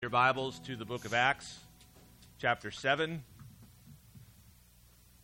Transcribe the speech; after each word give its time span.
Your 0.00 0.10
Bibles 0.10 0.60
to 0.60 0.76
the 0.76 0.84
book 0.84 1.04
of 1.06 1.12
Acts, 1.12 1.58
chapter 2.40 2.70
7. 2.70 3.24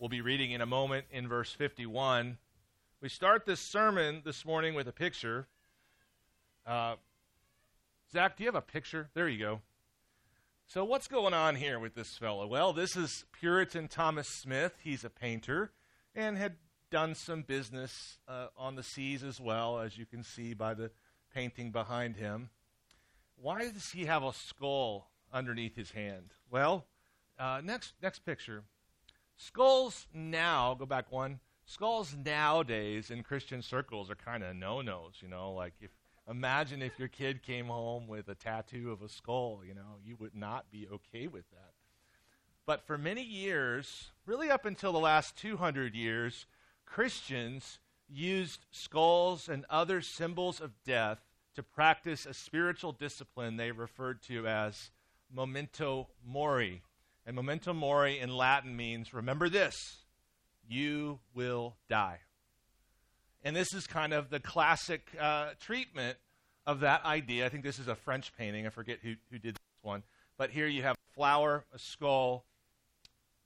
We'll 0.00 0.08
be 0.08 0.20
reading 0.20 0.50
in 0.50 0.60
a 0.60 0.66
moment 0.66 1.04
in 1.12 1.28
verse 1.28 1.52
51. 1.52 2.38
We 3.00 3.08
start 3.08 3.46
this 3.46 3.60
sermon 3.60 4.22
this 4.24 4.44
morning 4.44 4.74
with 4.74 4.88
a 4.88 4.92
picture. 4.92 5.46
Uh, 6.66 6.96
Zach, 8.12 8.36
do 8.36 8.42
you 8.42 8.48
have 8.48 8.56
a 8.56 8.60
picture? 8.60 9.10
There 9.14 9.28
you 9.28 9.38
go. 9.38 9.60
So, 10.66 10.84
what's 10.84 11.06
going 11.06 11.34
on 11.34 11.54
here 11.54 11.78
with 11.78 11.94
this 11.94 12.18
fellow? 12.18 12.44
Well, 12.44 12.72
this 12.72 12.96
is 12.96 13.26
Puritan 13.30 13.86
Thomas 13.86 14.26
Smith. 14.26 14.72
He's 14.82 15.04
a 15.04 15.10
painter 15.10 15.70
and 16.16 16.36
had 16.36 16.56
done 16.90 17.14
some 17.14 17.42
business 17.42 18.18
uh, 18.26 18.48
on 18.56 18.74
the 18.74 18.82
seas 18.82 19.22
as 19.22 19.40
well, 19.40 19.78
as 19.78 19.96
you 19.96 20.04
can 20.04 20.24
see 20.24 20.52
by 20.52 20.74
the 20.74 20.90
painting 21.32 21.70
behind 21.70 22.16
him. 22.16 22.50
Why 23.36 23.70
does 23.70 23.90
he 23.90 24.06
have 24.06 24.22
a 24.22 24.32
skull 24.32 25.10
underneath 25.32 25.76
his 25.76 25.90
hand? 25.90 26.34
Well, 26.50 26.86
uh, 27.38 27.60
next 27.62 27.94
next 28.02 28.20
picture. 28.20 28.64
Skulls 29.36 30.06
now, 30.14 30.74
go 30.74 30.86
back 30.86 31.10
one. 31.10 31.40
Skulls 31.66 32.14
nowadays 32.14 33.10
in 33.10 33.22
Christian 33.22 33.62
circles 33.62 34.10
are 34.10 34.14
kind 34.14 34.44
of 34.44 34.54
no-nos, 34.54 35.14
you 35.20 35.28
know, 35.28 35.52
like 35.52 35.74
if 35.80 35.90
imagine 36.28 36.82
if 36.82 36.98
your 36.98 37.08
kid 37.08 37.42
came 37.42 37.66
home 37.66 38.06
with 38.06 38.28
a 38.28 38.34
tattoo 38.34 38.92
of 38.92 39.02
a 39.02 39.08
skull, 39.08 39.62
you 39.66 39.74
know, 39.74 39.98
you 40.04 40.16
would 40.18 40.34
not 40.34 40.70
be 40.70 40.86
okay 40.92 41.26
with 41.26 41.50
that. 41.50 41.72
But 42.66 42.86
for 42.86 42.96
many 42.96 43.22
years, 43.22 44.12
really 44.24 44.50
up 44.50 44.64
until 44.64 44.92
the 44.92 44.98
last 44.98 45.36
200 45.36 45.94
years, 45.94 46.46
Christians 46.86 47.78
used 48.08 48.66
skulls 48.70 49.48
and 49.48 49.66
other 49.68 50.00
symbols 50.00 50.60
of 50.60 50.72
death 50.84 51.20
to 51.54 51.62
practice 51.62 52.26
a 52.26 52.34
spiritual 52.34 52.92
discipline 52.92 53.56
they 53.56 53.70
referred 53.70 54.22
to 54.22 54.46
as 54.46 54.90
memento 55.32 56.08
mori. 56.26 56.82
And 57.26 57.36
memento 57.36 57.72
mori 57.72 58.18
in 58.18 58.30
Latin 58.30 58.76
means 58.76 59.14
remember 59.14 59.48
this, 59.48 59.74
you 60.68 61.20
will 61.34 61.76
die. 61.88 62.18
And 63.42 63.54
this 63.54 63.74
is 63.74 63.86
kind 63.86 64.12
of 64.12 64.30
the 64.30 64.40
classic 64.40 65.08
uh, 65.20 65.50
treatment 65.60 66.16
of 66.66 66.80
that 66.80 67.04
idea. 67.04 67.44
I 67.46 67.48
think 67.50 67.62
this 67.62 67.78
is 67.78 67.88
a 67.88 67.94
French 67.94 68.32
painting. 68.36 68.66
I 68.66 68.70
forget 68.70 68.98
who, 69.02 69.14
who 69.30 69.38
did 69.38 69.54
this 69.54 69.82
one. 69.82 70.02
But 70.38 70.50
here 70.50 70.66
you 70.66 70.82
have 70.82 70.96
a 70.96 71.14
flower, 71.14 71.64
a 71.74 71.78
skull, 71.78 72.44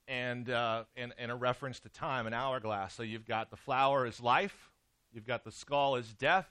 and, 0.06 0.48
uh, 0.48 0.84
and, 0.96 1.12
and 1.18 1.30
a 1.30 1.34
reference 1.34 1.80
to 1.80 1.88
time, 1.88 2.26
an 2.26 2.32
hourglass. 2.32 2.94
So 2.94 3.02
you've 3.02 3.26
got 3.26 3.50
the 3.50 3.56
flower 3.56 4.06
is 4.06 4.20
life, 4.20 4.70
you've 5.12 5.26
got 5.26 5.44
the 5.44 5.52
skull 5.52 5.96
is 5.96 6.14
death, 6.14 6.48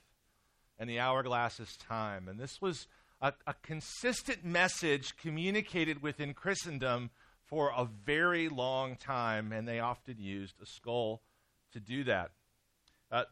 and 0.80 0.90
the 0.90 1.00
hourglass 1.00 1.60
is 1.60 1.76
time. 1.78 2.28
And 2.28 2.40
this 2.40 2.62
was 2.62 2.88
a, 3.22 3.34
a 3.46 3.54
consistent 3.64 4.46
message 4.46 5.18
communicated 5.18 6.02
within 6.02 6.34
Christendom 6.34 7.10
for 7.46 7.72
a 7.76 7.88
very 8.06 8.50
long 8.50 8.96
time, 8.96 9.52
and 9.52 9.68
they 9.68 9.80
often 9.80 10.16
used 10.20 10.56
a 10.62 10.66
skull 10.66 11.22
to 11.72 11.80
do 11.80 12.04
that. 12.04 12.32
Uh, 13.12 13.24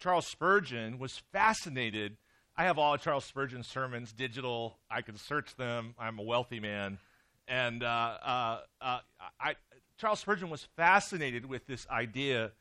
Charles 0.00 0.26
Spurgeon 0.26 0.98
was 0.98 1.22
fascinated. 1.32 2.16
I 2.56 2.64
have 2.64 2.78
all 2.78 2.94
of 2.94 3.00
Charles 3.00 3.24
Spurgeon's 3.24 3.66
sermons 3.66 4.12
digital. 4.12 4.78
I 4.90 5.02
can 5.02 5.16
search 5.16 5.56
them. 5.56 5.94
I'm 5.98 6.18
a 6.18 6.22
wealthy 6.22 6.60
man. 6.60 6.98
And 7.46 7.82
uh, 7.82 7.86
uh, 8.22 8.58
uh 8.80 8.98
I, 9.40 9.54
Charles 9.98 10.20
Spurgeon 10.20 10.50
was 10.50 10.66
fascinated 10.76 11.46
with 11.46 11.66
this 11.66 11.86
idea 11.88 12.52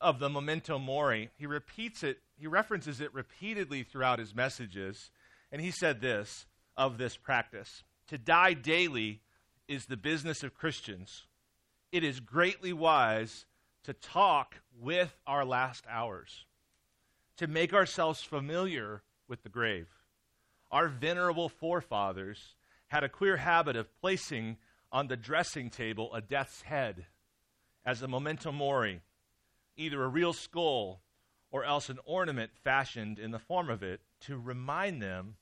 of 0.00 0.18
the 0.18 0.28
memento 0.28 0.78
mori. 0.78 1.30
He 1.36 1.46
repeats 1.46 2.02
it, 2.02 2.18
he 2.38 2.46
references 2.46 3.00
it 3.00 3.12
repeatedly 3.12 3.82
throughout 3.82 4.18
his 4.18 4.34
messages. 4.34 5.10
And 5.50 5.60
he 5.60 5.70
said 5.70 6.00
this 6.00 6.46
of 6.76 6.98
this 6.98 7.16
practice 7.16 7.82
To 8.08 8.18
die 8.18 8.54
daily 8.54 9.22
is 9.66 9.86
the 9.86 9.96
business 9.96 10.42
of 10.42 10.54
Christians. 10.54 11.26
It 11.90 12.04
is 12.04 12.20
greatly 12.20 12.72
wise 12.72 13.46
to 13.84 13.92
talk 13.92 14.56
with 14.78 15.14
our 15.26 15.44
last 15.44 15.84
hours, 15.88 16.44
to 17.38 17.46
make 17.46 17.72
ourselves 17.72 18.22
familiar 18.22 19.02
with 19.26 19.42
the 19.42 19.48
grave. 19.48 19.88
Our 20.70 20.88
venerable 20.88 21.48
forefathers 21.48 22.54
had 22.88 23.04
a 23.04 23.08
queer 23.08 23.38
habit 23.38 23.76
of 23.76 23.94
placing 24.00 24.58
on 24.92 25.08
the 25.08 25.16
dressing 25.16 25.70
table 25.70 26.14
a 26.14 26.20
death's 26.20 26.62
head 26.62 27.06
as 27.84 28.02
a 28.02 28.08
memento 28.08 28.52
mori 28.52 29.00
either 29.78 30.02
a 30.02 30.08
real 30.08 30.32
skull 30.32 31.00
or 31.50 31.64
else 31.64 31.88
an 31.88 31.98
ornament 32.04 32.50
fashioned 32.62 33.18
in 33.18 33.30
the 33.30 33.38
form 33.38 33.70
of 33.70 33.82
it 33.82 34.00
to 34.20 34.38
remind 34.38 35.02
them 35.02 35.36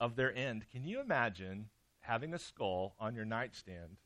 of 0.00 0.16
their 0.16 0.34
end. 0.34 0.64
Can 0.70 0.84
you 0.84 1.00
imagine 1.00 1.68
having 2.00 2.34
a 2.34 2.38
skull 2.38 2.94
on 2.98 3.14
your 3.14 3.24
nightstand, 3.24 3.96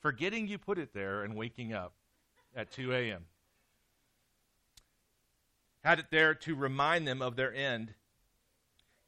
forgetting 0.00 0.46
you 0.46 0.58
put 0.58 0.78
it 0.78 0.94
there, 0.94 1.22
and 1.22 1.34
waking 1.34 1.72
up 1.72 1.92
at 2.54 2.70
2 2.72 2.92
a.m.? 2.92 3.26
Had 5.84 5.98
it 5.98 6.06
there 6.10 6.34
to 6.34 6.54
remind 6.54 7.06
them 7.06 7.22
of 7.22 7.36
their 7.36 7.54
end. 7.54 7.94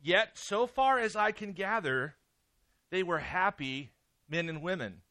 Yet, 0.02 0.38
so 0.38 0.66
far 0.66 0.98
as 0.98 1.16
I 1.16 1.32
can 1.32 1.52
gather, 1.52 2.14
they 2.90 3.02
were 3.02 3.18
happy 3.18 3.90
men 4.28 4.48
and 4.48 4.62
women. 4.62 5.02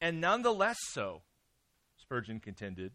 And 0.00 0.20
none 0.20 0.42
the 0.42 0.52
less 0.52 0.78
so, 0.92 1.22
Spurgeon 1.96 2.40
contended, 2.40 2.92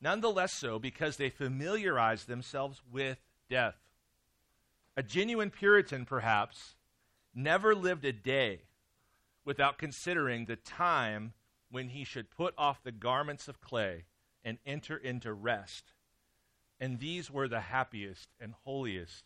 Nonetheless, 0.00 0.52
so 0.52 0.78
because 0.78 1.16
they 1.16 1.30
familiarized 1.30 2.28
themselves 2.28 2.82
with 2.90 3.18
death. 3.48 3.76
A 4.96 5.02
genuine 5.02 5.50
Puritan, 5.50 6.04
perhaps, 6.04 6.76
never 7.34 7.74
lived 7.74 8.04
a 8.04 8.12
day 8.12 8.62
without 9.44 9.78
considering 9.78 10.44
the 10.44 10.56
time 10.56 11.32
when 11.70 11.88
he 11.88 12.04
should 12.04 12.30
put 12.30 12.54
off 12.56 12.82
the 12.82 12.92
garments 12.92 13.48
of 13.48 13.60
clay 13.60 14.04
and 14.44 14.58
enter 14.64 14.96
into 14.96 15.32
rest. 15.32 15.92
And 16.78 16.98
these 16.98 17.30
were 17.30 17.48
the 17.48 17.60
happiest 17.60 18.28
and 18.40 18.54
holiest 18.64 19.24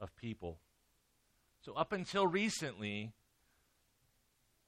of 0.00 0.14
people. 0.16 0.58
So, 1.60 1.74
up 1.74 1.92
until 1.92 2.26
recently, 2.26 3.12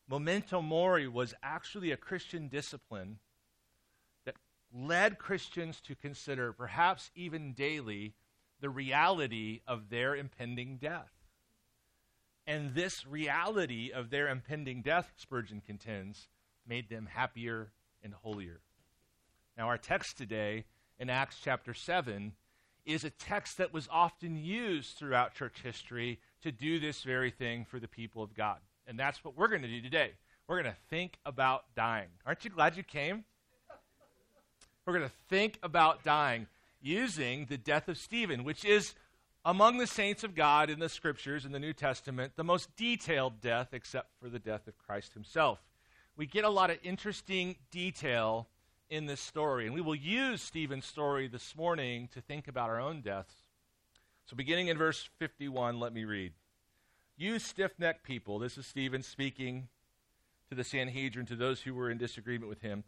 memento 0.09 0.63
mori 0.63 1.09
was 1.09 1.35
actually 1.43 1.91
a 1.91 1.97
Christian 1.97 2.49
discipline 2.49 3.19
led 4.75 5.19
Christians 5.19 5.81
to 5.83 5.95
consider, 5.95 6.53
perhaps 6.53 7.11
even 7.15 7.53
daily, 7.53 8.15
the 8.61 8.69
reality 8.69 9.61
of 9.67 9.89
their 9.89 10.17
impending 10.17 10.79
death. 10.79 11.13
And 12.47 12.75
this 12.75 13.07
reality 13.07 13.91
of 13.95 14.11
their 14.11 14.29
impending 14.29 14.83
death, 14.83 15.13
Spurgeon 15.17 15.63
contends, 15.65 16.29
made 16.67 16.89
them 16.89 17.09
happier 17.13 17.73
and 18.03 18.13
holier. 18.13 18.61
Now, 19.57 19.69
our 19.69 19.79
text 19.79 20.19
today 20.19 20.65
in 20.99 21.09
Acts 21.09 21.39
chapter 21.43 21.73
7 21.73 22.33
is 22.85 23.05
a 23.05 23.11
text 23.11 23.59
that 23.59 23.73
was 23.73 23.89
often 23.91 24.37
used 24.37 24.99
throughout 24.99 25.35
church 25.35 25.63
history 25.63 26.21
to 26.43 26.53
do 26.53 26.79
this 26.79 27.03
very 27.03 27.31
thing 27.31 27.65
for 27.65 27.79
the 27.79 27.89
people 27.89 28.23
of 28.23 28.35
God. 28.35 28.59
And 28.87 28.99
that's 28.99 29.25
what 29.25 29.37
we're 29.37 29.49
going 29.49 29.63
to 29.63 29.69
do 29.69 29.81
today. 29.81 30.13
We're 30.47 30.61
going 30.61 30.75
to 30.75 30.81
think 30.91 31.19
about 31.25 31.65
dying. 31.75 32.09
Aren't 32.27 32.45
you 32.45 32.51
glad 32.51 32.77
you 32.77 32.83
came? 32.83 33.25
We're 34.87 34.99
going 34.99 35.09
to 35.09 35.15
think 35.31 35.59
about 35.63 36.05
dying 36.05 36.47
using 36.83 37.47
the 37.47 37.57
death 37.57 37.89
of 37.89 37.97
Stephen, 37.97 38.45
which 38.45 38.67
is 38.67 38.95
among 39.43 39.79
the 39.79 39.87
saints 39.87 40.25
of 40.25 40.35
God 40.35 40.69
in 40.69 40.79
the 40.79 40.91
scriptures 40.91 41.47
in 41.47 41.53
the 41.53 41.59
New 41.59 41.73
Testament, 41.73 42.33
the 42.37 42.45
most 42.45 42.75
detailed 42.77 43.41
death 43.41 43.69
except 43.73 44.11
for 44.21 44.29
the 44.29 44.39
death 44.39 44.69
of 44.69 44.77
Christ 44.77 45.15
himself. 45.15 45.59
We 46.19 46.27
get 46.27 46.45
a 46.45 46.51
lot 46.51 46.69
of 46.69 46.79
interesting 46.83 47.57
detail 47.71 48.47
in 48.91 49.07
this 49.07 49.21
story, 49.21 49.65
and 49.65 49.75
we 49.75 49.81
will 49.81 49.95
use 49.95 50.43
Stephen's 50.43 50.85
story 50.85 51.29
this 51.29 51.57
morning 51.57 52.09
to 52.13 52.21
think 52.21 52.47
about 52.47 52.69
our 52.69 52.79
own 52.79 53.01
deaths. 53.01 53.35
So, 54.27 54.37
beginning 54.37 54.69
in 54.69 54.77
verse 54.77 55.09
51, 55.19 55.81
let 55.81 55.95
me 55.95 56.05
read. 56.05 56.33
You 57.17 57.39
stiff 57.39 57.73
necked 57.79 58.05
people, 58.05 58.39
this 58.39 58.59
is 58.59 58.67
Stephen 58.67 59.03
speaking 59.03 59.69
to 60.51 60.55
the 60.55 60.65
Sanhedrin, 60.65 61.25
to 61.27 61.37
those 61.37 61.63
who 61.63 61.75
were 61.75 61.91
in 61.91 61.97
disagreement 61.97 62.51
with 62.51 62.61
him. 62.61 62.85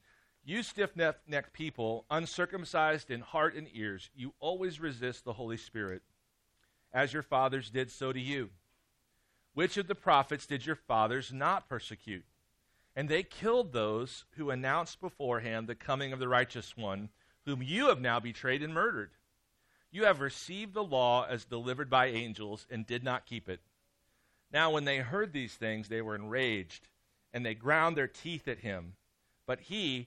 You 0.49 0.63
stiff 0.63 0.95
necked 0.95 1.53
people, 1.53 2.05
uncircumcised 2.09 3.11
in 3.11 3.21
heart 3.21 3.57
and 3.57 3.67
ears, 3.75 4.11
you 4.15 4.33
always 4.39 4.79
resist 4.79 5.25
the 5.25 5.33
Holy 5.33 5.57
Spirit. 5.57 6.03
As 6.93 7.13
your 7.13 7.25
fathers 7.25 7.69
did, 7.69 7.91
so 7.91 8.13
do 8.13 8.21
you. 8.21 8.51
Which 9.55 9.77
of 9.77 9.89
the 9.89 9.97
prophets 9.97 10.47
did 10.47 10.65
your 10.65 10.77
fathers 10.77 11.33
not 11.33 11.69
persecute? 11.69 12.25
And 12.95 13.09
they 13.09 13.25
killed 13.25 13.73
those 13.73 14.25
who 14.37 14.51
announced 14.51 15.01
beforehand 15.01 15.67
the 15.67 15.75
coming 15.75 16.13
of 16.13 16.21
the 16.21 16.29
righteous 16.29 16.77
one, 16.77 17.09
whom 17.45 17.61
you 17.61 17.89
have 17.89 18.01
now 18.01 18.21
betrayed 18.21 18.63
and 18.63 18.73
murdered. 18.73 19.11
You 19.91 20.05
have 20.05 20.21
received 20.21 20.75
the 20.75 20.85
law 20.85 21.27
as 21.29 21.45
delivered 21.45 21.91
by 21.91 22.07
angels 22.07 22.69
and 22.71 22.87
did 22.87 23.03
not 23.03 23.27
keep 23.27 23.49
it. 23.49 23.59
Now, 24.53 24.71
when 24.71 24.85
they 24.85 24.99
heard 24.99 25.33
these 25.33 25.55
things, 25.55 25.89
they 25.89 26.03
were 26.03 26.15
enraged, 26.15 26.87
and 27.33 27.45
they 27.45 27.55
ground 27.55 27.97
their 27.97 28.07
teeth 28.07 28.47
at 28.47 28.61
him. 28.61 28.93
But 29.45 29.61
he, 29.63 30.07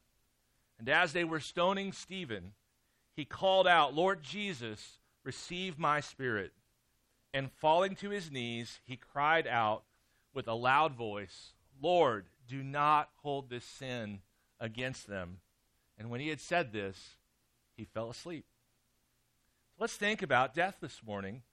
And 0.81 0.89
as 0.89 1.13
they 1.13 1.23
were 1.23 1.39
stoning 1.39 1.91
Stephen, 1.91 2.53
he 3.15 3.23
called 3.23 3.67
out, 3.67 3.93
Lord 3.93 4.23
Jesus, 4.23 4.97
receive 5.23 5.77
my 5.77 5.99
spirit. 5.99 6.53
And 7.35 7.51
falling 7.51 7.93
to 7.97 8.09
his 8.09 8.31
knees, 8.31 8.79
he 8.83 8.97
cried 8.97 9.45
out 9.45 9.83
with 10.33 10.47
a 10.47 10.55
loud 10.55 10.95
voice, 10.95 11.53
Lord, 11.79 12.25
do 12.47 12.63
not 12.63 13.09
hold 13.21 13.47
this 13.47 13.63
sin 13.63 14.21
against 14.59 15.05
them. 15.05 15.37
And 15.99 16.09
when 16.09 16.19
he 16.19 16.29
had 16.29 16.41
said 16.41 16.73
this, 16.73 16.97
he 17.77 17.85
fell 17.85 18.09
asleep. 18.09 18.45
Let's 19.77 19.95
think 19.95 20.23
about 20.23 20.55
death 20.55 20.77
this 20.81 21.03
morning 21.05 21.43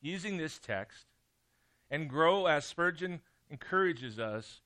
using 0.00 0.36
this 0.36 0.60
text 0.60 1.06
and 1.90 2.08
grow 2.08 2.46
as 2.46 2.64
Spurgeon 2.64 3.22
encourages 3.50 4.20
us, 4.20 4.60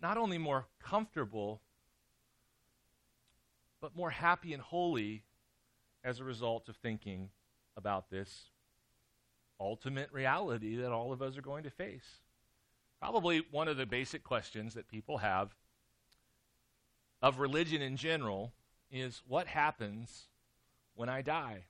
not 0.00 0.16
only 0.16 0.38
more 0.38 0.66
comfortable, 0.80 1.62
but 3.80 3.96
more 3.96 4.10
happy 4.10 4.52
and 4.52 4.62
holy 4.62 5.22
as 6.04 6.20
a 6.20 6.24
result 6.24 6.68
of 6.68 6.76
thinking 6.76 7.30
about 7.76 8.10
this 8.10 8.50
ultimate 9.60 10.10
reality 10.12 10.76
that 10.76 10.92
all 10.92 11.12
of 11.12 11.22
us 11.22 11.36
are 11.36 11.42
going 11.42 11.64
to 11.64 11.70
face. 11.70 12.20
Probably 13.00 13.42
one 13.50 13.68
of 13.68 13.76
the 13.76 13.86
basic 13.86 14.24
questions 14.24 14.74
that 14.74 14.88
people 14.88 15.18
have 15.18 15.54
of 17.22 17.38
religion 17.38 17.82
in 17.82 17.96
general 17.96 18.52
is 18.90 19.22
what 19.26 19.46
happens 19.46 20.28
when 20.94 21.08
I 21.08 21.22
die? 21.22 21.64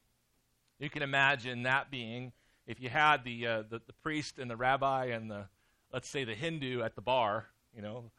You 0.79 0.91
can 0.91 1.03
imagine 1.03 1.63
that 1.63 1.91
being 1.91 2.33
if 2.67 2.81
you 2.81 2.89
had 2.89 3.25
the, 3.25 3.47
uh, 3.47 3.63
the, 3.69 3.81
the 3.87 3.93
priest 4.03 4.39
and 4.39 4.51
the 4.51 4.57
rabbi 4.57 5.07
and 5.07 5.31
the 5.31 5.47
let's 5.93 6.09
say 6.09 6.25
the 6.25 6.35
Hindu 6.35 6.83
at 6.83 6.95
the 6.95 7.01
bar, 7.01 7.47
you 7.75 7.81
know, 7.81 8.11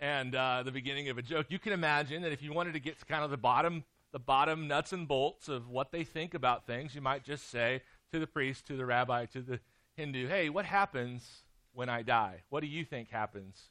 and 0.00 0.34
uh, 0.34 0.62
the 0.62 0.72
beginning 0.72 1.08
of 1.08 1.18
a 1.18 1.22
joke. 1.22 1.46
You 1.48 1.58
can 1.58 1.72
imagine 1.72 2.22
that 2.22 2.32
if 2.32 2.42
you 2.42 2.52
wanted 2.52 2.74
to 2.74 2.80
get 2.80 2.98
to 2.98 3.04
kind 3.04 3.24
of 3.24 3.30
the 3.30 3.36
bottom 3.36 3.84
the 4.12 4.18
bottom 4.18 4.68
nuts 4.68 4.92
and 4.92 5.06
bolts 5.06 5.48
of 5.48 5.68
what 5.68 5.92
they 5.92 6.04
think 6.04 6.34
about 6.34 6.66
things, 6.66 6.94
you 6.94 7.00
might 7.00 7.24
just 7.24 7.50
say 7.50 7.82
to 8.10 8.18
the 8.18 8.26
priest, 8.26 8.66
to 8.66 8.76
the 8.76 8.86
rabbi, 8.86 9.26
to 9.26 9.42
the 9.42 9.60
Hindu, 9.96 10.28
hey, 10.28 10.48
what 10.48 10.64
happens 10.64 11.42
when 11.72 11.88
I 11.88 12.02
die? 12.02 12.42
What 12.48 12.60
do 12.60 12.66
you 12.66 12.84
think 12.84 13.10
happens 13.10 13.70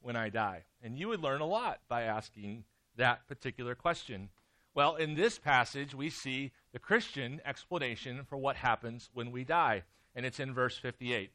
when 0.00 0.16
I 0.16 0.30
die? 0.30 0.64
And 0.82 0.98
you 0.98 1.08
would 1.08 1.22
learn 1.22 1.40
a 1.40 1.46
lot 1.46 1.80
by 1.88 2.02
asking 2.02 2.64
that 2.96 3.28
particular 3.28 3.74
question. 3.74 4.30
Well, 4.74 4.96
in 4.96 5.14
this 5.14 5.38
passage, 5.38 5.94
we 5.94 6.10
see 6.10 6.52
the 6.72 6.78
Christian 6.78 7.40
explanation 7.44 8.24
for 8.28 8.36
what 8.36 8.56
happens 8.56 9.10
when 9.12 9.30
we 9.30 9.44
die, 9.44 9.82
and 10.14 10.26
it's 10.26 10.40
in 10.40 10.54
verse 10.54 10.76
58. 10.76 11.30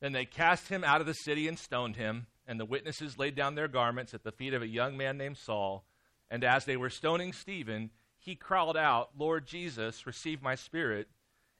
Then 0.00 0.12
they 0.12 0.24
cast 0.24 0.68
him 0.68 0.84
out 0.84 1.00
of 1.00 1.06
the 1.06 1.14
city 1.14 1.48
and 1.48 1.58
stoned 1.58 1.96
him, 1.96 2.26
and 2.48 2.58
the 2.58 2.64
witnesses 2.64 3.18
laid 3.18 3.34
down 3.34 3.54
their 3.54 3.68
garments 3.68 4.14
at 4.14 4.24
the 4.24 4.32
feet 4.32 4.54
of 4.54 4.62
a 4.62 4.66
young 4.66 4.96
man 4.96 5.18
named 5.18 5.36
Saul. 5.36 5.84
And 6.30 6.42
as 6.42 6.64
they 6.64 6.78
were 6.78 6.90
stoning 6.90 7.34
Stephen, 7.34 7.90
he 8.18 8.34
crawled 8.34 8.76
out, 8.76 9.10
Lord 9.16 9.46
Jesus, 9.46 10.06
receive 10.06 10.42
my 10.42 10.54
spirit. 10.54 11.08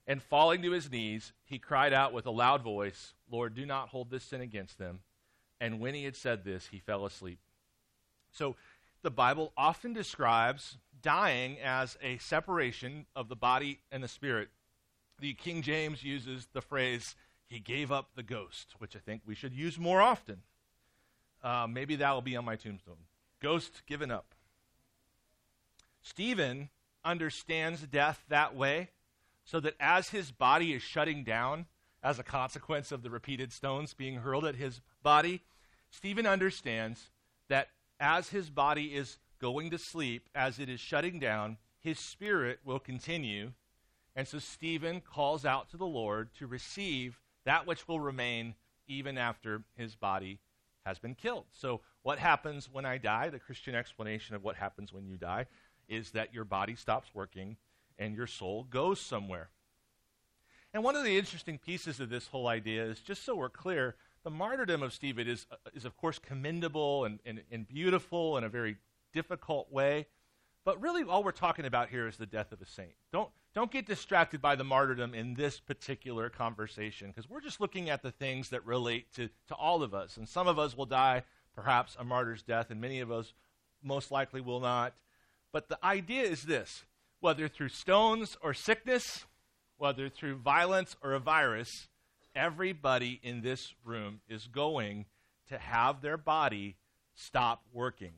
And 0.07 0.23
falling 0.23 0.63
to 0.63 0.73
his 0.73 0.91
knees, 0.91 1.35
he 1.45 1.59
cried 1.59 1.93
out 1.93 2.15
with 2.15 2.25
a 2.25 2.31
loud 2.31 2.63
voice, 2.63 3.13
Lord, 3.31 3.55
do 3.55 3.67
not 3.67 3.91
hold 3.91 4.11
this 4.11 4.25
sin 4.25 4.41
against 4.41 4.79
them. 4.79 5.01
And 5.61 5.79
when 5.79 5.95
he 5.95 6.05
had 6.05 6.17
said 6.17 6.45
this, 6.45 6.69
he 6.69 6.79
fell 6.79 7.05
asleep. 7.05 7.39
So 8.33 8.57
the 9.03 9.11
Bible 9.11 9.53
often 9.57 9.93
describes 9.93 10.79
dying 11.03 11.59
as 11.61 11.99
a 12.03 12.17
separation 12.19 13.05
of 13.15 13.29
the 13.29 13.37
body 13.37 13.81
and 13.93 14.03
the 14.03 14.09
spirit. 14.09 14.49
The 15.21 15.35
King 15.35 15.61
James 15.61 16.03
uses 16.03 16.49
the 16.53 16.63
phrase, 16.63 17.15
he 17.47 17.61
gave 17.61 17.93
up 17.93 18.11
the 18.15 18.23
ghost, 18.23 18.75
which 18.79 18.97
I 18.97 19.01
think 19.01 19.23
we 19.27 19.35
should 19.35 19.53
use 19.53 19.79
more 19.79 20.01
often. 20.01 20.39
Uh, 21.43 21.67
maybe 21.69 21.97
that 21.97 22.13
will 22.13 22.23
be 22.23 22.37
on 22.37 22.45
my 22.45 22.57
tombstone. 22.57 22.97
Ghost 23.41 23.83
given 23.87 24.11
up. 24.11 24.35
Stephen 26.03 26.71
understands 27.05 27.83
death 27.83 28.25
that 28.29 28.55
way 28.55 28.91
so 29.45 29.61
that 29.61 29.75
as 29.81 30.11
his 30.11 30.31
body 30.31 30.73
is 30.73 30.83
shutting 30.83 31.25
down 31.25 31.67
as 32.03 32.19
a 32.19 32.25
consequence 32.25 32.93
of 32.93 33.03
the 33.03 33.11
repeated 33.11 33.53
stones 33.53 33.95
being 33.95 34.17
hurled 34.17 34.45
at 34.45 34.57
his 34.57 34.81
body, 35.03 35.43
Stephen 35.91 36.27
understands 36.27 37.11
that 37.49 37.69
as 38.01 38.29
his 38.29 38.51
body 38.51 38.95
is 38.95 39.19
going 39.41 39.71
to 39.71 39.79
sleep, 39.79 40.29
as 40.35 40.59
it 40.59 40.69
is 40.69 40.81
shutting 40.81 41.19
down, 41.19 41.57
his 41.81 41.99
spirit 41.99 42.61
will 42.65 42.79
continue. 42.79 43.53
And 44.15 44.27
so 44.27 44.39
Stephen 44.39 45.01
calls 45.01 45.45
out 45.45 45.71
to 45.71 45.77
the 45.77 45.87
Lord 45.87 46.31
to 46.39 46.47
receive 46.47 47.21
that 47.45 47.67
which 47.67 47.89
will 47.89 48.01
remain 48.01 48.55
even 48.87 49.17
after 49.17 49.63
his 49.77 49.95
body 49.95 50.41
has 50.89 50.99
been 50.99 51.15
killed. 51.15 51.45
So, 51.53 51.83
what 52.03 52.19
happens 52.19 52.69
when 52.71 52.87
I 52.87 52.99
die? 52.99 53.29
The 53.29 53.39
Christian 53.39 53.75
explanation 53.75 54.35
of 54.35 54.43
what 54.43 54.57
happens 54.57 54.93
when 54.93 55.07
you 55.07 55.19
die 55.19 55.47
is 55.89 56.11
that 56.13 56.35
your 56.35 56.45
body 56.45 56.75
stops 56.75 57.11
working 57.15 57.57
and 57.99 58.17
your 58.17 58.27
soul 58.27 58.65
goes 58.65 59.01
somewhere. 59.01 59.51
And 60.73 60.83
one 60.83 60.97
of 60.97 61.05
the 61.05 61.19
interesting 61.19 61.59
pieces 61.59 62.01
of 62.01 62.09
this 62.09 62.27
whole 62.27 62.47
idea 62.47 62.85
is 62.85 63.01
just 63.01 63.25
so 63.25 63.35
we're 63.35 63.49
clear, 63.49 63.97
the 64.25 64.31
martyrdom 64.31 64.83
of 64.83 64.93
Stephen 64.93 65.29
is, 65.29 65.47
uh, 65.51 65.57
is 65.75 65.85
of 65.85 65.97
course, 65.97 66.19
commendable 66.19 67.05
and, 67.05 67.21
and, 67.25 67.43
and 67.51 67.69
beautiful 67.69 68.37
in 68.37 68.45
a 68.45 68.49
very 68.49 68.77
difficult 69.13 69.71
way. 69.71 70.07
But 70.65 70.81
really, 70.81 71.03
all 71.03 71.23
we're 71.23 71.33
talking 71.33 71.65
about 71.65 71.89
here 71.89 72.07
is 72.07 72.17
the 72.17 72.27
death 72.27 72.53
of 72.53 72.61
a 72.61 72.67
saint. 72.67 72.93
Don't, 73.13 73.31
don't 73.59 73.73
get 73.73 73.87
distracted 73.87 74.41
by 74.41 74.55
the 74.55 74.63
martyrdom 74.63 75.15
in 75.15 75.35
this 75.35 75.59
particular 75.59 76.31
conversation, 76.31 77.09
because 77.09 77.29
we're 77.29 77.41
just 77.41 77.61
looking 77.61 77.91
at 77.91 78.05
the 78.05 78.13
things 78.13 78.51
that 78.51 78.65
relate 78.65 79.13
to, 79.13 79.29
to 79.49 79.55
all 79.57 79.83
of 79.83 79.93
us. 79.93 80.17
And 80.17 80.29
some 80.29 80.47
of 80.47 80.61
us 80.61 80.77
will 80.77 80.87
die, 80.87 81.25
perhaps, 81.57 81.97
a 81.99 82.05
martyr's 82.05 82.45
death, 82.45 82.71
and 82.71 82.81
many 82.81 83.01
of 83.01 83.11
us 83.11 83.33
most 83.83 84.13
likely 84.13 84.41
will 84.41 84.61
not. 84.61 84.95
But 85.51 85.69
the 85.69 85.85
idea 85.85 86.23
is 86.23 86.45
this 86.45 86.85
whether 87.19 87.49
through 87.49 87.71
stones 87.71 88.37
or 88.41 88.55
sickness, 88.55 89.27
whether 89.77 90.09
through 90.09 90.37
violence 90.37 90.95
or 91.03 91.15
a 91.15 91.19
virus, 91.19 91.89
everybody 92.37 93.19
in 93.25 93.41
this 93.41 93.75
room 93.85 94.21
is 94.29 94.47
going 94.47 95.07
to 95.49 95.59
have 95.59 96.01
their 96.01 96.17
body 96.17 96.77
stop 97.17 97.65
working. 97.73 98.13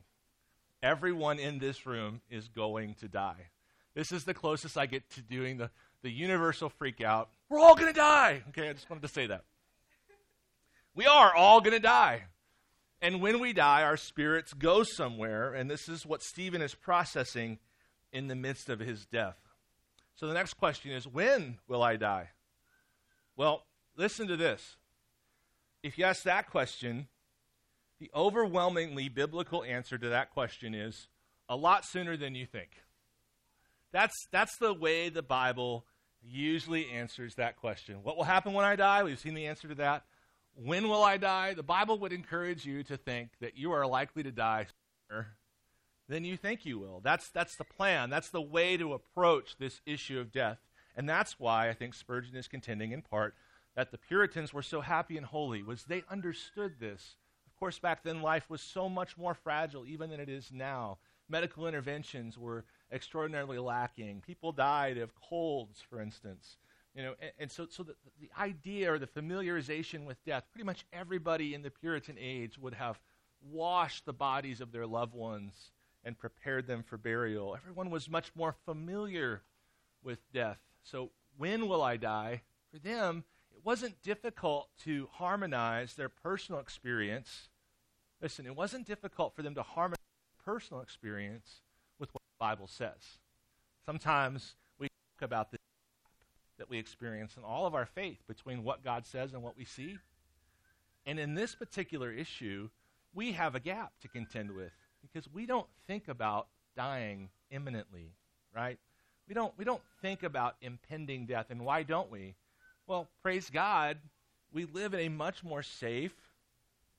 Everyone 0.83 1.39
in 1.39 1.57
this 1.57 1.87
room 1.87 2.21
is 2.29 2.47
going 2.47 2.93
to 2.99 3.07
die. 3.07 3.50
This 3.93 4.11
is 4.11 4.23
the 4.23 4.33
closest 4.33 4.77
I 4.77 4.85
get 4.85 5.09
to 5.11 5.21
doing 5.21 5.57
the, 5.57 5.69
the 6.01 6.11
universal 6.11 6.69
freak 6.69 7.01
out. 7.01 7.29
We're 7.49 7.59
all 7.59 7.75
going 7.75 7.93
to 7.93 7.99
die. 7.99 8.43
Okay, 8.49 8.69
I 8.69 8.73
just 8.73 8.89
wanted 8.89 9.01
to 9.01 9.07
say 9.07 9.27
that. 9.27 9.43
We 10.95 11.05
are 11.05 11.33
all 11.35 11.61
going 11.61 11.75
to 11.75 11.79
die. 11.79 12.23
And 13.01 13.21
when 13.21 13.39
we 13.39 13.53
die, 13.53 13.83
our 13.83 13.97
spirits 13.97 14.53
go 14.53 14.83
somewhere, 14.83 15.53
and 15.53 15.69
this 15.69 15.89
is 15.89 16.05
what 16.05 16.21
Stephen 16.21 16.61
is 16.61 16.75
processing 16.75 17.57
in 18.13 18.27
the 18.27 18.35
midst 18.35 18.69
of 18.69 18.79
his 18.79 19.05
death. 19.05 19.37
So 20.15 20.27
the 20.27 20.33
next 20.33 20.53
question 20.53 20.91
is 20.91 21.07
when 21.07 21.57
will 21.67 21.81
I 21.81 21.95
die? 21.95 22.29
Well, 23.35 23.65
listen 23.97 24.27
to 24.27 24.37
this. 24.37 24.77
If 25.81 25.97
you 25.97 26.05
ask 26.05 26.23
that 26.23 26.49
question, 26.49 27.07
the 27.99 28.11
overwhelmingly 28.13 29.09
biblical 29.09 29.63
answer 29.63 29.97
to 29.97 30.09
that 30.09 30.31
question 30.31 30.75
is 30.75 31.07
a 31.49 31.55
lot 31.55 31.85
sooner 31.85 32.15
than 32.15 32.35
you 32.35 32.45
think. 32.45 32.69
That's, 33.91 34.27
that's 34.31 34.57
the 34.57 34.73
way 34.73 35.09
the 35.09 35.21
Bible 35.21 35.85
usually 36.23 36.89
answers 36.89 37.35
that 37.35 37.57
question. 37.57 38.03
What 38.03 38.15
will 38.15 38.23
happen 38.23 38.53
when 38.53 38.65
I 38.65 38.75
die? 38.75 39.03
We've 39.03 39.19
seen 39.19 39.33
the 39.33 39.47
answer 39.47 39.67
to 39.67 39.75
that. 39.75 40.03
When 40.55 40.87
will 40.89 41.03
I 41.03 41.17
die? 41.17 41.53
The 41.53 41.63
Bible 41.63 41.99
would 41.99 42.13
encourage 42.13 42.65
you 42.65 42.83
to 42.83 42.97
think 42.97 43.29
that 43.39 43.57
you 43.57 43.71
are 43.71 43.87
likely 43.87 44.23
to 44.23 44.31
die 44.31 44.67
sooner 45.09 45.37
than 46.07 46.25
you 46.25 46.37
think 46.37 46.65
you 46.65 46.77
will. 46.77 46.99
That's, 47.03 47.29
that's 47.29 47.55
the 47.55 47.63
plan. 47.63 48.09
That's 48.09 48.29
the 48.29 48.41
way 48.41 48.77
to 48.77 48.93
approach 48.93 49.57
this 49.57 49.81
issue 49.85 50.19
of 50.19 50.31
death. 50.31 50.59
And 50.95 51.07
that's 51.07 51.39
why 51.39 51.69
I 51.69 51.73
think 51.73 51.93
Spurgeon 51.93 52.35
is 52.35 52.47
contending 52.47 52.91
in 52.91 53.01
part 53.01 53.33
that 53.75 53.91
the 53.91 53.97
Puritans 53.97 54.53
were 54.53 54.61
so 54.61 54.81
happy 54.81 55.17
and 55.17 55.25
holy 55.25 55.63
was 55.63 55.85
they 55.85 56.03
understood 56.09 56.73
this. 56.79 57.15
Of 57.47 57.57
course, 57.57 57.79
back 57.79 58.03
then 58.03 58.21
life 58.21 58.49
was 58.49 58.61
so 58.61 58.89
much 58.89 59.17
more 59.17 59.33
fragile 59.33 59.85
even 59.85 60.09
than 60.09 60.19
it 60.19 60.29
is 60.29 60.51
now. 60.51 60.97
Medical 61.29 61.67
interventions 61.67 62.37
were 62.37 62.65
extraordinarily 62.91 63.57
lacking. 63.57 64.21
People 64.25 64.51
died 64.51 64.97
of 64.97 65.13
colds, 65.15 65.81
for 65.81 66.01
instance. 66.01 66.57
You 66.95 67.03
know, 67.03 67.13
and, 67.21 67.31
and 67.39 67.51
so, 67.51 67.67
so 67.69 67.83
the, 67.83 67.95
the 68.19 68.29
idea 68.39 68.91
or 68.91 68.99
the 68.99 69.07
familiarization 69.07 70.05
with 70.05 70.23
death, 70.25 70.43
pretty 70.51 70.65
much 70.65 70.85
everybody 70.91 71.53
in 71.53 71.61
the 71.61 71.71
Puritan 71.71 72.17
age 72.19 72.57
would 72.57 72.73
have 72.73 72.99
washed 73.49 74.05
the 74.05 74.13
bodies 74.13 74.61
of 74.61 74.71
their 74.71 74.85
loved 74.85 75.13
ones 75.13 75.71
and 76.03 76.17
prepared 76.17 76.67
them 76.67 76.83
for 76.83 76.97
burial. 76.97 77.55
Everyone 77.55 77.89
was 77.89 78.09
much 78.09 78.31
more 78.35 78.55
familiar 78.65 79.41
with 80.03 80.19
death. 80.33 80.59
So, 80.83 81.11
when 81.37 81.67
will 81.67 81.81
I 81.81 81.97
die? 81.97 82.41
For 82.71 82.79
them, 82.79 83.23
it 83.51 83.61
wasn't 83.63 84.01
difficult 84.01 84.69
to 84.83 85.07
harmonize 85.13 85.93
their 85.93 86.09
personal 86.09 86.59
experience. 86.59 87.49
Listen, 88.21 88.45
it 88.45 88.55
wasn't 88.55 88.85
difficult 88.85 89.35
for 89.35 89.43
them 89.43 89.55
to 89.55 89.63
harmonize 89.63 89.97
their 89.97 90.53
personal 90.53 90.81
experience 90.81 91.61
Bible 92.41 92.65
says. 92.65 93.19
Sometimes 93.85 94.55
we 94.79 94.87
talk 94.87 95.21
about 95.21 95.51
the 95.51 95.57
gap 95.57 96.11
that 96.57 96.69
we 96.71 96.79
experience 96.79 97.37
in 97.37 97.43
all 97.43 97.67
of 97.67 97.75
our 97.75 97.85
faith 97.85 98.17
between 98.27 98.63
what 98.63 98.83
God 98.83 99.05
says 99.05 99.33
and 99.33 99.43
what 99.43 99.55
we 99.55 99.63
see. 99.63 99.99
And 101.05 101.19
in 101.19 101.35
this 101.35 101.53
particular 101.53 102.11
issue, 102.11 102.69
we 103.13 103.33
have 103.33 103.53
a 103.53 103.59
gap 103.59 103.91
to 104.01 104.07
contend 104.07 104.55
with 104.55 104.71
because 105.03 105.31
we 105.31 105.45
don't 105.45 105.67
think 105.85 106.07
about 106.07 106.47
dying 106.75 107.29
imminently, 107.51 108.15
right? 108.55 108.79
We 109.27 109.35
don't, 109.35 109.53
we 109.55 109.63
don't 109.63 109.83
think 110.01 110.23
about 110.23 110.55
impending 110.61 111.27
death. 111.27 111.51
And 111.51 111.63
why 111.63 111.83
don't 111.83 112.11
we? 112.11 112.33
Well, 112.87 113.07
praise 113.21 113.51
God, 113.51 113.97
we 114.51 114.65
live 114.65 114.95
in 114.95 115.01
a 115.01 115.09
much 115.09 115.43
more 115.43 115.61
safe, 115.61 116.15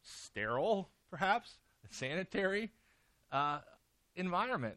sterile, 0.04 0.88
perhaps, 1.11 1.58
sanitary 1.90 2.70
uh, 3.32 3.58
environment. 4.14 4.76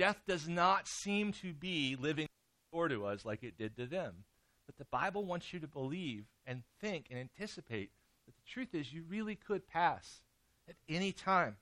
Death 0.00 0.22
does 0.26 0.48
not 0.48 0.88
seem 0.88 1.30
to 1.30 1.52
be 1.52 1.94
living 1.94 2.26
door 2.72 2.88
to 2.88 3.04
us 3.04 3.26
like 3.26 3.42
it 3.42 3.58
did 3.58 3.76
to 3.76 3.84
them. 3.84 4.24
But 4.64 4.78
the 4.78 4.86
Bible 4.86 5.26
wants 5.26 5.52
you 5.52 5.60
to 5.60 5.66
believe 5.66 6.24
and 6.46 6.62
think 6.80 7.08
and 7.10 7.18
anticipate 7.18 7.90
that 8.24 8.34
the 8.34 8.50
truth 8.50 8.74
is 8.74 8.94
you 8.94 9.04
really 9.06 9.34
could 9.34 9.68
pass 9.68 10.22
at 10.66 10.76
any 10.88 11.12
time. 11.12 11.56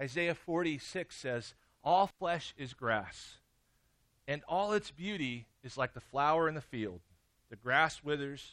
Isaiah 0.00 0.36
46 0.36 1.16
says, 1.16 1.54
All 1.82 2.06
flesh 2.06 2.54
is 2.56 2.72
grass, 2.72 3.38
and 4.28 4.42
all 4.46 4.72
its 4.72 4.92
beauty 4.92 5.46
is 5.64 5.76
like 5.76 5.92
the 5.92 6.00
flower 6.00 6.48
in 6.48 6.54
the 6.54 6.60
field. 6.60 7.00
The 7.50 7.56
grass 7.56 8.04
withers, 8.04 8.52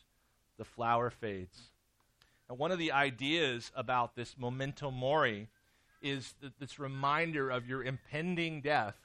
the 0.58 0.66
flower 0.66 1.12
fades. 1.12 1.70
And 2.50 2.58
one 2.58 2.72
of 2.72 2.80
the 2.80 2.92
ideas 2.92 3.72
about 3.76 4.16
this 4.16 4.36
memento 4.40 4.90
mori 4.90 5.50
is 6.04 6.36
th- 6.42 6.54
this 6.60 6.78
reminder 6.78 7.50
of 7.50 7.68
your 7.68 7.84
impending 7.84 8.62
death 8.62 8.96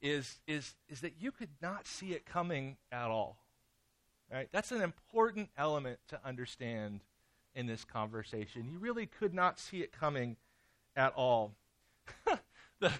is, 0.00 0.38
is, 0.46 0.74
is 0.88 1.00
that 1.00 1.14
you 1.18 1.32
could 1.32 1.50
not 1.60 1.86
see 1.86 2.12
it 2.12 2.24
coming 2.24 2.76
at 2.92 3.10
all. 3.10 3.36
Right? 4.32 4.48
That's 4.52 4.72
an 4.72 4.80
important 4.80 5.50
element 5.58 5.98
to 6.08 6.20
understand 6.24 7.00
in 7.54 7.66
this 7.66 7.84
conversation. 7.84 8.68
You 8.70 8.78
really 8.78 9.06
could 9.06 9.34
not 9.34 9.58
see 9.58 9.82
it 9.82 9.92
coming 9.92 10.36
at 10.94 11.12
all. 11.14 11.52
the, 12.80 12.92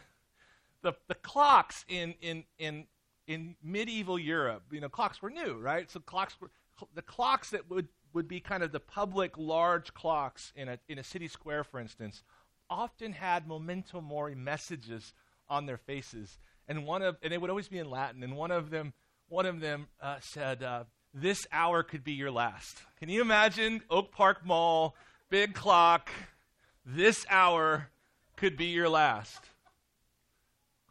the, 0.82 0.94
the 1.08 1.14
clocks 1.14 1.84
in, 1.88 2.14
in, 2.20 2.44
in, 2.58 2.86
in 3.26 3.56
medieval 3.62 4.18
Europe, 4.18 4.62
you 4.70 4.80
know, 4.80 4.88
clocks 4.88 5.22
were 5.22 5.30
new, 5.30 5.58
right? 5.58 5.90
So 5.90 6.00
clocks 6.00 6.40
were, 6.40 6.50
the 6.94 7.02
clocks 7.02 7.50
that 7.50 7.68
would, 7.70 7.88
would 8.12 8.28
be 8.28 8.40
kind 8.40 8.62
of 8.62 8.72
the 8.72 8.80
public 8.80 9.36
large 9.36 9.94
clocks 9.94 10.52
in 10.56 10.68
a, 10.68 10.78
in 10.88 10.98
a 10.98 11.04
city 11.04 11.28
square, 11.28 11.64
for 11.64 11.78
instance, 11.78 12.22
often 12.68 13.12
had 13.12 13.46
memento 13.46 14.00
mori 14.00 14.34
messages 14.34 15.12
on 15.48 15.66
their 15.66 15.76
faces. 15.76 16.38
And 16.68 16.84
one 16.84 17.02
of, 17.02 17.16
and 17.22 17.32
it 17.32 17.40
would 17.40 17.50
always 17.50 17.68
be 17.68 17.78
in 17.78 17.88
Latin, 17.88 18.22
and 18.22 18.36
one 18.36 18.50
of 18.50 18.70
them, 18.70 18.92
one 19.28 19.46
of 19.46 19.60
them 19.60 19.86
uh, 20.00 20.16
said, 20.20 20.62
uh, 20.62 20.84
this 21.14 21.46
hour 21.50 21.82
could 21.82 22.04
be 22.04 22.12
your 22.12 22.30
last. 22.30 22.76
Can 22.98 23.08
you 23.08 23.22
imagine 23.22 23.82
Oak 23.88 24.12
Park 24.12 24.44
Mall, 24.44 24.94
big 25.30 25.54
clock, 25.54 26.10
this 26.84 27.24
hour 27.30 27.88
could 28.36 28.56
be 28.56 28.66
your 28.66 28.88
last? 28.88 29.40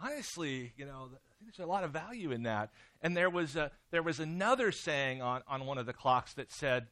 Honestly, 0.02 0.74
you 0.78 0.86
know, 0.86 1.10
I 1.14 1.34
think 1.38 1.56
there's 1.56 1.66
a 1.66 1.70
lot 1.70 1.84
of 1.84 1.92
value 1.92 2.32
in 2.32 2.44
that. 2.44 2.72
And 3.02 3.16
there 3.16 3.30
was, 3.30 3.56
a, 3.56 3.72
there 3.92 4.02
was 4.02 4.20
another 4.20 4.72
saying 4.72 5.22
on, 5.22 5.42
on 5.48 5.66
one 5.66 5.78
of 5.78 5.86
the 5.86 5.94
clocks 5.94 6.34
that 6.34 6.52
said, 6.52 6.88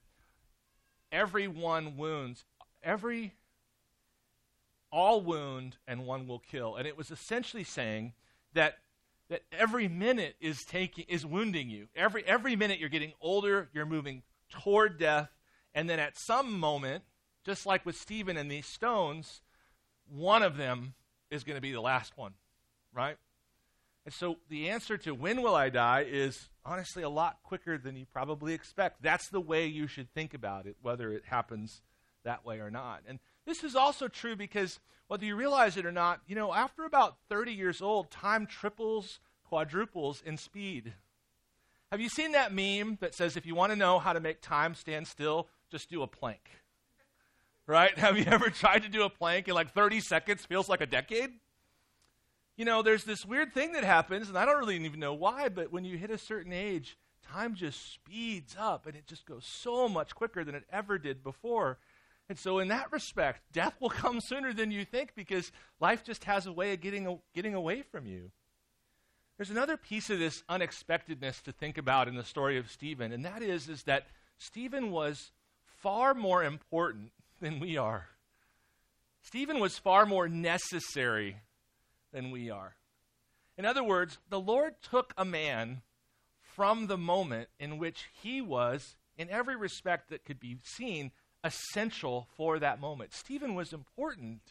every 1.11 1.47
one 1.47 1.97
wounds, 1.97 2.45
every, 2.83 3.33
all 4.93 5.19
wound 5.19 5.77
and 5.87 6.05
one 6.05 6.27
will 6.27 6.39
kill. 6.39 6.75
And 6.75 6.87
it 6.87 6.95
was 6.95 7.09
essentially 7.11 7.63
saying 7.63 8.13
that 8.53 8.77
that 9.29 9.41
every 9.51 9.87
minute 9.87 10.35
is 10.39 10.63
taking 10.63 11.05
is 11.07 11.25
wounding 11.25 11.69
you. 11.69 11.87
Every 11.95 12.23
every 12.25 12.55
minute 12.55 12.79
you're 12.79 12.89
getting 12.89 13.13
older, 13.19 13.69
you're 13.73 13.87
moving 13.87 14.21
toward 14.49 14.99
death, 14.99 15.29
and 15.73 15.89
then 15.89 15.99
at 15.99 16.17
some 16.17 16.59
moment, 16.59 17.03
just 17.43 17.65
like 17.65 17.85
with 17.85 17.97
Stephen 17.97 18.37
and 18.37 18.51
these 18.51 18.67
stones, 18.67 19.41
one 20.07 20.43
of 20.43 20.55
them 20.55 20.93
is 21.31 21.43
going 21.43 21.55
to 21.55 21.61
be 21.61 21.71
the 21.71 21.81
last 21.81 22.15
one, 22.15 22.33
right? 22.93 23.17
And 24.05 24.13
so 24.13 24.37
the 24.49 24.69
answer 24.69 24.97
to 24.97 25.15
when 25.15 25.41
will 25.41 25.55
I 25.55 25.69
die 25.69 26.05
is 26.07 26.49
honestly 26.65 27.01
a 27.01 27.09
lot 27.09 27.37
quicker 27.41 27.77
than 27.77 27.95
you 27.95 28.05
probably 28.05 28.53
expect. 28.53 29.01
That's 29.01 29.29
the 29.29 29.41
way 29.41 29.65
you 29.65 29.87
should 29.87 30.13
think 30.13 30.33
about 30.33 30.67
it, 30.67 30.75
whether 30.81 31.11
it 31.11 31.23
happens 31.25 31.81
that 32.23 32.45
way 32.45 32.59
or 32.59 32.69
not. 32.69 33.01
And 33.07 33.19
this 33.45 33.63
is 33.63 33.75
also 33.75 34.07
true 34.07 34.35
because 34.35 34.79
whether 35.07 35.25
you 35.25 35.35
realize 35.35 35.77
it 35.77 35.85
or 35.85 35.91
not, 35.91 36.21
you 36.27 36.35
know, 36.35 36.53
after 36.53 36.85
about 36.85 37.17
30 37.29 37.51
years 37.51 37.81
old, 37.81 38.09
time 38.09 38.45
triples, 38.45 39.19
quadruples 39.43 40.21
in 40.25 40.37
speed. 40.37 40.93
Have 41.91 42.01
you 42.01 42.09
seen 42.09 42.31
that 42.31 42.53
meme 42.53 42.97
that 43.01 43.13
says 43.13 43.37
if 43.37 43.45
you 43.45 43.53
want 43.53 43.71
to 43.71 43.75
know 43.75 43.99
how 43.99 44.13
to 44.13 44.19
make 44.19 44.41
time 44.41 44.73
stand 44.73 45.07
still, 45.07 45.47
just 45.69 45.89
do 45.89 46.01
a 46.01 46.07
plank? 46.07 46.49
Right? 47.67 47.95
Have 47.99 48.17
you 48.17 48.25
ever 48.25 48.49
tried 48.49 48.83
to 48.83 48.89
do 48.89 49.03
a 49.03 49.09
plank 49.09 49.47
in 49.47 49.53
like 49.53 49.73
30 49.73 49.99
seconds 49.99 50.43
feels 50.45 50.67
like 50.67 50.81
a 50.81 50.87
decade? 50.87 51.29
You 52.57 52.65
know, 52.65 52.81
there's 52.81 53.03
this 53.03 53.25
weird 53.25 53.53
thing 53.53 53.73
that 53.73 53.83
happens, 53.83 54.29
and 54.29 54.37
I 54.37 54.45
don't 54.45 54.57
really 54.57 54.75
even 54.83 54.99
know 54.99 55.13
why, 55.13 55.49
but 55.49 55.71
when 55.71 55.85
you 55.85 55.97
hit 55.97 56.09
a 56.09 56.17
certain 56.17 56.53
age, 56.53 56.97
time 57.23 57.55
just 57.55 57.93
speeds 57.93 58.55
up 58.59 58.85
and 58.85 58.95
it 58.95 59.07
just 59.07 59.25
goes 59.25 59.45
so 59.45 59.87
much 59.87 60.13
quicker 60.13 60.43
than 60.43 60.55
it 60.55 60.65
ever 60.71 60.97
did 60.97 61.23
before. 61.23 61.77
And 62.33 62.39
so, 62.39 62.57
in 62.57 62.69
that 62.69 62.91
respect, 62.91 63.41
death 63.51 63.75
will 63.79 63.91
come 63.91 64.19
sooner 64.19 64.53
than 64.53 64.71
you 64.71 64.85
think 64.85 65.13
because 65.13 65.51
life 65.79 66.03
just 66.03 66.23
has 66.23 66.47
a 66.47 66.51
way 66.51 66.73
of 66.73 66.81
getting, 66.81 67.19
getting 67.35 67.53
away 67.53 67.83
from 67.83 68.07
you. 68.07 68.31
There's 69.37 69.51
another 69.51 69.77
piece 69.77 70.09
of 70.09 70.17
this 70.17 70.41
unexpectedness 70.49 71.43
to 71.43 71.51
think 71.51 71.77
about 71.77 72.07
in 72.07 72.15
the 72.15 72.23
story 72.23 72.57
of 72.57 72.71
Stephen, 72.71 73.11
and 73.11 73.23
that 73.23 73.43
is, 73.43 73.69
is 73.69 73.83
that 73.83 74.07
Stephen 74.39 74.89
was 74.89 75.29
far 75.77 76.15
more 76.15 76.43
important 76.43 77.11
than 77.39 77.59
we 77.59 77.77
are. 77.77 78.07
Stephen 79.21 79.59
was 79.59 79.77
far 79.77 80.07
more 80.07 80.27
necessary 80.27 81.35
than 82.13 82.31
we 82.31 82.49
are. 82.49 82.73
In 83.59 83.65
other 83.65 83.83
words, 83.83 84.17
the 84.31 84.39
Lord 84.39 84.73
took 84.81 85.13
a 85.15 85.23
man 85.23 85.83
from 86.41 86.87
the 86.87 86.97
moment 86.97 87.49
in 87.59 87.77
which 87.77 88.09
he 88.23 88.41
was, 88.41 88.95
in 89.19 89.29
every 89.29 89.55
respect 89.55 90.09
that 90.09 90.25
could 90.25 90.39
be 90.39 90.57
seen, 90.63 91.11
essential 91.43 92.27
for 92.35 92.59
that 92.59 92.79
moment. 92.79 93.13
Stephen 93.13 93.55
was 93.55 93.73
important. 93.73 94.41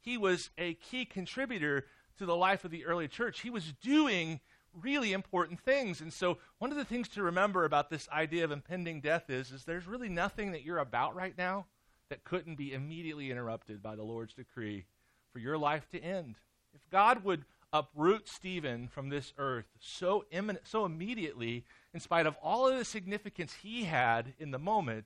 He 0.00 0.16
was 0.16 0.50
a 0.56 0.74
key 0.74 1.04
contributor 1.04 1.86
to 2.18 2.26
the 2.26 2.36
life 2.36 2.64
of 2.64 2.70
the 2.70 2.84
early 2.84 3.08
church. 3.08 3.40
He 3.40 3.50
was 3.50 3.72
doing 3.82 4.40
really 4.72 5.12
important 5.12 5.60
things. 5.60 6.00
And 6.00 6.12
so 6.12 6.38
one 6.58 6.70
of 6.70 6.76
the 6.76 6.84
things 6.84 7.08
to 7.10 7.22
remember 7.22 7.64
about 7.64 7.90
this 7.90 8.08
idea 8.10 8.44
of 8.44 8.50
impending 8.50 9.00
death 9.00 9.30
is 9.30 9.50
is 9.50 9.64
there's 9.64 9.86
really 9.86 10.08
nothing 10.08 10.52
that 10.52 10.62
you're 10.62 10.78
about 10.78 11.14
right 11.14 11.36
now 11.36 11.66
that 12.08 12.24
couldn't 12.24 12.56
be 12.56 12.72
immediately 12.72 13.30
interrupted 13.30 13.82
by 13.82 13.96
the 13.96 14.02
Lord's 14.02 14.34
decree 14.34 14.86
for 15.32 15.38
your 15.38 15.58
life 15.58 15.88
to 15.90 16.00
end. 16.00 16.36
If 16.74 16.88
God 16.90 17.24
would 17.24 17.44
uproot 17.72 18.28
Stephen 18.28 18.88
from 18.88 19.10
this 19.10 19.34
earth 19.36 19.66
so 19.78 20.24
imminent, 20.30 20.66
so 20.66 20.84
immediately, 20.86 21.64
in 21.92 22.00
spite 22.00 22.26
of 22.26 22.36
all 22.42 22.66
of 22.66 22.78
the 22.78 22.84
significance 22.84 23.56
he 23.62 23.84
had 23.84 24.32
in 24.38 24.52
the 24.52 24.58
moment, 24.58 25.04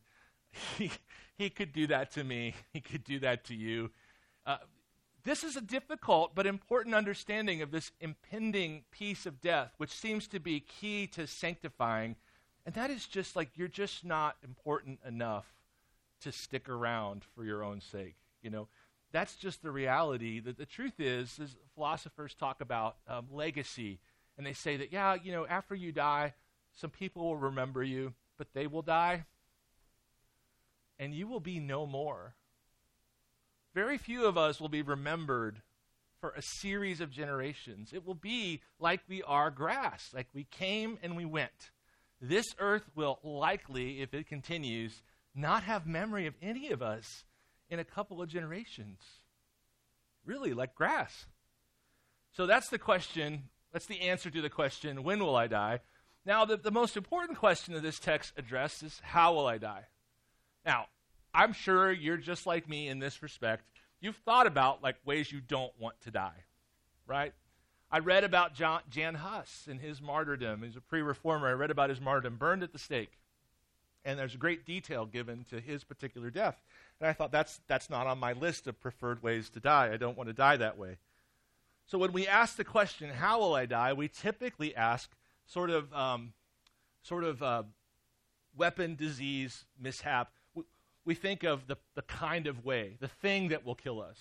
he, 0.79 0.91
he 1.37 1.51
could 1.51 1.73
do 1.73 1.87
that 1.89 2.13
to 2.13 2.25
me. 2.25 2.55
He 2.73 2.81
could 2.81 3.05
do 3.05 3.19
that 3.21 3.45
to 3.45 3.55
you. 3.55 3.91
Uh, 4.47 4.59
this 5.25 5.45
is 5.45 5.57
a 5.57 5.61
difficult 5.61 6.35
but 6.35 6.47
important 6.47 6.95
understanding 6.95 7.63
of 7.63 7.71
this 7.71 7.93
impending 8.01 8.83
piece 8.91 9.25
of 9.25 9.41
death, 9.41 9.73
which 9.77 9.93
seems 9.93 10.27
to 10.29 10.41
be 10.41 10.61
key 10.61 11.07
to 11.09 11.27
sanctifying. 11.27 12.17
And 12.67 12.75
that 12.75 12.91
is 12.91 13.07
just 13.07 13.37
like 13.37 13.51
you're 13.55 13.69
just 13.69 14.05
not 14.05 14.37
important 14.43 14.99
enough 15.07 15.47
to 16.23 16.33
stick 16.33 16.69
around 16.69 17.25
for 17.35 17.45
your 17.45 17.63
own 17.63 17.81
sake. 17.81 18.17
You 18.43 18.51
know, 18.51 18.69
that's 19.13 19.37
just 19.37 19.63
the 19.63 19.71
reality. 19.71 20.41
That 20.41 20.59
the 20.59 20.67
truth 20.67 20.99
is, 20.99 21.39
is 21.39 21.57
philosophers 21.75 22.35
talk 22.35 22.61
about 22.61 22.97
um, 23.09 23.27
legacy, 23.31 24.01
and 24.37 24.47
they 24.47 24.53
say 24.53 24.77
that 24.77 24.93
yeah, 24.93 25.17
you 25.23 25.33
know, 25.33 25.47
after 25.47 25.75
you 25.75 25.93
die, 25.93 26.35
some 26.73 26.91
people 26.91 27.25
will 27.25 27.37
remember 27.37 27.83
you, 27.83 28.15
but 28.39 28.49
they 28.55 28.67
will 28.67 28.83
die, 28.83 29.25
and 31.03 31.13
you 31.13 31.27
will 31.27 31.41
be 31.41 31.59
no 31.59 31.85
more. 31.85 32.37
Very 33.75 33.99
few 33.99 34.25
of 34.25 34.39
us 34.39 34.61
will 34.61 34.69
be 34.69 34.83
remembered 34.83 35.61
for 36.21 36.31
a 36.31 36.43
series 36.61 37.01
of 37.01 37.11
generations. 37.11 37.93
It 37.93 38.07
will 38.07 38.15
be 38.15 38.61
like 38.79 39.01
we 39.09 39.21
are 39.25 39.51
grass, 39.51 40.11
like 40.15 40.29
we 40.33 40.45
came 40.45 40.99
and 41.03 41.17
we 41.17 41.25
went. 41.25 41.73
This 42.21 42.47
earth 42.61 42.89
will 42.95 43.19
likely, 43.25 44.01
if 44.01 44.15
it 44.15 44.29
continues, 44.29 45.03
not 45.35 45.65
have 45.65 45.89
memory 45.89 46.29
of 46.29 46.35
any 46.41 46.71
of 46.71 46.83
us 46.83 47.25
in 47.69 47.81
a 47.81 47.85
couple 47.85 48.23
of 48.23 48.29
generations. 48.29 49.01
Really, 50.25 50.53
like 50.53 50.77
grass. 50.77 51.27
So 52.31 52.47
that's 52.47 52.69
the 52.69 52.79
question. 52.79 53.49
That's 53.73 53.87
the 53.87 54.03
answer 54.03 54.31
to 54.31 54.41
the 54.41 54.51
question 54.51 55.03
when 55.03 55.19
will 55.19 55.35
I 55.35 55.49
die? 55.49 55.81
Now, 56.25 56.45
the, 56.45 56.59
the 56.59 56.71
most 56.71 56.97
important 56.97 57.41
question 57.41 57.75
that 57.75 57.83
this 57.83 57.99
text 57.99 58.35
addresses 58.37 58.93
is 58.93 59.01
how 59.03 59.35
will 59.35 59.49
I 59.49 59.59
die? 59.59 59.87
Now, 60.65 60.87
I'm 61.35 61.53
sure 61.53 61.91
you're 61.91 62.17
just 62.17 62.47
like 62.47 62.69
me 62.69 62.89
in 62.89 62.99
this 62.99 63.23
respect. 63.23 63.65
You've 64.01 64.17
thought 64.17 64.47
about 64.47 64.83
like 64.83 64.97
ways 65.05 65.33
you 65.33 65.41
don't 65.41 65.73
want 65.79 66.01
to 66.03 66.11
die, 66.11 66.45
right? 67.07 67.33
I 67.91 67.99
read 67.99 68.25
about 68.25 68.55
John, 68.55 68.81
Jan 68.91 69.15
Hus 69.15 69.67
and 69.69 69.81
his 69.81 70.01
martyrdom. 70.01 70.63
He's 70.63 70.77
a 70.77 70.81
pre-reformer. 70.81 71.49
I 71.49 71.53
read 71.53 71.71
about 71.71 71.91
his 71.91 72.01
martyrdom, 72.01 72.37
burned 72.37 72.63
at 72.63 72.73
the 72.73 72.79
stake, 72.79 73.19
and 74.05 74.19
there's 74.19 74.35
great 74.37 74.65
detail 74.65 75.05
given 75.05 75.45
to 75.51 75.61
his 75.61 75.85
particular 75.85 76.31
death. 76.31 76.61
And 77.01 77.09
I 77.09 77.13
thought 77.13 77.33
that's 77.33 77.61
that's 77.67 77.91
not 77.91 78.07
on 78.07 78.19
my 78.19 78.33
list 78.33 78.67
of 78.67 78.81
preferred 78.81 79.23
ways 79.23 79.51
to 79.51 79.61
die. 79.61 79.91
I 79.93 79.97
don't 79.97 80.17
want 80.17 80.29
to 80.29 80.35
die 80.35 80.57
that 80.57 80.79
way. 80.79 80.97
So 81.85 81.99
when 81.99 82.13
we 82.13 82.27
ask 82.27 82.57
the 82.57 82.65
question, 82.65 83.11
"How 83.11 83.39
will 83.39 83.55
I 83.55 83.67
die?" 83.67 83.93
we 83.93 84.09
typically 84.09 84.75
ask 84.75 85.11
sort 85.47 85.71
of 85.71 85.93
um, 85.93 86.33
sort 87.03 87.25
of 87.25 87.43
uh, 87.43 87.65
weapon 88.57 88.95
disease 88.95 89.65
mishap 89.79 90.33
we 91.05 91.15
think 91.15 91.43
of 91.43 91.67
the, 91.67 91.77
the 91.95 92.03
kind 92.03 92.47
of 92.47 92.65
way, 92.65 92.97
the 93.01 93.09
thing 93.09 93.49
that 93.49 93.65
will 93.65 93.75
kill 93.75 94.01
us. 94.01 94.19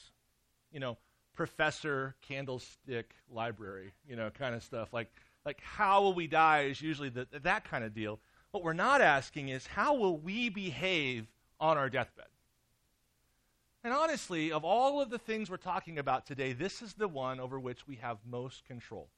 You 0.72 0.80
know, 0.80 0.98
professor, 1.34 2.16
candlestick, 2.22 3.14
library, 3.30 3.94
you 4.08 4.16
know, 4.16 4.30
kind 4.30 4.56
of 4.56 4.64
stuff. 4.64 4.94
Like, 4.94 5.12
like 5.46 5.60
how 5.62 6.02
will 6.02 6.14
we 6.14 6.28
die 6.28 6.62
is 6.62 6.82
usually 6.82 7.10
the, 7.10 7.28
that 7.44 7.64
kind 7.64 7.84
of 7.84 7.94
deal. 7.94 8.20
What 8.52 8.64
we're 8.64 8.74
not 8.74 9.02
asking 9.02 9.50
is 9.50 9.66
how 9.68 9.96
will 9.96 10.18
we 10.18 10.50
behave 10.50 11.28
on 11.60 11.78
our 11.78 11.90
deathbed? 11.90 12.26
And 13.84 13.94
honestly, 13.94 14.52
of 14.52 14.64
all 14.64 15.02
of 15.02 15.10
the 15.10 15.18
things 15.18 15.50
we're 15.50 15.58
talking 15.58 15.98
about 15.98 16.26
today, 16.28 16.54
this 16.54 16.82
is 16.82 16.94
the 16.94 17.08
one 17.08 17.40
over 17.40 17.60
which 17.60 17.88
we 17.88 17.96
have 17.96 18.18
most 18.30 18.66
control. 18.66 19.10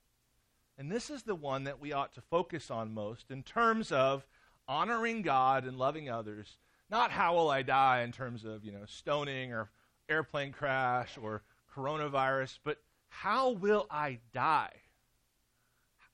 And 0.78 0.92
this 0.92 1.10
is 1.10 1.24
the 1.24 1.36
one 1.36 1.66
that 1.66 1.80
we 1.80 1.92
ought 1.92 2.14
to 2.14 2.22
focus 2.22 2.72
on 2.72 2.94
most 2.94 3.30
in 3.30 3.44
terms 3.44 3.92
of 3.92 4.26
honoring 4.68 5.22
God 5.22 5.66
and 5.66 5.78
loving 5.78 6.10
others 6.10 6.58
not 6.94 7.10
how 7.10 7.34
will 7.34 7.50
I 7.50 7.64
die 7.64 8.04
in 8.04 8.12
terms 8.12 8.46
of, 8.46 8.64
you 8.64 8.72
know, 8.72 8.86
stoning 8.86 9.52
or 9.52 9.72
airplane 10.08 10.52
crash 10.52 11.18
or 11.20 11.42
coronavirus, 11.76 12.60
but 12.64 12.78
how 13.10 13.50
will 13.50 13.88
I 13.90 14.20
die? 14.32 14.74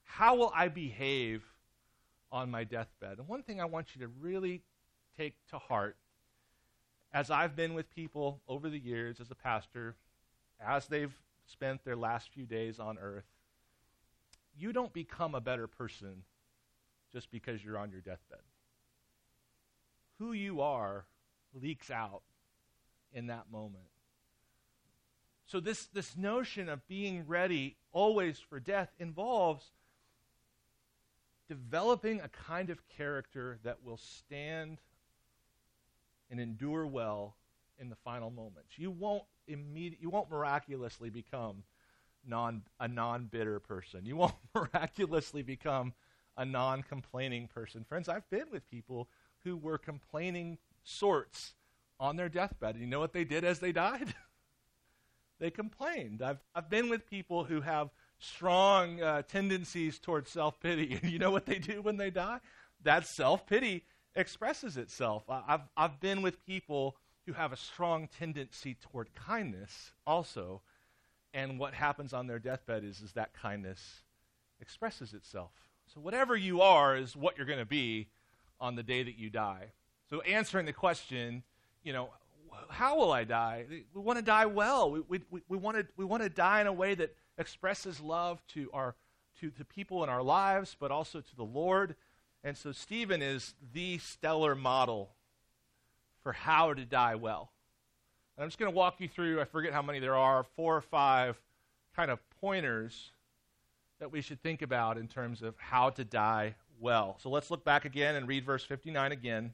How 0.05 0.35
will 0.35 0.53
I 0.55 0.69
behave 0.69 1.43
on 2.31 2.49
my 2.49 2.63
deathbed? 2.63 3.17
And 3.17 3.27
one 3.27 3.43
thing 3.43 3.59
I 3.59 3.65
want 3.65 3.93
you 3.93 3.99
to 4.03 4.07
really 4.21 4.61
take 5.17 5.35
to 5.49 5.57
heart, 5.57 5.97
as 7.11 7.29
I've 7.29 7.57
been 7.57 7.73
with 7.73 7.93
people 7.93 8.39
over 8.47 8.69
the 8.69 8.79
years 8.79 9.19
as 9.19 9.31
a 9.31 9.35
pastor, 9.35 9.97
as 10.65 10.87
they've 10.87 11.13
spent 11.45 11.83
their 11.83 11.97
last 11.97 12.29
few 12.29 12.45
days 12.45 12.79
on 12.79 12.97
earth, 12.99 13.27
you 14.57 14.71
don't 14.71 14.93
become 14.93 15.35
a 15.35 15.41
better 15.41 15.67
person 15.67 16.23
just 17.11 17.29
because 17.31 17.65
you're 17.65 17.77
on 17.77 17.91
your 17.91 18.01
deathbed 18.01 18.39
who 20.19 20.33
you 20.33 20.61
are 20.61 21.05
leaks 21.53 21.89
out 21.89 22.21
in 23.13 23.27
that 23.27 23.51
moment. 23.51 23.85
So 25.45 25.59
this, 25.59 25.87
this 25.87 26.15
notion 26.15 26.69
of 26.69 26.87
being 26.87 27.25
ready 27.25 27.77
always 27.91 28.37
for 28.37 28.59
death 28.59 28.89
involves 28.99 29.71
developing 31.47 32.21
a 32.21 32.29
kind 32.29 32.69
of 32.69 32.87
character 32.87 33.57
that 33.63 33.83
will 33.83 33.97
stand 33.97 34.77
and 36.29 36.39
endure 36.39 36.85
well 36.85 37.35
in 37.79 37.89
the 37.89 37.95
final 37.95 38.29
moments. 38.29 38.77
You 38.77 38.91
won't 38.91 39.23
immediate, 39.47 39.99
you 39.99 40.11
won't 40.11 40.29
miraculously 40.29 41.09
become 41.09 41.63
non, 42.23 42.61
a 42.79 42.87
non-bitter 42.87 43.59
person. 43.61 44.05
You 44.05 44.17
won't 44.17 44.35
miraculously 44.53 45.41
become 45.41 45.93
a 46.37 46.45
non-complaining 46.45 47.47
person. 47.47 47.83
Friends, 47.83 48.07
I've 48.07 48.29
been 48.29 48.51
with 48.51 48.69
people 48.69 49.09
who 49.43 49.57
were 49.57 49.77
complaining 49.77 50.57
sorts 50.83 51.53
on 51.99 52.15
their 52.15 52.29
deathbed. 52.29 52.75
And 52.75 52.83
you 52.83 52.89
know 52.89 52.99
what 52.99 53.13
they 53.13 53.23
did 53.23 53.43
as 53.43 53.59
they 53.59 53.71
died? 53.71 54.13
they 55.39 55.51
complained. 55.51 56.21
I've, 56.21 56.39
I've 56.55 56.69
been 56.69 56.89
with 56.89 57.09
people 57.09 57.43
who 57.43 57.61
have 57.61 57.89
strong 58.19 59.01
uh, 59.01 59.21
tendencies 59.23 59.99
towards 59.99 60.29
self 60.29 60.59
pity. 60.59 60.99
And 61.01 61.11
you 61.11 61.19
know 61.19 61.31
what 61.31 61.45
they 61.45 61.59
do 61.59 61.81
when 61.81 61.97
they 61.97 62.09
die? 62.09 62.39
That 62.83 63.07
self 63.07 63.45
pity 63.45 63.85
expresses 64.15 64.77
itself. 64.77 65.23
I, 65.29 65.43
I've, 65.47 65.61
I've 65.75 65.99
been 65.99 66.21
with 66.21 66.45
people 66.45 66.95
who 67.25 67.33
have 67.33 67.53
a 67.53 67.57
strong 67.57 68.07
tendency 68.07 68.75
toward 68.75 69.13
kindness 69.13 69.91
also. 70.05 70.61
And 71.33 71.59
what 71.59 71.75
happens 71.75 72.11
on 72.11 72.25
their 72.25 72.39
deathbed 72.39 72.83
is, 72.83 73.01
is 73.01 73.11
that 73.13 73.33
kindness 73.33 74.01
expresses 74.59 75.13
itself. 75.13 75.51
So, 75.93 75.99
whatever 75.99 76.35
you 76.35 76.61
are 76.61 76.95
is 76.95 77.15
what 77.15 77.37
you're 77.37 77.45
going 77.45 77.59
to 77.59 77.65
be 77.65 78.07
on 78.59 78.75
the 78.75 78.83
day 78.83 79.03
that 79.03 79.17
you 79.17 79.29
die. 79.29 79.71
So, 80.09 80.21
answering 80.21 80.65
the 80.65 80.73
question, 80.73 81.43
you 81.83 81.93
know, 81.93 82.09
how 82.69 82.97
will 82.97 83.11
I 83.11 83.23
die? 83.23 83.65
We 83.93 84.01
want 84.01 84.17
to 84.17 84.25
die 84.25 84.45
well. 84.45 84.91
We, 84.91 85.01
we, 85.07 85.41
we, 85.47 85.57
want 85.57 85.77
to, 85.77 85.85
we 85.97 86.05
want 86.05 86.23
to 86.23 86.29
die 86.29 86.61
in 86.61 86.67
a 86.67 86.73
way 86.73 86.95
that 86.95 87.15
expresses 87.37 87.99
love 87.99 88.41
to, 88.49 88.69
our, 88.73 88.95
to, 89.39 89.49
to 89.51 89.65
people 89.65 90.03
in 90.03 90.09
our 90.09 90.23
lives, 90.23 90.75
but 90.79 90.91
also 90.91 91.21
to 91.21 91.35
the 91.35 91.43
Lord. 91.43 91.95
And 92.43 92.57
so, 92.57 92.71
Stephen 92.71 93.21
is 93.21 93.53
the 93.73 93.97
stellar 93.99 94.55
model 94.55 95.11
for 96.23 96.33
how 96.33 96.73
to 96.73 96.85
die 96.85 97.15
well. 97.15 97.51
And 98.35 98.43
I'm 98.43 98.49
just 98.49 98.59
going 98.59 98.71
to 98.71 98.75
walk 98.75 98.95
you 98.99 99.07
through, 99.07 99.41
I 99.41 99.45
forget 99.45 99.73
how 99.73 99.81
many 99.81 99.99
there 99.99 100.15
are, 100.15 100.43
four 100.55 100.75
or 100.75 100.81
five 100.81 101.37
kind 101.95 102.09
of 102.09 102.19
pointers 102.39 103.11
that 103.99 104.11
we 104.11 104.21
should 104.21 104.41
think 104.41 104.61
about 104.61 104.97
in 104.97 105.07
terms 105.07 105.41
of 105.41 105.55
how 105.57 105.89
to 105.91 106.03
die 106.03 106.55
well. 106.79 107.17
So 107.19 107.29
let's 107.29 107.51
look 107.51 107.63
back 107.63 107.85
again 107.85 108.15
and 108.15 108.27
read 108.27 108.45
verse 108.45 108.63
59 108.63 109.11
again, 109.11 109.53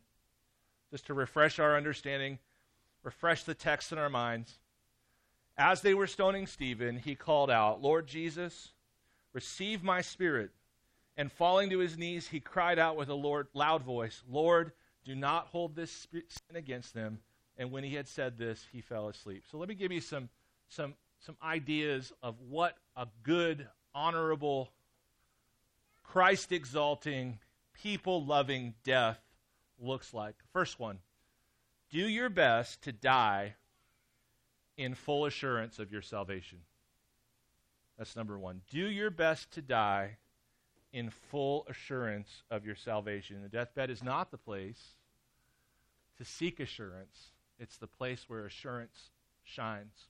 just 0.91 1.07
to 1.07 1.13
refresh 1.13 1.59
our 1.59 1.75
understanding, 1.75 2.39
refresh 3.03 3.43
the 3.43 3.53
text 3.53 3.91
in 3.91 3.97
our 3.97 4.09
minds. 4.09 4.59
As 5.57 5.81
they 5.81 5.93
were 5.93 6.07
stoning 6.07 6.47
Stephen, 6.47 6.97
he 6.97 7.15
called 7.15 7.49
out, 7.49 7.81
Lord 7.81 8.07
Jesus, 8.07 8.73
receive 9.33 9.83
my 9.83 10.01
spirit. 10.01 10.51
And 11.17 11.31
falling 11.31 11.69
to 11.69 11.79
his 11.79 11.97
knees, 11.97 12.27
he 12.27 12.41
cried 12.41 12.77
out 12.77 12.97
with 12.97 13.09
a 13.09 13.45
loud 13.53 13.83
voice, 13.83 14.21
Lord, 14.29 14.73
do 15.05 15.15
not 15.15 15.47
hold 15.47 15.75
this 15.75 16.07
sin 16.11 16.55
against 16.55 16.93
them. 16.93 17.19
And 17.57 17.71
when 17.71 17.85
he 17.85 17.95
had 17.95 18.07
said 18.07 18.38
this, 18.38 18.65
he 18.71 18.81
fell 18.81 19.07
asleep. 19.07 19.43
So 19.49 19.57
let 19.57 19.69
me 19.69 19.75
give 19.75 19.93
you 19.93 20.01
some, 20.01 20.27
some, 20.67 20.95
some 21.19 21.38
ideas 21.41 22.11
of 22.21 22.35
what 22.49 22.75
a 22.97 23.07
good, 23.23 23.67
honorable 23.93 24.71
Christ 26.11 26.51
exalting, 26.51 27.39
people 27.73 28.23
loving 28.25 28.73
death 28.83 29.19
looks 29.79 30.13
like. 30.13 30.35
First 30.53 30.79
one 30.79 30.99
do 31.91 32.07
your 32.07 32.29
best 32.29 32.81
to 32.83 32.91
die 32.91 33.55
in 34.75 34.95
full 34.95 35.25
assurance 35.25 35.79
of 35.79 35.91
your 35.91 36.01
salvation. 36.01 36.59
That's 37.97 38.15
number 38.15 38.37
one. 38.37 38.61
Do 38.69 38.89
your 38.89 39.09
best 39.09 39.51
to 39.51 39.61
die 39.61 40.17
in 40.91 41.09
full 41.09 41.65
assurance 41.69 42.43
of 42.49 42.65
your 42.65 42.75
salvation. 42.75 43.41
The 43.43 43.49
deathbed 43.49 43.89
is 43.89 44.03
not 44.03 44.31
the 44.31 44.37
place 44.37 44.95
to 46.17 46.25
seek 46.25 46.59
assurance, 46.59 47.31
it's 47.59 47.77
the 47.77 47.87
place 47.87 48.25
where 48.27 48.45
assurance 48.45 49.09
shines. 49.43 50.07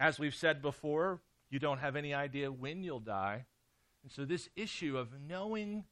As 0.00 0.18
we've 0.18 0.34
said 0.34 0.62
before, 0.62 1.20
you 1.50 1.58
don't 1.58 1.78
have 1.78 1.96
any 1.96 2.14
idea 2.14 2.50
when 2.50 2.82
you'll 2.82 3.00
die. 3.00 3.44
And 4.08 4.14
so, 4.14 4.24
this 4.24 4.48
issue 4.56 4.96
of 4.96 5.08
knowing 5.28 5.84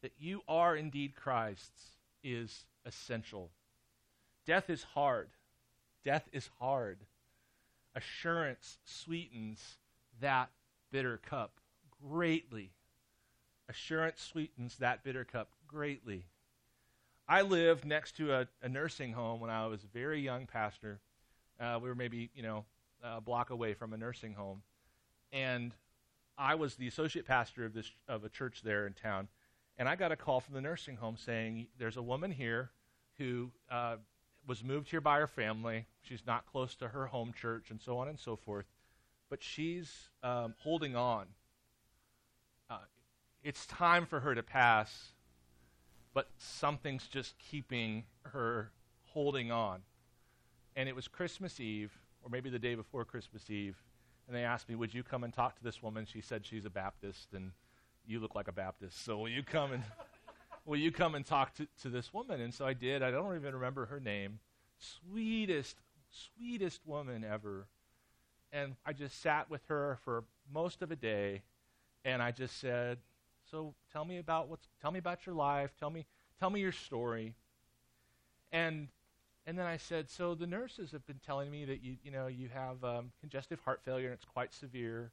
that 0.00 0.12
you 0.20 0.42
are 0.46 0.76
indeed 0.76 1.16
Christ's 1.16 1.96
is 2.22 2.64
essential. 2.84 3.50
Death 4.46 4.70
is 4.70 4.84
hard. 4.84 5.30
Death 6.04 6.28
is 6.32 6.48
hard. 6.60 6.98
Assurance 7.96 8.78
sweetens 8.84 9.78
that 10.20 10.50
bitter 10.92 11.16
cup 11.16 11.58
greatly. 12.00 12.70
Assurance 13.68 14.22
sweetens 14.22 14.76
that 14.76 15.02
bitter 15.02 15.24
cup 15.24 15.48
greatly. 15.66 16.26
I 17.26 17.42
lived 17.42 17.84
next 17.84 18.16
to 18.18 18.32
a, 18.32 18.46
a 18.62 18.68
nursing 18.68 19.12
home 19.12 19.40
when 19.40 19.50
I 19.50 19.66
was 19.66 19.82
a 19.82 19.88
very 19.88 20.20
young 20.20 20.46
pastor. 20.46 21.00
Uh, 21.58 21.80
we 21.82 21.88
were 21.88 21.96
maybe, 21.96 22.30
you 22.32 22.44
know, 22.44 22.64
a 23.02 23.20
block 23.20 23.50
away 23.50 23.74
from 23.74 23.92
a 23.92 23.96
nursing 23.96 24.34
home. 24.34 24.62
And 25.32 25.72
I 26.38 26.54
was 26.54 26.74
the 26.74 26.86
associate 26.86 27.26
pastor 27.26 27.64
of 27.64 27.72
this 27.72 27.90
of 28.08 28.24
a 28.24 28.28
church 28.28 28.62
there 28.62 28.86
in 28.86 28.92
town, 28.92 29.28
and 29.78 29.88
I 29.88 29.96
got 29.96 30.12
a 30.12 30.16
call 30.16 30.40
from 30.40 30.54
the 30.54 30.60
nursing 30.60 30.96
home 30.96 31.16
saying 31.16 31.68
there's 31.78 31.96
a 31.96 32.02
woman 32.02 32.30
here 32.30 32.70
who 33.18 33.50
uh, 33.70 33.96
was 34.46 34.62
moved 34.62 34.90
here 34.90 35.00
by 35.00 35.18
her 35.18 35.26
family. 35.26 35.86
She's 36.02 36.26
not 36.26 36.46
close 36.46 36.74
to 36.76 36.88
her 36.88 37.06
home 37.06 37.32
church, 37.32 37.70
and 37.70 37.80
so 37.80 37.98
on 37.98 38.08
and 38.08 38.18
so 38.18 38.36
forth, 38.36 38.66
but 39.30 39.42
she's 39.42 40.08
um, 40.22 40.54
holding 40.58 40.94
on. 40.94 41.26
Uh, 42.68 42.78
it's 43.42 43.66
time 43.66 44.06
for 44.06 44.20
her 44.20 44.34
to 44.34 44.42
pass, 44.42 45.12
but 46.12 46.28
something's 46.38 47.06
just 47.06 47.38
keeping 47.38 48.04
her 48.24 48.70
holding 49.04 49.50
on. 49.50 49.80
And 50.74 50.88
it 50.88 50.94
was 50.94 51.08
Christmas 51.08 51.58
Eve, 51.60 51.92
or 52.22 52.28
maybe 52.28 52.50
the 52.50 52.58
day 52.58 52.74
before 52.74 53.04
Christmas 53.04 53.48
Eve, 53.48 53.76
and 54.26 54.36
they 54.36 54.44
asked 54.44 54.68
me, 54.68 54.74
Would 54.74 54.94
you 54.94 55.02
come 55.02 55.24
and 55.24 55.32
talk 55.32 55.56
to 55.56 55.64
this 55.64 55.82
woman? 55.82 56.06
She 56.06 56.20
said 56.20 56.44
she's 56.44 56.64
a 56.64 56.70
Baptist, 56.70 57.32
and 57.34 57.52
you 58.06 58.20
look 58.20 58.34
like 58.34 58.48
a 58.48 58.52
Baptist, 58.52 59.04
so 59.04 59.18
will 59.18 59.28
you 59.28 59.42
come 59.42 59.72
and 59.72 59.82
will 60.64 60.78
you 60.78 60.92
come 60.92 61.14
and 61.14 61.24
talk 61.24 61.54
to, 61.54 61.66
to 61.82 61.88
this 61.88 62.12
woman? 62.12 62.40
And 62.40 62.52
so 62.52 62.66
I 62.66 62.72
did. 62.72 63.02
I 63.02 63.10
don't 63.10 63.34
even 63.36 63.54
remember 63.54 63.86
her 63.86 64.00
name. 64.00 64.40
Sweetest, 64.78 65.76
sweetest 66.10 66.80
woman 66.86 67.24
ever. 67.24 67.66
And 68.52 68.76
I 68.84 68.92
just 68.92 69.20
sat 69.20 69.50
with 69.50 69.62
her 69.68 69.98
for 70.04 70.24
most 70.52 70.82
of 70.82 70.90
a 70.90 70.96
day, 70.96 71.42
and 72.04 72.22
I 72.22 72.30
just 72.30 72.58
said, 72.58 72.98
"So 73.50 73.74
tell 73.92 74.04
me 74.04 74.18
about 74.18 74.48
what's. 74.48 74.68
Tell 74.80 74.90
me 74.90 74.98
about 74.98 75.26
your 75.26 75.34
life. 75.34 75.74
Tell 75.78 75.90
me, 75.90 76.06
tell 76.38 76.50
me 76.50 76.60
your 76.60 76.72
story." 76.72 77.34
And 78.52 78.88
and 79.46 79.58
then 79.58 79.66
I 79.66 79.76
said, 79.76 80.10
"So 80.10 80.34
the 80.34 80.46
nurses 80.46 80.90
have 80.92 81.06
been 81.06 81.20
telling 81.24 81.50
me 81.50 81.64
that 81.64 81.82
you, 81.82 81.96
you 82.02 82.10
know, 82.10 82.26
you 82.26 82.48
have 82.52 82.82
um, 82.84 83.12
congestive 83.20 83.60
heart 83.60 83.80
failure 83.84 84.06
and 84.06 84.14
it's 84.14 84.24
quite 84.24 84.52
severe." 84.52 85.12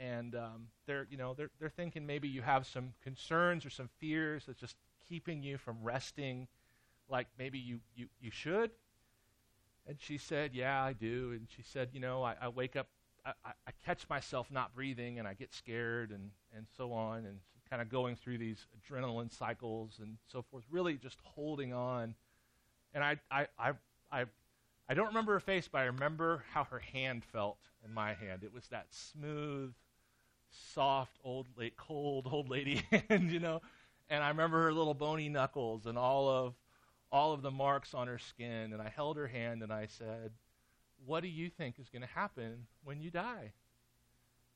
and 0.00 0.34
um, 0.34 0.68
they're 0.86 1.06
you 1.10 1.16
know 1.16 1.34
they're 1.34 1.50
they're 1.60 1.68
thinking 1.68 2.06
maybe 2.06 2.26
you 2.26 2.42
have 2.42 2.66
some 2.66 2.94
concerns 3.04 3.66
or 3.66 3.70
some 3.70 3.88
fears 3.98 4.44
that's 4.46 4.58
just 4.58 4.76
keeping 5.08 5.42
you 5.42 5.58
from 5.58 5.76
resting 5.82 6.48
like 7.08 7.26
maybe 7.38 7.58
you 7.58 7.80
you 7.94 8.06
you 8.20 8.30
should 8.30 8.70
and 9.86 9.96
she 10.00 10.16
said 10.16 10.52
yeah 10.54 10.82
i 10.82 10.92
do 10.92 11.32
and 11.32 11.46
she 11.54 11.62
said 11.62 11.88
you 11.92 12.00
know 12.00 12.22
i, 12.22 12.34
I 12.40 12.48
wake 12.48 12.76
up 12.76 12.88
I, 13.24 13.32
I, 13.44 13.72
catch 13.84 14.08
myself 14.08 14.50
not 14.50 14.74
breathing 14.74 15.18
and 15.18 15.28
i 15.28 15.34
get 15.34 15.52
scared 15.52 16.10
and 16.10 16.30
and 16.56 16.66
so 16.76 16.92
on 16.92 17.26
and 17.26 17.38
kind 17.68 17.82
of 17.82 17.90
going 17.90 18.16
through 18.16 18.38
these 18.38 18.66
adrenaline 18.78 19.30
cycles 19.30 19.98
and 20.00 20.16
so 20.26 20.42
forth 20.42 20.64
really 20.70 20.94
just 20.94 21.18
holding 21.22 21.74
on 21.74 22.14
and 22.94 23.04
i 23.04 23.16
i 23.30 23.46
i, 23.58 23.72
I 24.12 24.24
I 24.88 24.94
don't 24.94 25.06
remember 25.06 25.34
her 25.34 25.40
face, 25.40 25.68
but 25.68 25.78
I 25.78 25.84
remember 25.84 26.44
how 26.52 26.64
her 26.64 26.80
hand 26.80 27.24
felt 27.24 27.58
in 27.84 27.94
my 27.94 28.12
hand. 28.12 28.42
It 28.42 28.52
was 28.52 28.66
that 28.68 28.86
smooth, 28.90 29.72
soft 30.50 31.18
old 31.24 31.46
late 31.56 31.76
cold 31.76 32.28
old 32.30 32.48
lady 32.48 32.82
hand, 33.08 33.30
you 33.30 33.40
know? 33.40 33.60
And 34.08 34.22
i 34.24 34.28
remember 34.28 34.62
her 34.64 34.72
little 34.72 34.94
bony 34.94 35.28
knuckles 35.28 35.86
and 35.86 35.96
all 35.96 36.28
of 36.28 36.54
all 37.12 37.32
of 37.32 37.42
the 37.42 37.50
marks 37.50 37.94
on 37.94 38.08
her 38.08 38.18
skin. 38.18 38.72
And 38.72 38.82
i 38.82 38.88
held 38.88 39.16
her 39.16 39.26
hand 39.28 39.62
and 39.62 39.72
i 39.72 39.86
said 39.86 40.32
what 41.06 41.22
do 41.22 41.28
you 41.28 41.48
think 41.50 41.78
is 41.78 41.88
going 41.88 42.02
to 42.02 42.08
happen 42.08 42.66
when 42.84 43.00
you 43.00 43.10
die? 43.10 43.52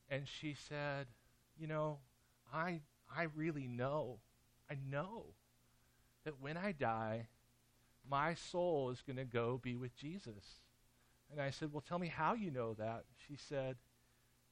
And 0.09 0.27
she 0.29 0.55
said 0.55 1.07
you 1.59 1.67
know 1.67 1.99
i 2.53 2.81
i 3.17 3.25
really 3.37 3.69
know. 3.69 4.19
I 4.71 4.77
know 4.91 5.27
that 6.25 6.41
when 6.41 6.57
i 6.57 6.73
die 6.73 7.29
my 8.09 8.35
soul 8.35 8.91
is 8.91 9.03
going 9.07 9.17
to 9.17 9.25
go 9.25 9.59
be 9.63 9.77
with 9.77 9.95
jesus 9.97 10.61
and 11.31 11.41
i 11.41 11.51
said 11.51 11.73
well 11.73 11.85
tell 11.87 11.99
me 11.99 12.09
how 12.09 12.35
you 12.35 12.51
know 12.51 12.75
that 12.75 13.05
she 13.27 13.37
said 13.37 13.77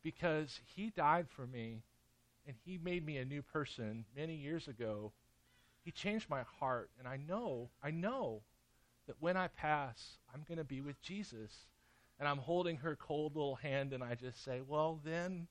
because 0.03 0.61
he 0.75 0.91
died 0.91 1.27
for 1.29 1.47
me 1.47 1.83
and 2.47 2.57
he 2.65 2.79
made 2.79 3.05
me 3.05 3.19
a 3.19 3.25
new 3.25 3.43
person 3.43 4.05
many 4.17 4.35
years 4.35 4.69
ago. 4.69 5.13
He 5.85 5.91
changed 5.91 6.29
my 6.29 6.43
heart, 6.61 6.91
and 6.99 7.07
I 7.07 7.17
know, 7.17 7.71
I 7.83 7.91
know 7.91 8.43
that 9.07 9.17
when 9.21 9.37
I 9.37 9.49
pass, 9.49 10.19
I'm 10.33 10.45
going 10.47 10.59
to 10.59 10.65
be 10.65 10.81
with 10.81 11.01
Jesus. 11.01 11.53
And 12.19 12.29
I'm 12.29 12.39
holding 12.39 12.77
her 12.79 12.95
cold 12.95 13.35
little 13.35 13.57
hand, 13.57 13.93
and 13.93 14.03
I 14.03 14.15
just 14.15 14.45
say, 14.45 14.61
Well, 14.67 15.01
then 15.05 15.49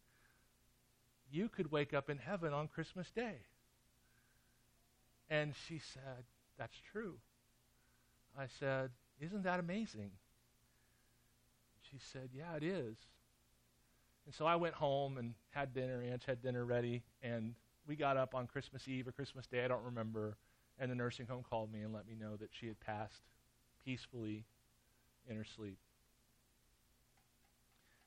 you 1.30 1.50
could 1.50 1.72
wake 1.72 1.94
up 1.94 2.10
in 2.10 2.18
heaven 2.18 2.54
on 2.54 2.68
Christmas 2.68 3.12
Day. 3.12 3.36
And 5.30 5.54
she 5.68 5.80
said, 5.80 6.24
That's 6.58 6.78
true. 6.92 7.18
I 8.38 8.46
said, 8.60 8.92
Isn't 9.20 9.44
that 9.44 9.60
amazing? 9.60 10.12
She 11.90 11.98
said, 12.12 12.30
Yeah, 12.34 12.56
it 12.56 12.64
is. 12.64 12.98
And 14.26 14.34
so 14.34 14.46
I 14.46 14.56
went 14.56 14.76
home 14.76 15.18
and 15.18 15.34
had 15.50 15.74
dinner. 15.74 16.02
Aunt 16.02 16.24
had 16.24 16.42
dinner 16.42 16.64
ready, 16.64 17.04
and 17.22 17.56
we 17.88 17.96
got 17.96 18.18
up 18.18 18.36
on 18.36 18.48
Christmas 18.48 18.88
Eve 18.88 19.08
or 19.08 19.12
Christmas 19.12 19.48
Day, 19.48 19.66
I 19.66 19.68
don't 19.68 19.84
remember. 19.84 20.38
And 20.80 20.90
the 20.90 20.96
nursing 20.96 21.28
home 21.28 21.44
called 21.48 21.72
me 21.72 21.82
and 21.82 21.94
let 21.94 22.08
me 22.08 22.16
know 22.20 22.36
that 22.38 22.50
she 22.52 22.68
had 22.68 22.80
passed 22.80 23.22
peacefully 23.84 24.46
in 25.30 25.36
her 25.36 25.44
sleep. 25.44 25.78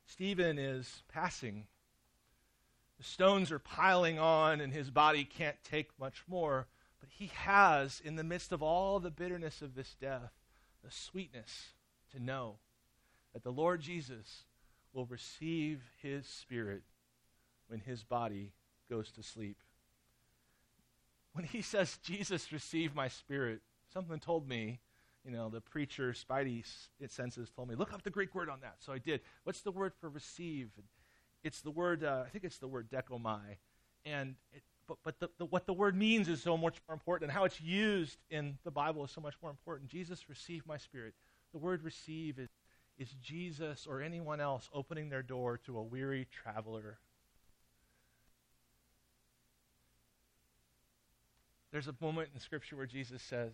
Stephen 0.07 0.57
is 0.57 1.03
passing. 1.07 1.67
The 2.97 3.03
stones 3.03 3.51
are 3.51 3.59
piling 3.59 4.19
on, 4.19 4.61
and 4.61 4.71
his 4.71 4.89
body 4.89 5.25
can't 5.25 5.57
take 5.63 5.89
much 5.99 6.23
more. 6.27 6.67
But 7.05 7.11
he 7.19 7.27
has, 7.35 8.01
in 8.03 8.15
the 8.15 8.23
midst 8.23 8.51
of 8.51 8.63
all 8.63 8.99
the 8.99 9.11
bitterness 9.11 9.61
of 9.61 9.75
this 9.75 9.95
death, 10.01 10.31
the 10.83 10.89
sweetness 10.89 11.73
to 12.11 12.19
know 12.19 12.55
that 13.31 13.43
the 13.43 13.51
Lord 13.51 13.81
Jesus 13.81 14.45
will 14.91 15.05
receive 15.05 15.83
his 16.01 16.25
spirit 16.25 16.81
when 17.67 17.79
his 17.79 18.03
body 18.03 18.53
goes 18.89 19.11
to 19.11 19.21
sleep. 19.21 19.57
When 21.33 21.45
he 21.45 21.61
says, 21.61 21.99
Jesus, 22.01 22.51
receive 22.51 22.95
my 22.95 23.07
spirit, 23.07 23.61
something 23.93 24.19
told 24.19 24.49
me, 24.49 24.79
you 25.23 25.29
know, 25.29 25.49
the 25.49 25.61
preacher, 25.61 26.11
Spidey 26.13 26.65
senses 27.07 27.51
told 27.51 27.69
me, 27.69 27.75
look 27.75 27.93
up 27.93 28.01
the 28.01 28.09
Greek 28.09 28.33
word 28.33 28.49
on 28.49 28.61
that. 28.61 28.77
So 28.79 28.93
I 28.93 28.97
did. 28.97 29.21
What's 29.43 29.61
the 29.61 29.71
word 29.71 29.93
for 30.01 30.09
receive? 30.09 30.71
It's 31.43 31.61
the 31.61 31.69
word, 31.69 32.03
uh, 32.03 32.23
I 32.25 32.29
think 32.29 32.45
it's 32.45 32.57
the 32.57 32.67
word 32.67 32.89
dekomai. 32.89 33.57
And 34.05 34.37
it, 34.51 34.63
but, 34.87 34.97
but 35.03 35.19
the, 35.19 35.29
the, 35.37 35.45
what 35.45 35.65
the 35.65 35.73
word 35.73 35.95
means 35.95 36.27
is 36.27 36.41
so 36.41 36.57
much 36.57 36.77
more 36.87 36.93
important, 36.93 37.29
and 37.29 37.37
how 37.37 37.45
it's 37.45 37.59
used 37.61 38.17
in 38.29 38.57
the 38.63 38.71
Bible 38.71 39.03
is 39.03 39.11
so 39.11 39.21
much 39.21 39.35
more 39.41 39.51
important. 39.51 39.89
Jesus, 39.89 40.29
received 40.29 40.67
my 40.67 40.77
spirit. 40.77 41.13
The 41.51 41.59
word 41.59 41.83
receive 41.83 42.39
is 42.39 42.49
is 42.97 43.09
Jesus 43.21 43.87
or 43.87 44.01
anyone 44.01 44.39
else 44.39 44.69
opening 44.73 45.09
their 45.09 45.23
door 45.23 45.57
to 45.65 45.77
a 45.77 45.83
weary 45.83 46.27
traveler. 46.31 46.97
There's 51.71 51.87
a 51.87 51.95
moment 51.99 52.29
in 52.33 52.39
Scripture 52.39 52.77
where 52.77 52.85
Jesus 52.85 53.21
says, 53.21 53.51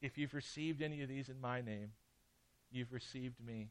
If 0.00 0.18
you've 0.18 0.34
received 0.34 0.82
any 0.82 1.02
of 1.02 1.08
these 1.08 1.28
in 1.28 1.40
my 1.40 1.60
name, 1.60 1.92
you've 2.72 2.92
received 2.92 3.36
me. 3.44 3.68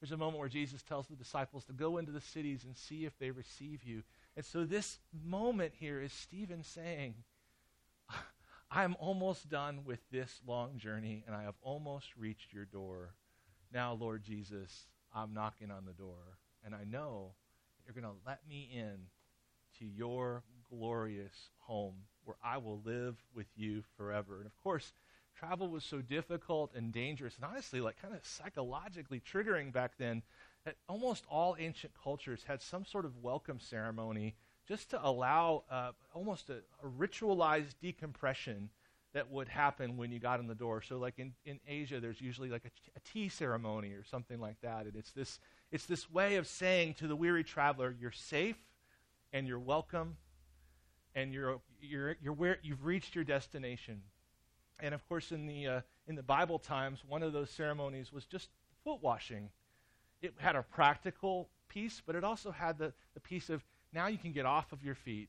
There's 0.00 0.12
a 0.12 0.16
moment 0.18 0.40
where 0.40 0.48
Jesus 0.50 0.82
tells 0.82 1.06
the 1.06 1.16
disciples 1.16 1.64
to 1.64 1.72
go 1.72 1.96
into 1.96 2.12
the 2.12 2.20
cities 2.20 2.64
and 2.64 2.76
see 2.76 3.06
if 3.06 3.18
they 3.18 3.30
receive 3.30 3.82
you. 3.82 4.02
And 4.36 4.44
so, 4.44 4.64
this 4.64 4.98
moment 5.24 5.72
here 5.78 6.00
is 6.00 6.12
Stephen 6.12 6.62
saying, 6.62 7.14
I'm 8.70 8.94
almost 8.98 9.48
done 9.48 9.80
with 9.86 10.00
this 10.10 10.42
long 10.46 10.76
journey, 10.76 11.24
and 11.26 11.34
I 11.34 11.44
have 11.44 11.54
almost 11.62 12.08
reached 12.18 12.52
your 12.52 12.66
door. 12.66 13.14
Now, 13.72 13.94
Lord 13.94 14.22
Jesus, 14.22 14.88
I'm 15.14 15.32
knocking 15.32 15.70
on 15.70 15.86
the 15.86 15.94
door, 15.94 16.38
and 16.62 16.74
I 16.74 16.84
know 16.84 17.32
you're 17.84 17.94
going 17.94 18.04
to 18.14 18.20
let 18.26 18.40
me 18.46 18.68
in 18.74 19.06
to 19.78 19.86
your 19.86 20.42
glorious 20.68 21.50
home 21.60 21.94
where 22.24 22.36
I 22.44 22.58
will 22.58 22.82
live 22.84 23.16
with 23.34 23.46
you 23.56 23.84
forever. 23.96 24.36
And 24.38 24.46
of 24.46 24.56
course, 24.62 24.92
travel 25.38 25.68
was 25.68 25.84
so 25.84 26.02
difficult 26.02 26.72
and 26.74 26.92
dangerous, 26.92 27.36
and 27.36 27.44
honestly, 27.44 27.80
like 27.80 28.00
kind 28.02 28.14
of 28.14 28.24
psychologically 28.26 29.20
triggering 29.20 29.72
back 29.72 29.92
then, 29.98 30.22
that 30.66 30.76
almost 30.88 31.24
all 31.30 31.56
ancient 31.58 31.92
cultures 32.02 32.44
had 32.46 32.60
some 32.60 32.84
sort 32.84 33.04
of 33.04 33.22
welcome 33.22 33.60
ceremony 33.60 34.34
just 34.66 34.90
to 34.90 35.06
allow 35.06 35.62
uh, 35.70 35.92
almost 36.12 36.50
a, 36.50 36.56
a 36.82 36.88
ritualized 36.98 37.74
decompression 37.80 38.68
that 39.14 39.30
would 39.30 39.48
happen 39.48 39.96
when 39.96 40.10
you 40.10 40.18
got 40.18 40.40
in 40.40 40.48
the 40.48 40.56
door. 40.56 40.82
So, 40.82 40.98
like 40.98 41.14
in, 41.18 41.32
in 41.44 41.60
Asia, 41.68 42.00
there's 42.00 42.20
usually 42.20 42.50
like 42.50 42.64
a, 42.64 42.70
a 42.96 43.00
tea 43.00 43.28
ceremony 43.28 43.92
or 43.92 44.02
something 44.04 44.40
like 44.40 44.60
that. 44.62 44.86
And 44.86 44.96
it's 44.96 45.12
this, 45.12 45.38
it's 45.70 45.86
this 45.86 46.10
way 46.10 46.34
of 46.34 46.48
saying 46.48 46.94
to 46.94 47.06
the 47.06 47.16
weary 47.16 47.44
traveler, 47.44 47.94
you're 47.98 48.10
safe 48.10 48.58
and 49.32 49.46
you're 49.46 49.60
welcome 49.60 50.16
and 51.14 51.32
you're, 51.32 51.60
you're, 51.80 52.16
you're 52.20 52.32
where, 52.32 52.58
you've 52.62 52.84
reached 52.84 53.14
your 53.14 53.24
destination. 53.24 54.02
And 54.80 54.94
of 54.94 55.08
course, 55.08 55.30
in 55.30 55.46
the, 55.46 55.66
uh, 55.68 55.80
in 56.08 56.16
the 56.16 56.24
Bible 56.24 56.58
times, 56.58 57.04
one 57.08 57.22
of 57.22 57.32
those 57.32 57.50
ceremonies 57.50 58.12
was 58.12 58.26
just 58.26 58.50
foot 58.82 59.00
washing. 59.00 59.50
It 60.22 60.34
had 60.38 60.56
a 60.56 60.62
practical 60.62 61.48
piece, 61.68 62.02
but 62.04 62.16
it 62.16 62.24
also 62.24 62.50
had 62.50 62.78
the, 62.78 62.92
the 63.14 63.20
piece 63.20 63.50
of 63.50 63.64
now 63.92 64.06
you 64.06 64.18
can 64.18 64.32
get 64.32 64.46
off 64.46 64.72
of 64.72 64.84
your 64.84 64.94
feet 64.94 65.28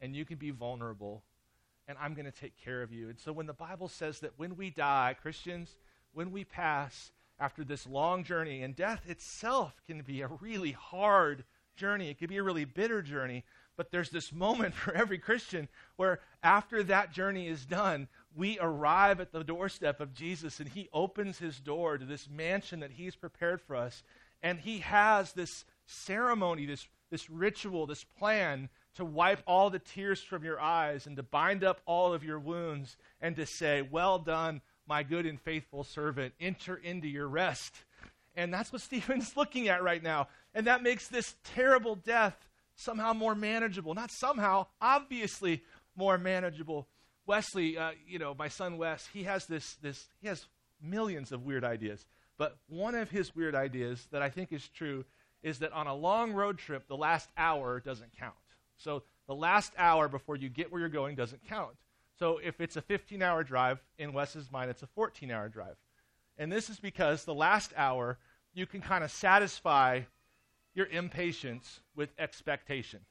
and 0.00 0.14
you 0.14 0.24
can 0.24 0.36
be 0.36 0.50
vulnerable 0.50 1.22
and 1.88 1.98
I'm 2.00 2.14
going 2.14 2.26
to 2.26 2.32
take 2.32 2.56
care 2.56 2.82
of 2.82 2.92
you. 2.92 3.08
And 3.08 3.18
so 3.18 3.32
when 3.32 3.46
the 3.46 3.52
Bible 3.52 3.88
says 3.88 4.20
that 4.20 4.32
when 4.36 4.56
we 4.56 4.70
die, 4.70 5.16
Christians, 5.20 5.76
when 6.12 6.30
we 6.30 6.44
pass 6.44 7.12
after 7.40 7.64
this 7.64 7.86
long 7.86 8.24
journey, 8.24 8.62
and 8.62 8.76
death 8.76 9.02
itself 9.08 9.82
can 9.86 10.02
be 10.02 10.20
a 10.20 10.28
really 10.40 10.72
hard 10.72 11.44
journey, 11.76 12.08
it 12.08 12.18
can 12.18 12.28
be 12.28 12.36
a 12.36 12.42
really 12.42 12.64
bitter 12.64 13.02
journey. 13.02 13.44
But 13.76 13.90
there's 13.90 14.10
this 14.10 14.32
moment 14.32 14.74
for 14.76 14.94
every 14.94 15.18
Christian 15.18 15.68
where, 15.96 16.20
after 16.42 16.82
that 16.84 17.12
journey 17.12 17.48
is 17.48 17.66
done, 17.66 18.08
we 18.34 18.58
arrive 18.60 19.20
at 19.20 19.32
the 19.32 19.44
doorstep 19.44 20.00
of 20.00 20.14
Jesus 20.14 20.60
and 20.60 20.68
he 20.68 20.88
opens 20.92 21.38
his 21.38 21.58
door 21.58 21.98
to 21.98 22.04
this 22.04 22.28
mansion 22.30 22.80
that 22.80 22.92
he's 22.92 23.16
prepared 23.16 23.60
for 23.60 23.76
us. 23.76 24.02
And 24.42 24.58
he 24.58 24.80
has 24.80 25.32
this 25.32 25.64
ceremony, 25.86 26.66
this, 26.66 26.86
this 27.10 27.30
ritual, 27.30 27.86
this 27.86 28.04
plan 28.04 28.68
to 28.96 29.04
wipe 29.04 29.42
all 29.46 29.70
the 29.70 29.78
tears 29.78 30.20
from 30.20 30.44
your 30.44 30.60
eyes 30.60 31.06
and 31.06 31.16
to 31.16 31.22
bind 31.22 31.64
up 31.64 31.80
all 31.86 32.12
of 32.12 32.24
your 32.24 32.38
wounds 32.38 32.96
and 33.20 33.36
to 33.36 33.46
say, 33.46 33.82
Well 33.82 34.18
done, 34.18 34.60
my 34.86 35.02
good 35.02 35.26
and 35.26 35.40
faithful 35.40 35.84
servant. 35.84 36.34
Enter 36.40 36.76
into 36.76 37.08
your 37.08 37.28
rest. 37.28 37.74
And 38.34 38.52
that's 38.52 38.72
what 38.72 38.82
Stephen's 38.82 39.36
looking 39.36 39.68
at 39.68 39.82
right 39.82 40.02
now. 40.02 40.28
And 40.54 40.66
that 40.66 40.82
makes 40.82 41.08
this 41.08 41.36
terrible 41.44 41.94
death 41.94 42.48
somehow 42.74 43.12
more 43.12 43.34
manageable. 43.34 43.94
Not 43.94 44.10
somehow, 44.10 44.66
obviously 44.80 45.62
more 45.96 46.18
manageable. 46.18 46.88
Wesley, 47.26 47.78
uh, 47.78 47.92
you 48.06 48.18
know, 48.18 48.34
my 48.34 48.48
son 48.48 48.78
Wes, 48.78 49.08
he 49.12 49.24
has 49.24 49.46
this, 49.46 49.76
this, 49.76 50.08
he 50.20 50.28
has 50.28 50.46
millions 50.82 51.32
of 51.32 51.44
weird 51.44 51.64
ideas. 51.64 52.04
But 52.42 52.56
one 52.66 52.96
of 52.96 53.08
his 53.08 53.36
weird 53.36 53.54
ideas 53.54 54.08
that 54.10 54.20
I 54.20 54.28
think 54.28 54.52
is 54.52 54.66
true 54.66 55.04
is 55.44 55.60
that 55.60 55.72
on 55.72 55.86
a 55.86 55.94
long 55.94 56.32
road 56.32 56.58
trip, 56.58 56.88
the 56.88 56.96
last 56.96 57.30
hour 57.36 57.78
doesn't 57.78 58.18
count. 58.18 58.34
So 58.76 59.04
the 59.28 59.34
last 59.36 59.72
hour 59.78 60.08
before 60.08 60.34
you 60.34 60.48
get 60.48 60.72
where 60.72 60.80
you're 60.80 60.88
going 60.88 61.14
doesn't 61.14 61.46
count. 61.48 61.76
So 62.18 62.40
if 62.42 62.60
it's 62.60 62.76
a 62.76 62.82
15 62.82 63.22
hour 63.22 63.44
drive, 63.44 63.78
in 63.96 64.12
Wes's 64.12 64.50
mind, 64.50 64.70
it's 64.70 64.82
a 64.82 64.88
14 64.88 65.30
hour 65.30 65.48
drive. 65.48 65.76
And 66.36 66.50
this 66.50 66.68
is 66.68 66.80
because 66.80 67.24
the 67.24 67.32
last 67.32 67.72
hour, 67.76 68.18
you 68.52 68.66
can 68.66 68.80
kind 68.80 69.04
of 69.04 69.12
satisfy 69.12 70.00
your 70.74 70.86
impatience 70.86 71.78
with 71.94 72.10
expectation. 72.18 73.02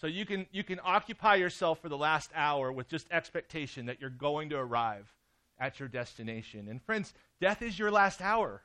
So 0.00 0.08
you 0.08 0.26
can, 0.26 0.46
you 0.50 0.64
can 0.64 0.80
occupy 0.82 1.36
yourself 1.36 1.78
for 1.78 1.88
the 1.88 1.96
last 1.96 2.32
hour 2.34 2.72
with 2.72 2.88
just 2.88 3.06
expectation 3.12 3.86
that 3.86 4.00
you're 4.00 4.10
going 4.10 4.48
to 4.48 4.56
arrive 4.56 5.14
at 5.60 5.78
your 5.78 5.88
destination. 5.88 6.66
And 6.68 6.82
friends, 6.82 7.12
death 7.40 7.62
is 7.62 7.78
your 7.78 7.90
last 7.90 8.20
hour. 8.20 8.62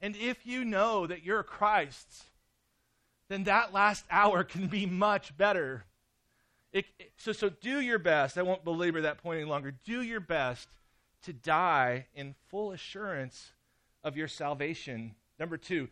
And 0.00 0.16
if 0.16 0.46
you 0.46 0.64
know 0.64 1.06
that 1.06 1.22
you're 1.22 1.42
Christ's, 1.42 2.24
then 3.28 3.44
that 3.44 3.72
last 3.72 4.04
hour 4.10 4.42
can 4.42 4.66
be 4.66 4.86
much 4.86 5.36
better. 5.36 5.84
It, 6.72 6.86
it, 6.98 7.12
so, 7.16 7.32
so 7.32 7.48
do 7.48 7.80
your 7.80 7.98
best. 7.98 8.38
I 8.38 8.42
won't 8.42 8.64
belabor 8.64 9.02
that 9.02 9.22
point 9.22 9.40
any 9.40 9.48
longer. 9.48 9.74
Do 9.84 10.02
your 10.02 10.20
best 10.20 10.68
to 11.22 11.32
die 11.32 12.06
in 12.14 12.34
full 12.48 12.72
assurance 12.72 13.52
of 14.02 14.16
your 14.16 14.28
salvation. 14.28 15.14
Number 15.38 15.56
two, 15.56 15.88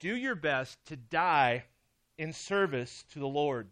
do 0.00 0.14
your 0.16 0.34
best 0.34 0.84
to 0.86 0.96
die 0.96 1.64
in 2.18 2.32
service 2.32 3.04
to 3.12 3.18
the 3.18 3.28
Lord. 3.28 3.68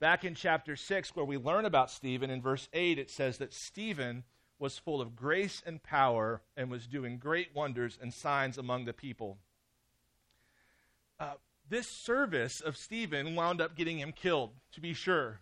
Back 0.00 0.24
in 0.24 0.34
chapter 0.34 0.76
6, 0.76 1.16
where 1.16 1.24
we 1.24 1.36
learn 1.36 1.64
about 1.64 1.90
Stephen, 1.90 2.30
in 2.30 2.40
verse 2.40 2.68
8, 2.72 2.98
it 2.98 3.10
says 3.10 3.38
that 3.38 3.52
Stephen 3.52 4.22
was 4.58 4.78
full 4.78 5.00
of 5.00 5.16
grace 5.16 5.60
and 5.66 5.82
power 5.82 6.40
and 6.56 6.70
was 6.70 6.86
doing 6.86 7.18
great 7.18 7.48
wonders 7.54 7.98
and 8.00 8.14
signs 8.14 8.58
among 8.58 8.84
the 8.84 8.92
people. 8.92 9.38
Uh, 11.18 11.34
this 11.68 11.88
service 11.88 12.60
of 12.60 12.76
Stephen 12.76 13.34
wound 13.34 13.60
up 13.60 13.76
getting 13.76 13.98
him 13.98 14.12
killed, 14.12 14.50
to 14.72 14.80
be 14.80 14.94
sure. 14.94 15.40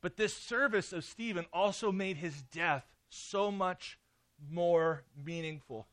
But 0.00 0.16
this 0.16 0.34
service 0.34 0.92
of 0.92 1.04
Stephen 1.04 1.46
also 1.52 1.92
made 1.92 2.16
his 2.16 2.42
death 2.42 2.84
so 3.08 3.52
much 3.52 3.98
more 4.50 5.04
meaningful. 5.16 5.86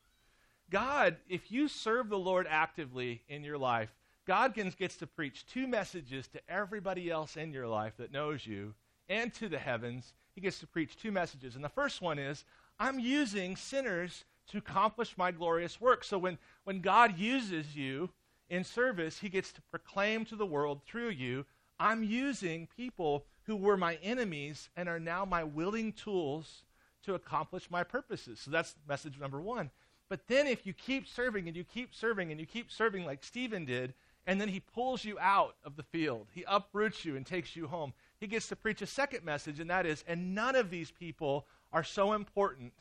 God, 0.70 1.18
if 1.30 1.52
you 1.52 1.68
serve 1.68 2.10
the 2.10 2.18
Lord 2.18 2.48
actively 2.50 3.22
in 3.28 3.44
your 3.44 3.58
life, 3.58 3.94
God 4.28 4.54
gets 4.54 4.98
to 4.98 5.08
preach 5.08 5.46
two 5.46 5.68
messages 5.68 6.28
to 6.30 6.42
everybody 6.50 7.10
else 7.10 7.38
in 7.38 7.54
your 7.54 7.68
life 7.68 7.94
that 7.98 8.12
knows 8.12 8.46
you 8.46 8.74
and 9.10 9.34
to 9.36 9.48
the 9.48 9.58
heavens. 9.58 10.14
He 10.36 10.42
gets 10.42 10.60
to 10.60 10.68
preach 10.68 10.98
two 10.98 11.12
messages. 11.12 11.56
And 11.56 11.64
the 11.64 11.70
first 11.70 12.02
one 12.02 12.20
is 12.20 12.44
I'm 12.80 13.00
using 13.00 13.56
sinners 13.56 14.26
to 14.50 14.58
accomplish 14.58 15.18
my 15.18 15.32
glorious 15.32 15.82
work. 15.82 16.04
So 16.04 16.18
when, 16.18 16.38
when 16.66 16.82
God 16.82 17.18
uses 17.18 17.76
you 17.76 18.10
in 18.50 18.64
service, 18.64 19.20
he 19.20 19.30
gets 19.30 19.52
to 19.54 19.62
proclaim 19.72 20.26
to 20.26 20.36
the 20.36 20.46
world 20.46 20.82
through 20.86 21.10
you 21.10 21.46
I'm 21.80 22.04
using 22.04 22.68
people 22.76 23.26
who 23.44 23.56
were 23.56 23.78
my 23.78 23.96
enemies 24.02 24.70
and 24.76 24.90
are 24.90 25.00
now 25.00 25.26
my 25.26 25.44
willing 25.44 25.94
tools 25.94 26.64
to 27.04 27.14
accomplish 27.14 27.70
my 27.70 27.84
purposes. 27.84 28.40
So 28.40 28.52
that's 28.52 28.76
message 28.88 29.20
number 29.20 29.40
one. 29.40 29.70
But 30.10 30.28
then 30.28 30.48
if 30.48 30.66
you 30.66 30.74
keep 30.74 31.08
serving 31.08 31.48
and 31.48 31.56
you 31.56 31.64
keep 31.64 31.94
serving 31.94 32.32
and 32.32 32.40
you 32.40 32.46
keep 32.46 32.72
serving 32.72 33.06
like 33.06 33.24
Stephen 33.24 33.66
did, 33.66 33.94
and 34.28 34.42
then 34.42 34.50
he 34.50 34.60
pulls 34.60 35.06
you 35.06 35.18
out 35.20 35.56
of 35.64 35.78
the 35.78 35.84
field. 35.84 36.28
He 36.34 36.44
uproots 36.48 37.06
you 37.06 37.16
and 37.16 37.26
takes 37.26 37.56
you 37.56 37.66
home. 37.66 37.94
He 38.20 38.28
gets 38.28 38.50
to 38.50 38.58
preach 38.58 38.82
a 38.82 38.86
second 38.86 39.24
message, 39.24 39.62
and 39.62 39.70
that 39.70 39.86
is, 39.86 40.04
and 40.06 40.36
none 40.36 40.56
of 40.56 40.70
these 40.70 40.92
people 40.92 41.48
are 41.72 41.84
so 41.84 42.12
important 42.12 42.74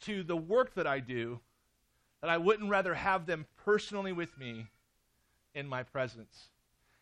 to 0.00 0.22
the 0.22 0.36
work 0.36 0.74
that 0.74 0.86
I 0.86 1.00
do 1.00 1.40
that 2.22 2.30
I 2.30 2.38
wouldn't 2.38 2.70
rather 2.70 2.94
have 2.94 3.26
them 3.26 3.46
personally 3.62 4.12
with 4.12 4.38
me 4.38 4.66
in 5.54 5.68
my 5.68 5.82
presence. 5.82 6.48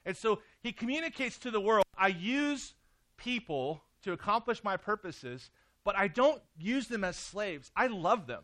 And 0.05 0.17
so 0.17 0.41
he 0.61 0.73
communicates 0.73 1.39
to 1.39 1.51
the 1.51 1.61
world 1.61 1.85
I 1.97 2.09
use 2.09 2.75
people 3.17 3.83
to 4.03 4.13
accomplish 4.13 4.63
my 4.65 4.77
purposes, 4.77 5.51
but 5.85 5.97
I 5.97 6.09
don't 6.09 6.43
use 6.59 6.89
them 6.89 7.05
as 7.05 7.17
slaves. 7.17 7.71
I 7.77 7.87
love 7.87 8.27
them. 8.27 8.43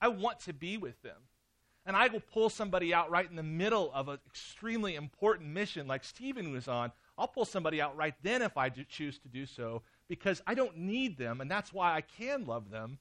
I 0.00 0.08
want 0.08 0.40
to 0.40 0.52
be 0.52 0.78
with 0.78 1.02
them 1.02 1.16
and 1.86 1.96
I 1.96 2.08
will 2.08 2.22
pull 2.32 2.50
somebody 2.50 2.92
out 2.92 3.10
right 3.10 3.28
in 3.28 3.36
the 3.36 3.42
middle 3.42 3.90
of 3.94 4.08
an 4.08 4.18
extremely 4.26 4.96
important 4.96 5.50
mission 5.50 5.86
like 5.86 6.04
Stephen 6.04 6.52
was 6.52 6.66
on, 6.68 6.90
I'll 7.16 7.28
pull 7.28 7.44
somebody 7.44 7.80
out 7.80 7.96
right 7.96 8.14
then 8.22 8.42
if 8.42 8.56
I 8.56 8.68
choose 8.68 9.18
to 9.20 9.28
do 9.28 9.46
so 9.46 9.82
because 10.08 10.42
I 10.46 10.54
don't 10.54 10.76
need 10.76 11.16
them, 11.16 11.40
and 11.40 11.50
that's 11.50 11.72
why 11.72 11.94
I 11.94 12.00
can 12.00 12.44
love 12.44 12.70
them. 12.70 12.98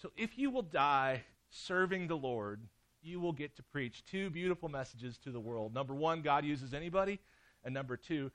So 0.00 0.10
if 0.16 0.38
you 0.38 0.50
will 0.50 0.62
die 0.62 1.22
serving 1.50 2.06
the 2.06 2.16
Lord, 2.16 2.60
you 3.02 3.20
will 3.20 3.32
get 3.32 3.56
to 3.56 3.62
preach 3.62 4.04
two 4.10 4.30
beautiful 4.30 4.68
messages 4.68 5.18
to 5.18 5.30
the 5.30 5.40
world. 5.40 5.74
Number 5.74 5.94
one, 5.94 6.22
God 6.22 6.44
uses 6.44 6.74
anybody. 6.74 7.18
And 7.64 7.72
number 7.74 7.96
two, 7.96 8.30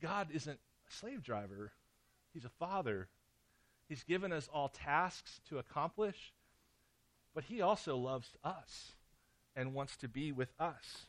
God 0.00 0.28
isn't 0.32 0.58
a 0.58 0.92
slave 0.92 1.22
driver, 1.22 1.72
He's 2.32 2.44
a 2.44 2.50
father. 2.50 3.08
He's 3.88 4.04
given 4.04 4.32
us 4.32 4.48
all 4.52 4.68
tasks 4.68 5.40
to 5.48 5.58
accomplish 5.58 6.32
but 7.34 7.44
he 7.44 7.60
also 7.60 7.96
loves 7.96 8.36
us 8.42 8.92
and 9.54 9.74
wants 9.74 9.96
to 9.98 10.08
be 10.08 10.32
with 10.32 10.52
us. 10.58 11.06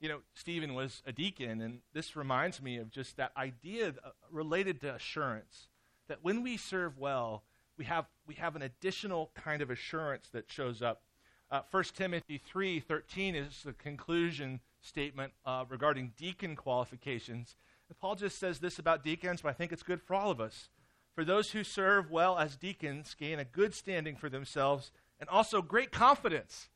You 0.00 0.08
know, 0.08 0.20
Stephen 0.34 0.74
was 0.74 1.02
a 1.06 1.12
deacon, 1.12 1.60
and 1.60 1.80
this 1.92 2.16
reminds 2.16 2.62
me 2.62 2.78
of 2.78 2.90
just 2.90 3.16
that 3.16 3.32
idea 3.36 3.88
uh, 3.88 4.10
related 4.30 4.80
to 4.80 4.94
assurance 4.94 5.68
that 6.08 6.18
when 6.22 6.42
we 6.42 6.56
serve 6.56 6.98
well, 6.98 7.44
we 7.76 7.84
have, 7.84 8.06
we 8.26 8.34
have 8.34 8.56
an 8.56 8.62
additional 8.62 9.30
kind 9.34 9.62
of 9.62 9.70
assurance 9.70 10.28
that 10.32 10.50
shows 10.50 10.82
up. 10.82 11.02
Uh, 11.50 11.62
1 11.70 11.84
Timothy 11.96 12.40
3:13 12.52 13.34
is 13.34 13.62
the 13.64 13.72
conclusion 13.72 14.60
statement 14.80 15.32
uh, 15.44 15.64
regarding 15.68 16.12
deacon 16.16 16.56
qualifications. 16.56 17.56
And 17.88 17.98
Paul 17.98 18.14
just 18.14 18.38
says 18.38 18.60
this 18.60 18.78
about 18.78 19.04
deacons, 19.04 19.42
but 19.42 19.48
I 19.48 19.52
think 19.52 19.72
it's 19.72 19.82
good 19.82 20.00
for 20.00 20.14
all 20.14 20.30
of 20.30 20.40
us. 20.40 20.68
For 21.20 21.24
those 21.26 21.50
who 21.50 21.64
serve 21.64 22.10
well 22.10 22.38
as 22.38 22.56
deacons 22.56 23.12
gain 23.12 23.38
a 23.38 23.44
good 23.44 23.74
standing 23.74 24.16
for 24.16 24.30
themselves 24.30 24.90
and 25.20 25.28
also 25.28 25.60
great 25.60 25.92
confidence 25.92 26.70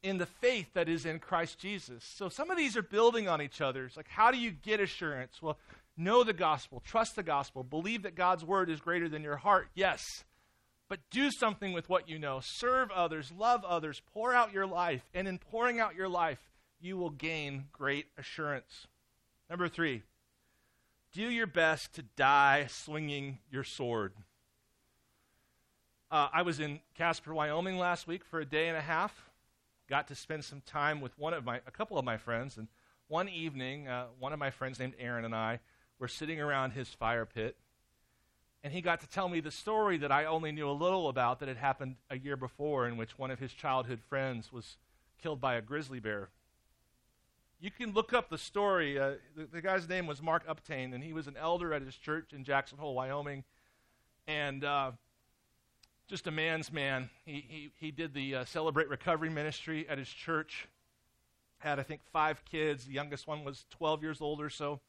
in 0.00 0.18
the 0.18 0.26
faith 0.26 0.72
that 0.74 0.88
is 0.88 1.04
in 1.04 1.18
Christ 1.18 1.58
Jesus. 1.58 2.04
So 2.14 2.28
some 2.28 2.52
of 2.52 2.56
these 2.56 2.76
are 2.76 2.84
building 2.84 3.28
on 3.28 3.42
each 3.42 3.60
other. 3.60 3.84
It's 3.84 3.96
like, 3.96 4.06
how 4.06 4.30
do 4.30 4.38
you 4.38 4.52
get 4.52 4.78
assurance? 4.78 5.42
Well, 5.42 5.58
know 5.96 6.22
the 6.22 6.32
gospel, 6.32 6.84
trust 6.86 7.16
the 7.16 7.24
gospel, 7.24 7.64
believe 7.64 8.04
that 8.04 8.14
God's 8.14 8.44
word 8.44 8.70
is 8.70 8.78
greater 8.78 9.08
than 9.08 9.24
your 9.24 9.38
heart. 9.38 9.66
Yes. 9.74 10.04
But 10.88 11.00
do 11.10 11.32
something 11.32 11.72
with 11.72 11.88
what 11.88 12.08
you 12.08 12.16
know. 12.16 12.38
Serve 12.44 12.92
others, 12.92 13.32
love 13.36 13.64
others, 13.64 14.00
pour 14.12 14.32
out 14.32 14.52
your 14.52 14.68
life. 14.68 15.02
And 15.12 15.26
in 15.26 15.38
pouring 15.38 15.80
out 15.80 15.96
your 15.96 16.08
life, 16.08 16.38
you 16.80 16.96
will 16.96 17.10
gain 17.10 17.64
great 17.72 18.06
assurance. 18.16 18.86
Number 19.50 19.66
three, 19.66 20.04
do 21.14 21.30
your 21.30 21.46
best 21.46 21.94
to 21.94 22.02
die 22.16 22.66
swinging 22.68 23.38
your 23.50 23.62
sword. 23.62 24.12
Uh, 26.10 26.28
I 26.32 26.42
was 26.42 26.58
in 26.58 26.80
Casper, 26.96 27.32
Wyoming 27.32 27.78
last 27.78 28.08
week 28.08 28.24
for 28.24 28.40
a 28.40 28.44
day 28.44 28.66
and 28.66 28.76
a 28.76 28.80
half. 28.80 29.30
Got 29.88 30.08
to 30.08 30.16
spend 30.16 30.44
some 30.44 30.60
time 30.66 31.00
with 31.00 31.16
one 31.16 31.32
of 31.32 31.44
my, 31.44 31.60
a 31.68 31.70
couple 31.70 31.98
of 31.98 32.04
my 32.04 32.16
friends, 32.16 32.56
and 32.56 32.66
one 33.06 33.28
evening, 33.28 33.86
uh, 33.86 34.06
one 34.18 34.32
of 34.32 34.40
my 34.40 34.50
friends 34.50 34.80
named 34.80 34.94
Aaron 34.98 35.24
and 35.24 35.34
I 35.34 35.60
were 36.00 36.08
sitting 36.08 36.40
around 36.40 36.72
his 36.72 36.88
fire 36.88 37.26
pit, 37.26 37.56
and 38.64 38.72
he 38.72 38.80
got 38.80 39.00
to 39.02 39.08
tell 39.08 39.28
me 39.28 39.38
the 39.38 39.52
story 39.52 39.98
that 39.98 40.10
I 40.10 40.24
only 40.24 40.50
knew 40.50 40.68
a 40.68 40.72
little 40.72 41.08
about 41.08 41.38
that 41.40 41.48
had 41.48 41.58
happened 41.58 41.94
a 42.10 42.18
year 42.18 42.36
before, 42.36 42.88
in 42.88 42.96
which 42.96 43.18
one 43.18 43.30
of 43.30 43.38
his 43.38 43.52
childhood 43.52 44.00
friends 44.08 44.52
was 44.52 44.78
killed 45.22 45.40
by 45.40 45.54
a 45.54 45.62
grizzly 45.62 46.00
bear. 46.00 46.30
You 47.60 47.70
can 47.70 47.92
look 47.92 48.12
up 48.12 48.28
the 48.28 48.38
story. 48.38 48.98
Uh, 48.98 49.12
the, 49.36 49.46
the, 49.46 49.62
guy's 49.62 49.88
name 49.88 50.06
was 50.06 50.20
Mark 50.20 50.46
Uptain, 50.46 50.94
and 50.94 51.02
he 51.02 51.12
was 51.12 51.26
an 51.26 51.36
elder 51.36 51.72
at 51.72 51.82
his 51.82 51.96
church 51.96 52.32
in 52.32 52.44
Jackson 52.44 52.78
Hole, 52.78 52.94
Wyoming. 52.94 53.44
And 54.26 54.64
uh, 54.64 54.92
just 56.08 56.26
a 56.26 56.30
man's 56.30 56.72
man. 56.72 57.08
He, 57.24 57.44
he, 57.48 57.70
he 57.78 57.90
did 57.90 58.12
the 58.12 58.36
uh, 58.36 58.44
Celebrate 58.44 58.88
Recovery 58.88 59.30
ministry 59.30 59.88
at 59.88 59.98
his 59.98 60.08
church. 60.08 60.68
Had, 61.58 61.78
I 61.78 61.82
think, 61.82 62.02
five 62.12 62.44
kids. 62.44 62.84
The 62.84 62.92
youngest 62.92 63.26
one 63.26 63.44
was 63.44 63.64
12 63.70 64.02
years 64.02 64.20
old 64.20 64.40
or 64.40 64.50
so. 64.50 64.80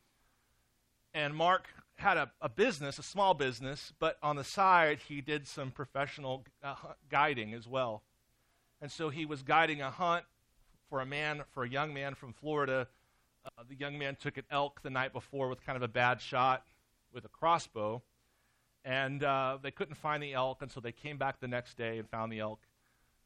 And 1.13 1.33
Mark 1.33 1.67
had 1.95 2.17
a, 2.17 2.31
a 2.41 2.49
business, 2.49 2.99
a 2.99 3.03
small 3.03 3.33
business, 3.33 3.93
but 3.99 4.17
on 4.21 4.35
the 4.35 4.43
side, 4.43 4.99
he 5.07 5.21
did 5.21 5.47
some 5.47 5.71
professional 5.71 6.43
uh, 6.61 6.75
guiding 7.09 7.53
as 7.53 7.65
well. 7.65 8.03
And 8.81 8.91
so 8.91 9.09
he 9.09 9.25
was 9.25 9.41
guiding 9.41 9.81
a 9.81 9.89
hunt 9.89 10.25
for 10.89 11.01
a 11.01 11.05
man, 11.05 11.43
for 11.53 11.63
a 11.63 11.69
young 11.69 11.93
man 11.93 12.15
from 12.15 12.33
Florida. 12.33 12.87
Uh, 13.45 13.63
the 13.67 13.75
young 13.75 13.97
man 13.97 14.15
took 14.15 14.37
an 14.37 14.45
elk 14.49 14.81
the 14.81 14.89
night 14.89 15.13
before 15.13 15.49
with 15.49 15.65
kind 15.65 15.75
of 15.75 15.83
a 15.83 15.87
bad 15.87 16.21
shot 16.21 16.65
with 17.13 17.25
a 17.25 17.29
crossbow 17.29 18.01
and 18.85 19.23
uh, 19.23 19.57
they 19.61 19.71
couldn't 19.71 19.95
find 19.95 20.21
the 20.21 20.33
elk, 20.33 20.61
and 20.61 20.71
so 20.71 20.79
they 20.79 20.91
came 20.91 21.17
back 21.17 21.39
the 21.39 21.47
next 21.47 21.75
day 21.75 21.97
and 21.97 22.07
found 22.07 22.31
the 22.31 22.39
elk. 22.39 22.59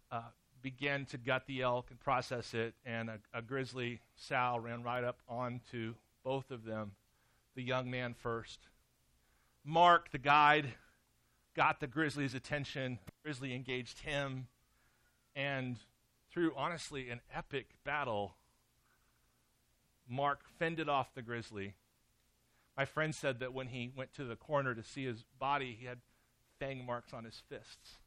Uh, 0.09 0.21
began 0.61 1.05
to 1.05 1.17
gut 1.17 1.43
the 1.47 1.61
elk 1.61 1.87
and 1.89 1.99
process 1.99 2.53
it, 2.53 2.73
and 2.85 3.09
a, 3.09 3.19
a, 3.33 3.41
grizzly 3.41 3.99
sow 4.15 4.57
ran 4.61 4.81
right 4.83 5.03
up 5.03 5.19
onto 5.27 5.93
both 6.23 6.49
of 6.49 6.63
them, 6.63 6.91
the 7.55 7.61
young 7.61 7.91
man 7.91 8.13
first. 8.13 8.59
Mark, 9.65 10.09
the 10.11 10.17
guide, 10.17 10.73
got 11.55 11.81
the 11.81 11.87
grizzly's 11.87 12.33
attention. 12.33 12.97
The 13.05 13.11
Grizzly 13.23 13.53
engaged 13.53 13.99
him. 13.99 14.47
And 15.35 15.77
through, 16.31 16.53
honestly, 16.55 17.09
an 17.09 17.21
epic 17.33 17.69
battle, 17.83 18.35
Mark 20.07 20.41
fended 20.57 20.89
off 20.89 21.13
the 21.13 21.21
grizzly. 21.21 21.73
My 22.77 22.85
friend 22.85 23.13
said 23.13 23.39
that 23.39 23.53
when 23.53 23.67
he 23.67 23.91
went 23.95 24.13
to 24.15 24.23
the 24.23 24.35
corner 24.35 24.73
to 24.73 24.83
see 24.83 25.05
his 25.05 25.23
body, 25.39 25.75
he 25.79 25.85
had 25.85 25.99
fang 26.59 26.85
marks 26.85 27.13
on 27.13 27.23
his 27.23 27.41
fists 27.49 27.97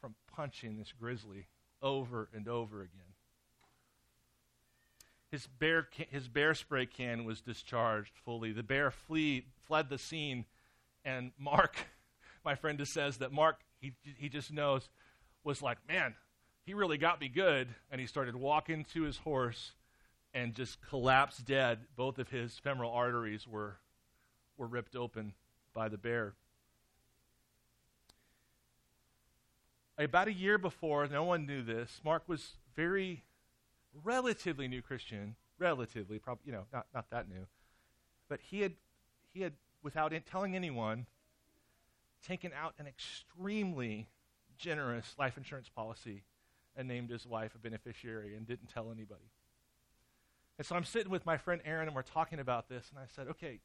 from 0.00 0.14
punching 0.32 0.76
this 0.76 0.92
grizzly 0.92 1.46
over 1.82 2.28
and 2.34 2.48
over 2.48 2.80
again. 2.80 3.14
His 5.30 5.46
bear, 5.46 5.88
his 6.10 6.28
bear 6.28 6.54
spray 6.54 6.86
can 6.86 7.24
was 7.24 7.40
discharged 7.40 8.12
fully. 8.24 8.52
The 8.52 8.62
bear 8.62 8.90
flee, 8.90 9.46
fled 9.66 9.88
the 9.88 9.98
scene, 9.98 10.44
and 11.04 11.32
Mark, 11.38 11.76
my 12.44 12.54
friend, 12.54 12.86
says 12.86 13.16
that 13.18 13.32
Mark, 13.32 13.60
he, 13.80 13.94
he 14.16 14.28
just 14.28 14.52
knows, 14.52 14.88
was 15.42 15.60
like, 15.60 15.78
man, 15.88 16.14
he 16.64 16.74
really 16.74 16.98
got 16.98 17.20
me 17.20 17.28
good. 17.28 17.68
And 17.90 18.00
he 18.00 18.06
started 18.06 18.36
walking 18.36 18.84
to 18.94 19.02
his 19.02 19.18
horse 19.18 19.72
and 20.32 20.54
just 20.54 20.78
collapsed 20.88 21.44
dead. 21.44 21.80
Both 21.96 22.18
of 22.18 22.30
his 22.30 22.58
femoral 22.58 22.90
arteries 22.90 23.46
were, 23.46 23.76
were 24.56 24.66
ripped 24.66 24.96
open 24.96 25.34
by 25.72 25.88
the 25.88 25.98
bear. 25.98 26.34
About 29.96 30.26
a 30.26 30.32
year 30.32 30.58
before, 30.58 31.06
no 31.06 31.22
one 31.22 31.46
knew 31.46 31.62
this, 31.62 32.00
Mark 32.04 32.24
was 32.28 32.54
very 32.74 33.22
relatively 34.02 34.66
new 34.66 34.82
Christian, 34.82 35.36
relatively, 35.56 36.18
probably, 36.18 36.42
you 36.46 36.52
know, 36.52 36.64
not, 36.72 36.86
not 36.92 37.10
that 37.10 37.28
new. 37.28 37.46
But 38.28 38.40
he 38.40 38.62
had, 38.62 38.72
he 39.32 39.42
had, 39.42 39.52
without 39.84 40.12
telling 40.28 40.56
anyone, 40.56 41.06
taken 42.26 42.50
out 42.60 42.74
an 42.78 42.88
extremely 42.88 44.08
generous 44.58 45.14
life 45.16 45.36
insurance 45.36 45.68
policy 45.68 46.24
and 46.76 46.88
named 46.88 47.10
his 47.10 47.26
wife 47.26 47.54
a 47.54 47.58
beneficiary 47.58 48.34
and 48.34 48.46
didn't 48.46 48.68
tell 48.68 48.90
anybody. 48.90 49.30
And 50.58 50.66
so 50.66 50.76
I'm 50.76 50.84
sitting 50.84 51.10
with 51.10 51.26
my 51.26 51.36
friend 51.36 51.60
Aaron 51.64 51.88
and 51.88 51.96
we're 51.96 52.02
talking 52.02 52.38
about 52.38 52.68
this, 52.68 52.88
and 52.90 52.98
I 52.98 53.06
said, 53.14 53.28
okay, 53.28 53.60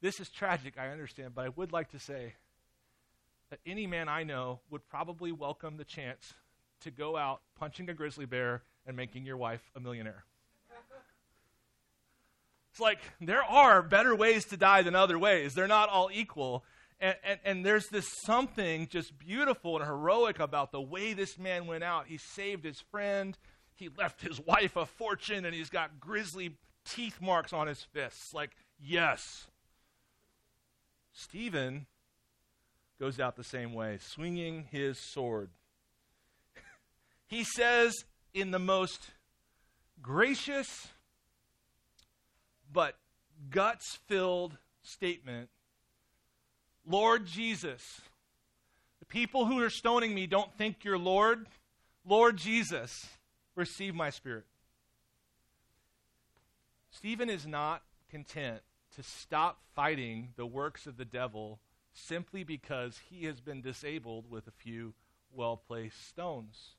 this 0.00 0.20
is 0.20 0.28
tragic, 0.28 0.74
I 0.78 0.88
understand, 0.88 1.34
but 1.34 1.44
I 1.44 1.48
would 1.50 1.72
like 1.72 1.90
to 1.90 1.98
say 1.98 2.34
that 3.50 3.60
any 3.64 3.86
man 3.86 4.08
I 4.08 4.24
know 4.24 4.60
would 4.70 4.86
probably 4.88 5.32
welcome 5.32 5.76
the 5.76 5.84
chance 5.84 6.34
to 6.80 6.90
go 6.90 7.16
out 7.16 7.40
punching 7.58 7.88
a 7.88 7.94
grizzly 7.94 8.26
bear 8.26 8.62
and 8.86 8.96
making 8.96 9.24
your 9.24 9.36
wife 9.36 9.70
a 9.74 9.80
millionaire. 9.80 10.24
It's 12.72 12.80
like 12.80 12.98
there 13.20 13.42
are 13.42 13.80
better 13.82 14.14
ways 14.14 14.44
to 14.46 14.56
die 14.58 14.82
than 14.82 14.94
other 14.94 15.18
ways. 15.18 15.54
They're 15.54 15.66
not 15.66 15.88
all 15.88 16.10
equal. 16.12 16.62
And, 16.98 17.16
and, 17.22 17.40
and, 17.44 17.66
there's 17.66 17.88
this 17.88 18.06
something 18.24 18.88
just 18.88 19.18
beautiful 19.18 19.76
and 19.76 19.84
heroic 19.84 20.40
about 20.40 20.72
the 20.72 20.80
way 20.80 21.12
this 21.12 21.38
man 21.38 21.66
went 21.66 21.84
out. 21.84 22.06
He 22.06 22.16
saved 22.16 22.64
his 22.64 22.80
friend, 22.90 23.36
he 23.74 23.90
left 23.98 24.22
his 24.22 24.40
wife 24.46 24.76
a 24.76 24.86
fortune, 24.86 25.44
and 25.44 25.54
he's 25.54 25.68
got 25.68 26.00
grisly 26.00 26.56
teeth 26.86 27.20
marks 27.20 27.52
on 27.52 27.66
his 27.66 27.82
fists. 27.92 28.32
Like, 28.32 28.52
yes. 28.80 29.20
Stephen 31.12 31.86
goes 32.98 33.20
out 33.20 33.36
the 33.36 33.44
same 33.44 33.74
way, 33.74 33.98
swinging 34.00 34.64
his 34.70 34.98
sword. 34.98 35.50
he 37.26 37.44
says 37.44 37.92
in 38.32 38.52
the 38.52 38.58
most 38.58 39.10
gracious 40.00 40.88
but 42.72 42.96
guts 43.50 43.98
filled 44.06 44.56
statement 44.82 45.50
Lord 46.86 47.26
Jesus, 47.26 48.00
the 49.00 49.06
people 49.06 49.46
who 49.46 49.60
are 49.62 49.70
stoning 49.70 50.14
me 50.14 50.26
don't 50.26 50.56
think 50.56 50.84
you're 50.84 50.98
Lord. 50.98 51.46
Lord 52.06 52.36
Jesus, 52.36 53.06
receive 53.56 53.94
my 53.94 54.10
spirit. 54.10 54.44
Stephen 56.90 57.28
is 57.28 57.46
not 57.46 57.82
content 58.08 58.60
to 58.94 59.02
stop 59.02 59.58
fighting 59.74 60.28
the 60.36 60.46
works 60.46 60.86
of 60.86 60.96
the 60.96 61.04
devil 61.04 61.58
simply 61.92 62.44
because 62.44 63.00
he 63.10 63.24
has 63.24 63.40
been 63.40 63.60
disabled 63.60 64.30
with 64.30 64.46
a 64.46 64.52
few 64.52 64.94
well 65.32 65.56
placed 65.56 66.08
stones. 66.08 66.76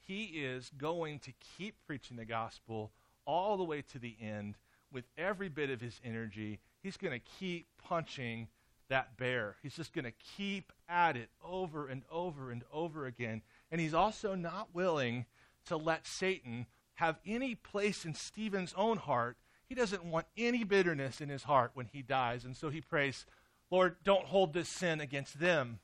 He 0.00 0.24
is 0.24 0.70
going 0.76 1.20
to 1.20 1.32
keep 1.56 1.76
preaching 1.86 2.16
the 2.16 2.24
gospel 2.24 2.90
all 3.24 3.56
the 3.56 3.64
way 3.64 3.82
to 3.92 3.98
the 3.98 4.16
end 4.20 4.56
with 4.92 5.04
every 5.16 5.48
bit 5.48 5.70
of 5.70 5.80
his 5.80 6.00
energy. 6.04 6.60
He's 6.82 6.96
going 6.96 7.18
to 7.18 7.26
keep 7.38 7.68
punching 7.82 8.48
that 8.88 9.16
bear. 9.16 9.56
He's 9.62 9.74
just 9.74 9.92
going 9.92 10.04
to 10.04 10.12
keep 10.36 10.72
at 10.88 11.16
it 11.16 11.28
over 11.42 11.88
and 11.88 12.02
over 12.10 12.50
and 12.50 12.62
over 12.72 13.06
again. 13.06 13.42
And 13.70 13.80
he's 13.80 13.94
also 13.94 14.34
not 14.34 14.74
willing 14.74 15.26
to 15.66 15.76
let 15.76 16.06
Satan 16.06 16.66
have 16.94 17.18
any 17.26 17.54
place 17.54 18.04
in 18.04 18.14
Stephen's 18.14 18.74
own 18.76 18.98
heart. 18.98 19.36
He 19.68 19.74
doesn't 19.74 20.04
want 20.04 20.26
any 20.36 20.64
bitterness 20.64 21.20
in 21.20 21.28
his 21.28 21.44
heart 21.44 21.72
when 21.74 21.88
he 21.92 22.02
dies. 22.02 22.44
And 22.44 22.56
so 22.56 22.70
he 22.70 22.80
prays, 22.80 23.26
Lord, 23.70 23.96
don't 24.04 24.26
hold 24.26 24.52
this 24.52 24.68
sin 24.68 25.00
against 25.00 25.40
them. 25.40 25.80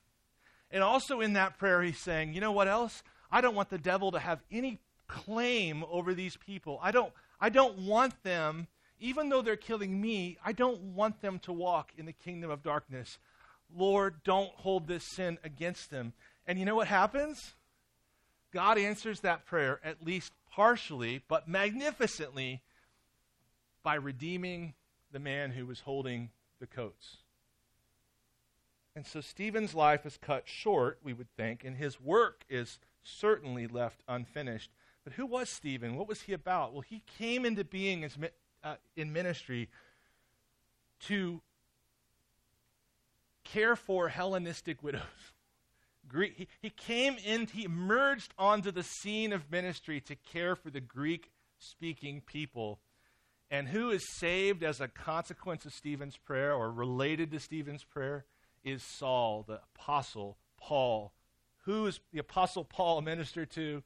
And 0.69 0.83
also 0.83 1.19
in 1.19 1.33
that 1.33 1.57
prayer, 1.57 1.81
he's 1.81 1.97
saying, 1.97 2.33
you 2.33 2.41
know 2.41 2.51
what 2.51 2.67
else? 2.67 3.03
I 3.31 3.41
don't 3.41 3.55
want 3.55 3.69
the 3.69 3.77
devil 3.77 4.11
to 4.11 4.19
have 4.19 4.41
any 4.51 4.79
claim 5.07 5.83
over 5.89 6.13
these 6.13 6.37
people. 6.37 6.79
I 6.81 6.91
don't, 6.91 7.11
I 7.39 7.49
don't 7.49 7.79
want 7.79 8.23
them 8.23 8.67
even 9.01 9.29
though 9.29 9.41
they're 9.41 9.57
killing 9.57 9.99
me, 9.99 10.37
I 10.45 10.53
don't 10.53 10.79
want 10.95 11.21
them 11.21 11.39
to 11.39 11.51
walk 11.51 11.91
in 11.97 12.05
the 12.05 12.13
kingdom 12.13 12.49
of 12.49 12.63
darkness. 12.63 13.17
Lord, 13.75 14.23
don't 14.23 14.51
hold 14.55 14.87
this 14.87 15.03
sin 15.03 15.39
against 15.43 15.89
them. 15.89 16.13
And 16.45 16.59
you 16.59 16.65
know 16.65 16.75
what 16.75 16.87
happens? 16.87 17.55
God 18.53 18.77
answers 18.77 19.21
that 19.21 19.45
prayer, 19.45 19.79
at 19.83 20.05
least 20.05 20.31
partially, 20.51 21.23
but 21.27 21.47
magnificently, 21.47 22.61
by 23.83 23.95
redeeming 23.95 24.75
the 25.11 25.19
man 25.19 25.51
who 25.51 25.65
was 25.65 25.81
holding 25.81 26.29
the 26.59 26.67
coats. 26.67 27.17
And 28.95 29.05
so 29.05 29.21
Stephen's 29.21 29.73
life 29.73 30.05
is 30.05 30.17
cut 30.17 30.43
short, 30.45 30.99
we 31.03 31.13
would 31.13 31.33
think, 31.35 31.63
and 31.63 31.77
his 31.77 31.99
work 31.99 32.43
is 32.49 32.77
certainly 33.01 33.65
left 33.65 34.03
unfinished. 34.07 34.69
But 35.03 35.13
who 35.13 35.25
was 35.25 35.49
Stephen? 35.49 35.95
What 35.95 36.07
was 36.07 36.21
he 36.23 36.33
about? 36.33 36.73
Well, 36.73 36.81
he 36.81 37.01
came 37.17 37.45
into 37.45 37.63
being 37.63 38.03
as, 38.03 38.17
uh, 38.63 38.75
in 38.95 39.11
ministry 39.11 39.69
to 41.07 41.41
care 43.43 43.75
for 43.75 44.09
Hellenistic 44.09 44.83
widows. 44.83 45.01
Greek, 46.07 46.33
he, 46.37 46.47
he 46.61 46.69
came 46.69 47.17
in, 47.25 47.47
he 47.47 47.63
emerged 47.63 48.33
onto 48.37 48.71
the 48.71 48.83
scene 48.83 49.33
of 49.33 49.51
ministry 49.51 50.01
to 50.01 50.15
care 50.15 50.55
for 50.55 50.69
the 50.69 50.81
Greek 50.81 51.31
speaking 51.57 52.21
people. 52.25 52.79
And 53.49 53.67
who 53.67 53.91
is 53.91 54.01
saved 54.17 54.63
as 54.63 54.79
a 54.79 54.87
consequence 54.87 55.65
of 55.65 55.73
Stephen's 55.73 56.17
prayer 56.17 56.53
or 56.53 56.71
related 56.71 57.31
to 57.31 57.39
Stephen's 57.39 57.83
prayer 57.83 58.25
is 58.63 58.83
Saul, 58.83 59.43
the 59.47 59.61
apostle 59.75 60.37
Paul. 60.57 61.13
Who 61.65 61.85
is 61.85 61.99
the 62.11 62.19
apostle 62.19 62.63
Paul 62.63 63.01
ministered 63.01 63.51
to? 63.51 63.83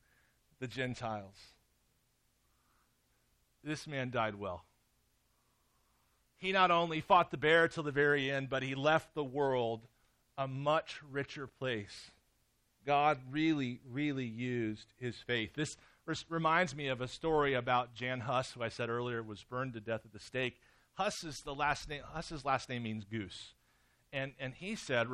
The 0.60 0.68
Gentiles 0.68 1.55
this 3.66 3.88
man 3.88 4.12
died 4.12 4.36
well. 4.36 4.64
He 6.38 6.52
not 6.52 6.72
only 6.72 7.02
fought 7.02 7.32
the 7.32 7.38
bear 7.38 7.68
till 7.68 7.84
the 7.84 7.92
very 7.92 8.30
end, 8.30 8.50
but 8.50 8.64
he 8.64 8.76
left 8.76 9.16
the 9.16 9.24
world 9.24 9.88
a 10.38 10.48
much 10.48 11.02
richer 11.10 11.48
place. 11.48 12.12
God 12.86 13.20
really, 13.32 13.80
really 13.90 14.26
used 14.26 14.94
his 15.00 15.16
faith. 15.16 15.56
This 15.56 15.78
reminds 16.30 16.76
me 16.76 16.88
of 16.88 17.02
a 17.02 17.08
story 17.08 17.56
about 17.56 17.96
Jan 17.96 18.22
Hus, 18.22 18.52
who 18.52 18.62
I 18.62 18.70
said 18.70 18.90
earlier 18.90 19.24
was 19.24 19.44
burned 19.44 19.74
to 19.74 19.80
death 19.80 20.02
at 20.06 20.14
the 20.14 20.20
stake. 20.20 20.60
Hus 20.94 21.24
is 21.24 21.42
the 21.42 21.56
last 21.56 21.90
name. 21.90 22.04
Hus's 22.14 22.46
last 22.46 22.70
name 22.70 22.84
means 22.84 23.06
goose, 23.06 23.54
and 24.14 24.34
and 24.40 24.54
he 24.54 24.76
said 24.76 25.08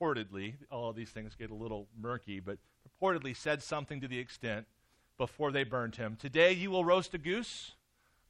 reportedly, 0.00 0.54
all 0.70 0.92
these 0.92 1.10
things 1.10 1.34
get 1.34 1.50
a 1.50 1.54
little 1.54 1.88
murky, 1.98 2.40
but 2.40 2.58
reportedly 2.88 3.36
said 3.36 3.62
something 3.62 4.00
to 4.00 4.08
the 4.08 4.18
extent 4.18 4.66
before 5.18 5.52
they 5.52 5.64
burned 5.64 5.96
him. 5.96 6.16
Today 6.18 6.52
you 6.52 6.70
will 6.70 6.84
roast 6.84 7.12
a 7.12 7.18
goose, 7.18 7.72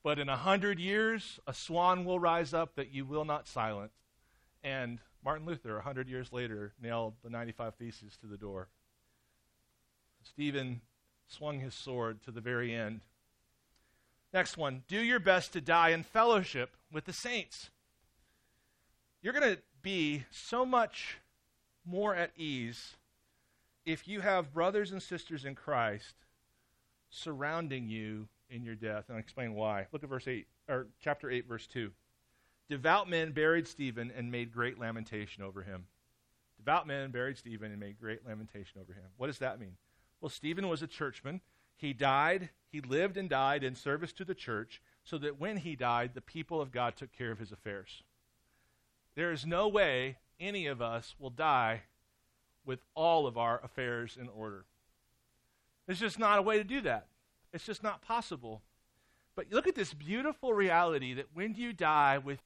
but 0.03 0.19
in 0.19 0.29
a 0.29 0.37
hundred 0.37 0.79
years, 0.79 1.39
a 1.47 1.55
swan 1.55 2.05
will 2.05 2.19
rise 2.19 2.55
up 2.55 2.75
that 2.77 2.93
you 2.93 3.05
will 3.05 3.25
not 3.25 3.47
silence. 3.47 3.93
And 4.63 4.99
Martin 5.25 5.47
Luther, 5.47 5.79
a 5.79 5.83
hundred 5.83 6.09
years 6.09 6.33
later, 6.33 6.73
nailed 6.81 7.15
the 7.23 7.31
95 7.31 7.75
Theses 7.75 8.17
to 8.21 8.27
the 8.27 8.37
door. 8.37 8.69
Stephen 10.23 10.81
swung 11.29 11.61
his 11.61 11.75
sword 11.75 12.23
to 12.23 12.31
the 12.31 12.41
very 12.41 12.75
end. 12.75 13.01
Next 14.33 14.57
one 14.57 14.83
do 14.89 15.01
your 15.01 15.21
best 15.21 15.53
to 15.53 15.61
die 15.61 15.91
in 15.91 16.03
fellowship 16.03 16.77
with 16.93 17.05
the 17.05 17.13
saints. 17.13 17.71
You're 19.23 19.33
going 19.33 19.57
to 19.57 19.63
be 19.83 20.25
so 20.31 20.65
much 20.65 21.19
more 21.85 22.15
at 22.15 22.31
ease 22.37 22.97
if 23.85 24.07
you 24.07 24.21
have 24.21 24.53
brothers 24.53 24.93
and 24.93 25.03
sisters 25.03 25.45
in 25.45 25.55
Christ 25.55 26.15
surrounding 27.11 27.89
you 27.89 28.29
in 28.51 28.65
your 28.65 28.75
death. 28.75 29.05
And 29.09 29.17
I'll 29.17 29.21
explain 29.23 29.55
why. 29.55 29.87
Look 29.93 30.03
at 30.03 30.09
verse 30.09 30.29
8, 30.29 30.47
or 30.69 30.89
chapter 31.01 31.31
8, 31.31 31.47
verse 31.47 31.67
2. 31.67 31.91
Devout 32.69 33.09
men 33.09 33.33
buried 33.33 33.67
Stephen 33.67 34.13
and 34.17 34.31
made 34.31 34.53
great 34.53 34.79
lamentation 34.79 35.43
over 35.43 35.63
him. 35.63 35.87
Devout 36.57 36.87
men 36.87 37.11
buried 37.11 37.39
Stephen 37.39 37.71
and 37.71 37.81
made 37.81 37.99
great 37.99 38.27
lamentation 38.27 38.81
over 38.81 38.93
him. 38.93 39.05
What 39.17 39.27
does 39.29 39.39
that 39.39 39.59
mean? 39.59 39.77
Well, 40.21 40.29
Stephen 40.29 40.69
was 40.69 40.83
a 40.83 40.87
churchman. 40.87 41.41
He 41.77 41.93
died, 41.93 42.51
he 42.71 42.81
lived 42.81 43.17
and 43.17 43.29
died 43.29 43.65
in 43.65 43.75
service 43.75 44.13
to 44.15 44.25
the 44.25 44.35
church, 44.35 44.83
so 45.03 45.17
that 45.19 45.41
when 45.41 45.57
he 45.57 45.75
died, 45.75 46.13
the 46.15 46.21
people 46.21 46.61
of 46.61 46.71
God 46.71 46.95
took 46.95 47.11
care 47.11 47.33
of 47.33 47.39
his 47.39 47.53
affairs. 47.53 48.03
There 49.15 49.33
is 49.33 49.47
no 49.47 49.67
way 49.67 50.19
any 50.39 50.67
of 50.67 50.83
us 50.83 51.15
will 51.19 51.31
die 51.31 51.83
with 52.65 52.81
all 52.95 53.27
of 53.27 53.39
our 53.39 53.61
affairs 53.65 54.19
in 54.21 54.29
order. 54.29 54.67
There's 55.87 56.01
just 56.01 56.19
not 56.19 56.39
a 56.39 56.43
way 56.43 56.59
to 56.59 56.65
do 56.65 56.83
that. 56.83 57.07
It's 57.53 57.67
just 57.67 57.83
not 57.83 58.03
possible. 58.03 58.63
But 59.35 59.53
look 59.53 59.67
at 59.67 59.75
this 59.75 59.95
beautiful 59.95 60.53
reality 60.53 61.15
that 61.15 61.29
when 61.35 61.55
you 61.55 61.73
die 61.73 62.19
with 62.19 62.41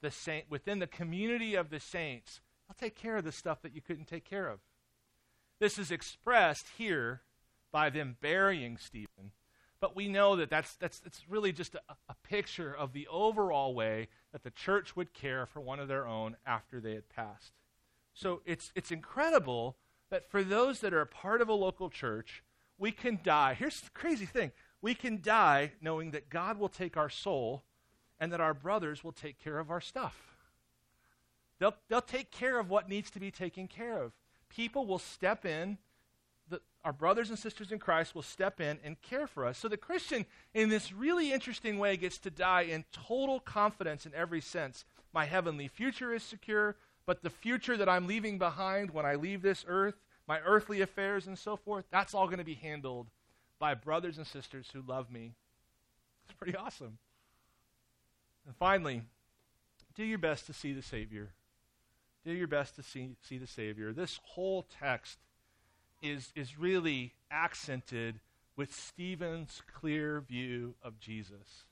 the 0.00 0.10
saint, 0.10 0.46
within 0.50 0.78
the 0.78 0.86
community 0.86 1.54
of 1.54 1.70
the 1.70 1.80
saints, 1.80 2.40
I'll 2.68 2.76
take 2.78 2.96
care 2.96 3.16
of 3.16 3.24
the 3.24 3.32
stuff 3.32 3.62
that 3.62 3.74
you 3.74 3.80
couldn't 3.80 4.06
take 4.06 4.24
care 4.24 4.48
of. 4.48 4.60
This 5.60 5.78
is 5.78 5.90
expressed 5.90 6.66
here 6.76 7.22
by 7.70 7.90
them 7.90 8.16
burying 8.20 8.76
Stephen. 8.76 9.32
But 9.80 9.96
we 9.96 10.06
know 10.06 10.36
that 10.36 10.48
that's, 10.48 10.76
that's, 10.76 11.00
that's 11.00 11.28
really 11.28 11.52
just 11.52 11.74
a, 11.74 11.80
a 12.08 12.14
picture 12.22 12.72
of 12.74 12.92
the 12.92 13.08
overall 13.08 13.74
way 13.74 14.08
that 14.32 14.44
the 14.44 14.50
church 14.50 14.94
would 14.94 15.12
care 15.12 15.44
for 15.44 15.60
one 15.60 15.80
of 15.80 15.88
their 15.88 16.06
own 16.06 16.36
after 16.46 16.80
they 16.80 16.94
had 16.94 17.08
passed. 17.08 17.52
So 18.14 18.42
it's, 18.46 18.70
it's 18.74 18.92
incredible 18.92 19.76
that 20.10 20.30
for 20.30 20.44
those 20.44 20.80
that 20.80 20.94
are 20.94 21.00
a 21.00 21.06
part 21.06 21.40
of 21.40 21.48
a 21.48 21.54
local 21.54 21.90
church, 21.90 22.44
we 22.82 22.92
can 22.92 23.18
die. 23.22 23.54
Here's 23.54 23.80
the 23.80 23.90
crazy 23.90 24.26
thing 24.26 24.52
we 24.82 24.94
can 24.94 25.22
die 25.22 25.72
knowing 25.80 26.10
that 26.10 26.28
God 26.28 26.58
will 26.58 26.68
take 26.68 26.96
our 26.96 27.08
soul 27.08 27.62
and 28.20 28.32
that 28.32 28.40
our 28.40 28.52
brothers 28.52 29.02
will 29.02 29.12
take 29.12 29.38
care 29.38 29.58
of 29.58 29.70
our 29.70 29.80
stuff. 29.80 30.16
They'll, 31.58 31.76
they'll 31.88 32.00
take 32.00 32.30
care 32.30 32.58
of 32.58 32.68
what 32.68 32.88
needs 32.88 33.10
to 33.12 33.20
be 33.20 33.30
taken 33.30 33.68
care 33.68 34.02
of 34.02 34.12
people 34.54 34.86
will 34.86 34.98
step 34.98 35.44
in, 35.44 35.78
the, 36.48 36.60
our 36.84 36.92
brothers 36.92 37.30
and 37.30 37.38
sisters 37.38 37.72
in 37.72 37.78
Christ 37.78 38.14
will 38.14 38.22
step 38.22 38.60
in 38.60 38.78
and 38.84 39.00
care 39.00 39.26
for 39.26 39.46
us. 39.46 39.58
So 39.58 39.68
the 39.68 39.76
Christian, 39.76 40.26
in 40.54 40.68
this 40.68 40.92
really 40.92 41.32
interesting 41.32 41.78
way, 41.78 41.96
gets 41.96 42.18
to 42.18 42.30
die 42.30 42.62
in 42.62 42.84
total 42.92 43.40
confidence 43.40 44.04
in 44.06 44.12
every 44.14 44.40
sense. 44.40 44.84
My 45.14 45.24
heavenly 45.24 45.68
future 45.68 46.14
is 46.14 46.22
secure, 46.22 46.76
but 47.06 47.22
the 47.22 47.30
future 47.30 47.76
that 47.76 47.88
I'm 47.88 48.06
leaving 48.06 48.38
behind 48.38 48.90
when 48.90 49.06
I 49.06 49.14
leave 49.14 49.42
this 49.42 49.64
earth, 49.66 49.94
my 50.32 50.40
earthly 50.46 50.80
affairs 50.80 51.26
and 51.26 51.38
so 51.38 51.56
forth, 51.56 51.84
that's 51.90 52.14
all 52.14 52.24
going 52.24 52.38
to 52.38 52.44
be 52.44 52.54
handled 52.54 53.06
by 53.58 53.74
brothers 53.74 54.16
and 54.16 54.26
sisters 54.26 54.66
who 54.72 54.80
love 54.80 55.10
me. 55.10 55.34
It's 56.24 56.38
pretty 56.38 56.56
awesome. 56.56 56.96
And 58.46 58.56
finally, 58.56 59.02
do 59.94 60.02
your 60.02 60.16
best 60.16 60.46
to 60.46 60.54
see 60.54 60.72
the 60.72 60.80
Savior 60.80 61.28
do 62.24 62.32
your 62.32 62.46
best 62.46 62.76
to 62.76 62.82
see, 62.82 63.10
see 63.22 63.38
the 63.38 63.46
Savior. 63.46 63.92
This 63.92 64.20
whole 64.22 64.66
text 64.80 65.18
is, 66.02 66.32
is 66.36 66.58
really 66.58 67.14
accented 67.30 68.20
with 68.56 68.72
Stephen's 68.72 69.60
clear 69.74 70.20
view 70.20 70.74
of 70.82 71.00
Jesus. 71.00 71.64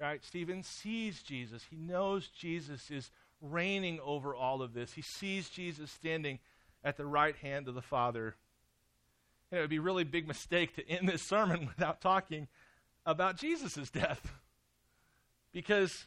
Right? 0.00 0.24
Stephen 0.24 0.62
sees 0.62 1.22
Jesus. 1.22 1.64
He 1.70 1.76
knows 1.76 2.28
Jesus 2.28 2.90
is 2.90 3.10
reigning 3.40 3.98
over 4.04 4.34
all 4.34 4.62
of 4.62 4.72
this. 4.72 4.92
He 4.92 5.02
sees 5.02 5.48
Jesus 5.48 5.90
standing 5.90 6.38
at 6.84 6.96
the 6.96 7.06
right 7.06 7.36
hand 7.36 7.68
of 7.68 7.74
the 7.74 7.82
Father. 7.82 8.36
And 9.50 9.58
it 9.58 9.60
would 9.62 9.70
be 9.70 9.76
a 9.76 9.82
really 9.82 10.04
big 10.04 10.26
mistake 10.26 10.74
to 10.76 10.88
end 10.88 11.08
this 11.08 11.22
sermon 11.22 11.66
without 11.76 12.00
talking 12.00 12.48
about 13.04 13.36
Jesus' 13.36 13.90
death. 13.90 14.32
Because 15.52 16.06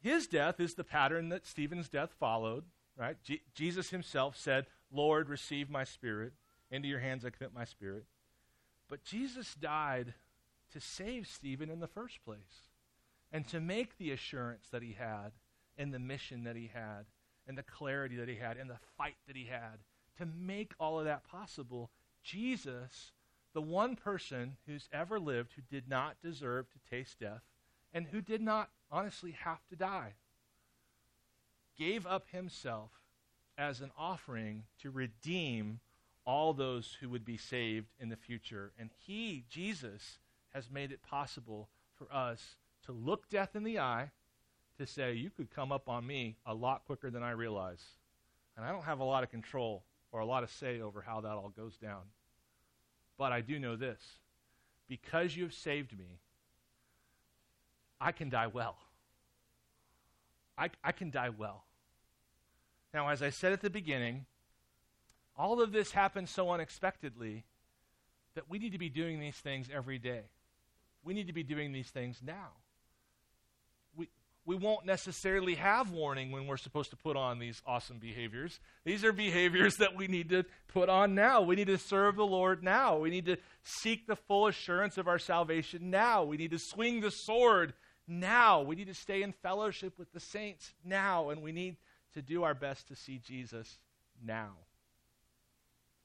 his 0.00 0.26
death 0.26 0.60
is 0.60 0.74
the 0.74 0.84
pattern 0.84 1.28
that 1.30 1.46
Stephen's 1.46 1.88
death 1.88 2.14
followed, 2.18 2.64
right? 2.96 3.16
Jesus 3.54 3.90
himself 3.90 4.36
said, 4.36 4.66
Lord, 4.90 5.28
receive 5.28 5.68
my 5.68 5.84
spirit. 5.84 6.32
Into 6.70 6.88
your 6.88 7.00
hands 7.00 7.24
I 7.24 7.30
commit 7.30 7.54
my 7.54 7.64
spirit. 7.64 8.06
But 8.88 9.04
Jesus 9.04 9.54
died 9.54 10.14
to 10.72 10.80
save 10.80 11.26
Stephen 11.26 11.70
in 11.70 11.80
the 11.80 11.86
first 11.86 12.24
place 12.24 12.68
and 13.32 13.46
to 13.48 13.60
make 13.60 13.98
the 13.98 14.10
assurance 14.10 14.66
that 14.70 14.82
he 14.82 14.92
had 14.92 15.32
and 15.76 15.92
the 15.92 15.98
mission 15.98 16.44
that 16.44 16.56
he 16.56 16.70
had 16.72 17.06
and 17.46 17.56
the 17.56 17.62
clarity 17.62 18.16
that 18.16 18.28
he 18.28 18.36
had 18.36 18.56
and 18.56 18.68
the 18.68 18.78
fight 18.96 19.16
that 19.26 19.36
he 19.36 19.44
had. 19.46 19.78
To 20.18 20.26
make 20.26 20.72
all 20.80 20.98
of 20.98 21.04
that 21.04 21.24
possible, 21.28 21.90
Jesus, 22.22 23.12
the 23.52 23.60
one 23.60 23.96
person 23.96 24.56
who's 24.66 24.88
ever 24.92 25.20
lived 25.20 25.52
who 25.54 25.62
did 25.70 25.88
not 25.88 26.16
deserve 26.22 26.66
to 26.70 26.90
taste 26.90 27.20
death 27.20 27.42
and 27.92 28.06
who 28.06 28.20
did 28.20 28.40
not 28.40 28.70
honestly 28.90 29.32
have 29.32 29.66
to 29.68 29.76
die, 29.76 30.14
gave 31.78 32.06
up 32.06 32.26
himself 32.30 32.90
as 33.58 33.80
an 33.80 33.90
offering 33.98 34.64
to 34.80 34.90
redeem 34.90 35.80
all 36.26 36.52
those 36.52 36.96
who 37.00 37.08
would 37.08 37.24
be 37.24 37.36
saved 37.36 37.86
in 38.00 38.08
the 38.08 38.16
future. 38.16 38.72
And 38.78 38.90
he, 39.06 39.44
Jesus, 39.48 40.18
has 40.52 40.70
made 40.70 40.92
it 40.92 41.02
possible 41.02 41.68
for 41.94 42.12
us 42.12 42.56
to 42.84 42.92
look 42.92 43.28
death 43.28 43.54
in 43.54 43.64
the 43.64 43.78
eye, 43.78 44.10
to 44.78 44.86
say, 44.86 45.14
You 45.14 45.30
could 45.30 45.54
come 45.54 45.72
up 45.72 45.88
on 45.88 46.06
me 46.06 46.36
a 46.46 46.54
lot 46.54 46.84
quicker 46.86 47.10
than 47.10 47.22
I 47.22 47.32
realize. 47.32 47.82
And 48.56 48.64
I 48.64 48.72
don't 48.72 48.84
have 48.84 49.00
a 49.00 49.04
lot 49.04 49.22
of 49.22 49.30
control 49.30 49.84
or 50.12 50.20
a 50.20 50.26
lot 50.26 50.42
of 50.42 50.50
say 50.50 50.80
over 50.80 51.02
how 51.02 51.20
that 51.20 51.32
all 51.32 51.52
goes 51.54 51.76
down. 51.76 52.02
But 53.18 53.32
I 53.32 53.40
do 53.40 53.58
know 53.58 53.76
this 53.76 54.00
because 54.88 55.36
you 55.36 55.44
have 55.44 55.54
saved 55.54 55.96
me, 55.98 56.20
I 58.00 58.12
can 58.12 58.28
die 58.28 58.46
well. 58.46 58.76
I, 60.58 60.70
I 60.82 60.92
can 60.92 61.10
die 61.10 61.30
well. 61.30 61.64
Now, 62.94 63.08
as 63.08 63.22
I 63.22 63.30
said 63.30 63.52
at 63.52 63.60
the 63.60 63.70
beginning, 63.70 64.26
all 65.36 65.60
of 65.60 65.72
this 65.72 65.92
happens 65.92 66.30
so 66.30 66.50
unexpectedly 66.50 67.44
that 68.34 68.48
we 68.48 68.58
need 68.58 68.72
to 68.72 68.78
be 68.78 68.88
doing 68.88 69.20
these 69.20 69.36
things 69.36 69.68
every 69.72 69.98
day. 69.98 70.22
We 71.02 71.14
need 71.14 71.26
to 71.26 71.32
be 71.32 71.42
doing 71.42 71.72
these 71.72 71.88
things 71.88 72.20
now. 72.24 72.52
We, 74.46 74.54
won't 74.54 74.86
necessarily 74.86 75.56
have 75.56 75.90
warning 75.90 76.30
when 76.30 76.46
we're 76.46 76.56
supposed 76.56 76.90
to 76.90 76.96
put 76.96 77.16
on 77.16 77.40
these 77.40 77.60
awesome 77.66 77.98
behaviors. 77.98 78.60
These 78.84 79.04
are 79.04 79.12
behaviors 79.12 79.74
that 79.76 79.96
we 79.96 80.06
need 80.06 80.28
to 80.30 80.44
put 80.68 80.88
on 80.88 81.16
now. 81.16 81.42
We 81.42 81.56
need 81.56 81.66
to 81.66 81.78
serve 81.78 82.14
the 82.14 82.26
Lord 82.26 82.62
now. 82.62 82.96
We 82.96 83.10
need 83.10 83.26
to 83.26 83.38
seek 83.64 84.06
the 84.06 84.14
full 84.14 84.46
assurance 84.46 84.98
of 84.98 85.08
our 85.08 85.18
salvation 85.18 85.90
now. 85.90 86.22
We 86.22 86.36
need 86.36 86.52
to 86.52 86.58
swing 86.60 87.00
the 87.00 87.10
sword 87.10 87.74
now. 88.06 88.62
We 88.62 88.76
need 88.76 88.86
to 88.86 88.94
stay 88.94 89.22
in 89.22 89.32
fellowship 89.32 89.98
with 89.98 90.12
the 90.12 90.20
saints 90.20 90.72
now, 90.84 91.30
and 91.30 91.42
we 91.42 91.50
need 91.50 91.76
to 92.14 92.22
do 92.22 92.44
our 92.44 92.54
best 92.54 92.86
to 92.88 92.94
see 92.94 93.18
Jesus 93.18 93.78
now. 94.24 94.52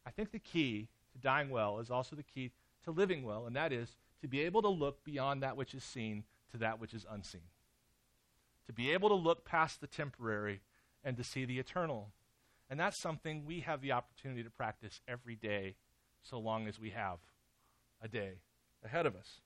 I 0.06 0.10
think 0.10 0.32
the 0.32 0.40
key 0.40 0.88
to 1.14 1.20
dying 1.20 1.52
well 1.52 1.80
is 1.80 1.92
also 1.92 2.16
the 2.16 2.24
key 2.24 2.52
to 2.86 2.92
living 2.92 3.24
well, 3.24 3.46
and 3.46 3.56
that 3.56 3.72
is 3.72 3.96
to 4.22 4.28
be 4.28 4.42
able 4.42 4.62
to 4.64 4.70
look 4.70 5.04
beyond 5.04 5.44
that 5.44 5.58
which 5.58 5.74
is 5.74 5.84
seen 5.84 6.24
to 6.52 6.58
that 6.58 6.80
which 6.80 6.94
is 6.94 7.06
unseen. 7.10 7.42
To 8.68 8.74
be 8.74 8.92
able 8.92 9.10
to 9.10 9.16
look 9.16 9.46
past 9.46 9.82
the 9.82 9.88
temporary 9.88 10.62
and 11.04 11.18
to 11.18 11.24
see 11.24 11.46
the 11.46 11.60
eternal. 11.60 12.12
And 12.70 12.80
that's 12.80 12.98
something 12.98 13.46
we 13.46 13.62
have 13.62 13.82
the 13.82 13.92
opportunity 13.92 14.44
to 14.44 14.50
practice 14.50 15.02
every 15.08 15.36
day, 15.36 15.76
so 16.22 16.40
long 16.40 16.68
as 16.68 16.80
we 16.80 16.92
have 16.92 17.18
a 18.02 18.08
day 18.08 18.40
ahead 18.84 19.06
of 19.06 19.16
us. 19.16 19.42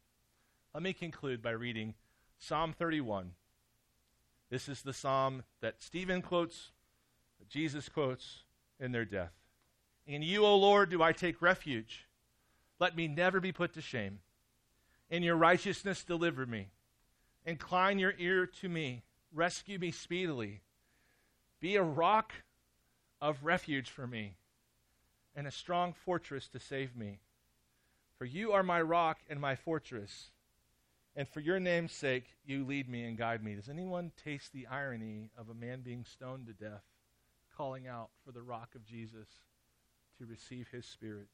Let 0.74 0.84
me 0.84 0.94
conclude 0.94 1.42
by 1.42 1.52
reading 1.52 1.96
Psalm 2.38 2.74
31. 2.74 3.32
This 4.50 4.70
is 4.70 4.82
the 4.82 4.94
psalm 4.94 5.44
that 5.62 5.82
Stephen 5.82 6.22
quotes, 6.22 6.72
that 7.40 7.50
Jesus 7.50 7.90
quotes 7.90 8.44
in 8.80 8.92
their 8.92 9.06
death. 9.06 9.34
In 10.06 10.22
you, 10.22 10.46
O 10.46 10.56
Lord, 10.56 10.90
do 10.90 11.02
I 11.02 11.14
take 11.14 11.42
refuge. 11.42 12.08
Let 12.80 12.96
me 12.96 13.08
never 13.08 13.40
be 13.40 13.52
put 13.52 13.74
to 13.74 13.82
shame. 13.82 14.20
In 15.10 15.24
your 15.24 15.36
righteousness, 15.36 16.04
deliver 16.04 16.46
me. 16.46 16.68
Incline 17.46 18.00
your 18.00 18.14
ear 18.18 18.46
to 18.62 18.70
me. 18.70 19.04
Rescue 19.34 19.78
me 19.78 19.92
speedily. 19.92 20.62
Be 21.60 21.76
a 21.76 21.84
rock 21.84 22.34
of 23.22 23.44
refuge 23.44 23.90
for 23.90 24.08
me 24.08 24.38
and 25.36 25.46
a 25.46 25.52
strong 25.52 25.94
fortress 25.94 26.48
to 26.50 26.60
save 26.60 26.96
me. 26.96 27.20
For 28.18 28.26
you 28.26 28.54
are 28.54 28.64
my 28.64 28.82
rock 28.82 29.20
and 29.30 29.40
my 29.40 29.56
fortress. 29.56 30.30
And 31.16 31.28
for 31.28 31.40
your 31.40 31.60
name's 31.60 31.92
sake, 31.92 32.26
you 32.46 32.66
lead 32.66 32.90
me 32.90 33.04
and 33.04 33.18
guide 33.18 33.44
me. 33.44 33.56
Does 33.56 33.70
anyone 33.70 34.12
taste 34.24 34.54
the 34.54 34.68
irony 34.68 35.30
of 35.38 35.50
a 35.50 35.54
man 35.54 35.82
being 35.82 36.06
stoned 36.06 36.48
to 36.48 36.54
death, 36.54 36.84
calling 37.56 37.88
out 37.88 38.10
for 38.24 38.32
the 38.32 38.42
rock 38.42 38.76
of 38.76 38.86
Jesus 38.86 39.28
to 40.18 40.26
receive 40.26 40.68
his 40.72 40.86
spirit? 40.86 41.28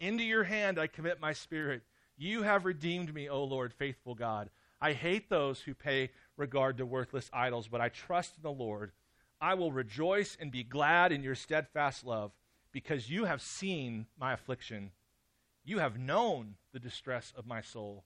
Into 0.00 0.24
your 0.24 0.44
hand 0.44 0.78
I 0.78 0.88
commit 0.88 1.20
my 1.20 1.32
spirit. 1.32 1.82
You 2.16 2.42
have 2.42 2.64
redeemed 2.64 3.14
me, 3.14 3.28
O 3.28 3.44
Lord, 3.44 3.72
faithful 3.72 4.14
God. 4.14 4.50
I 4.82 4.92
hate 4.92 5.30
those 5.30 5.60
who 5.60 5.72
pay 5.72 6.10
regard 6.36 6.76
to 6.76 6.84
worthless 6.84 7.30
idols, 7.32 7.68
but 7.68 7.80
I 7.80 7.88
trust 7.88 8.36
in 8.36 8.42
the 8.42 8.52
Lord. 8.52 8.92
I 9.40 9.54
will 9.54 9.72
rejoice 9.72 10.36
and 10.38 10.52
be 10.52 10.64
glad 10.64 11.12
in 11.12 11.22
your 11.22 11.34
steadfast 11.34 12.04
love, 12.04 12.32
because 12.72 13.08
you 13.08 13.24
have 13.24 13.40
seen 13.40 14.06
my 14.18 14.34
affliction. 14.34 14.90
You 15.64 15.78
have 15.78 15.98
known 15.98 16.56
the 16.72 16.80
distress 16.80 17.32
of 17.36 17.46
my 17.46 17.60
soul 17.60 18.04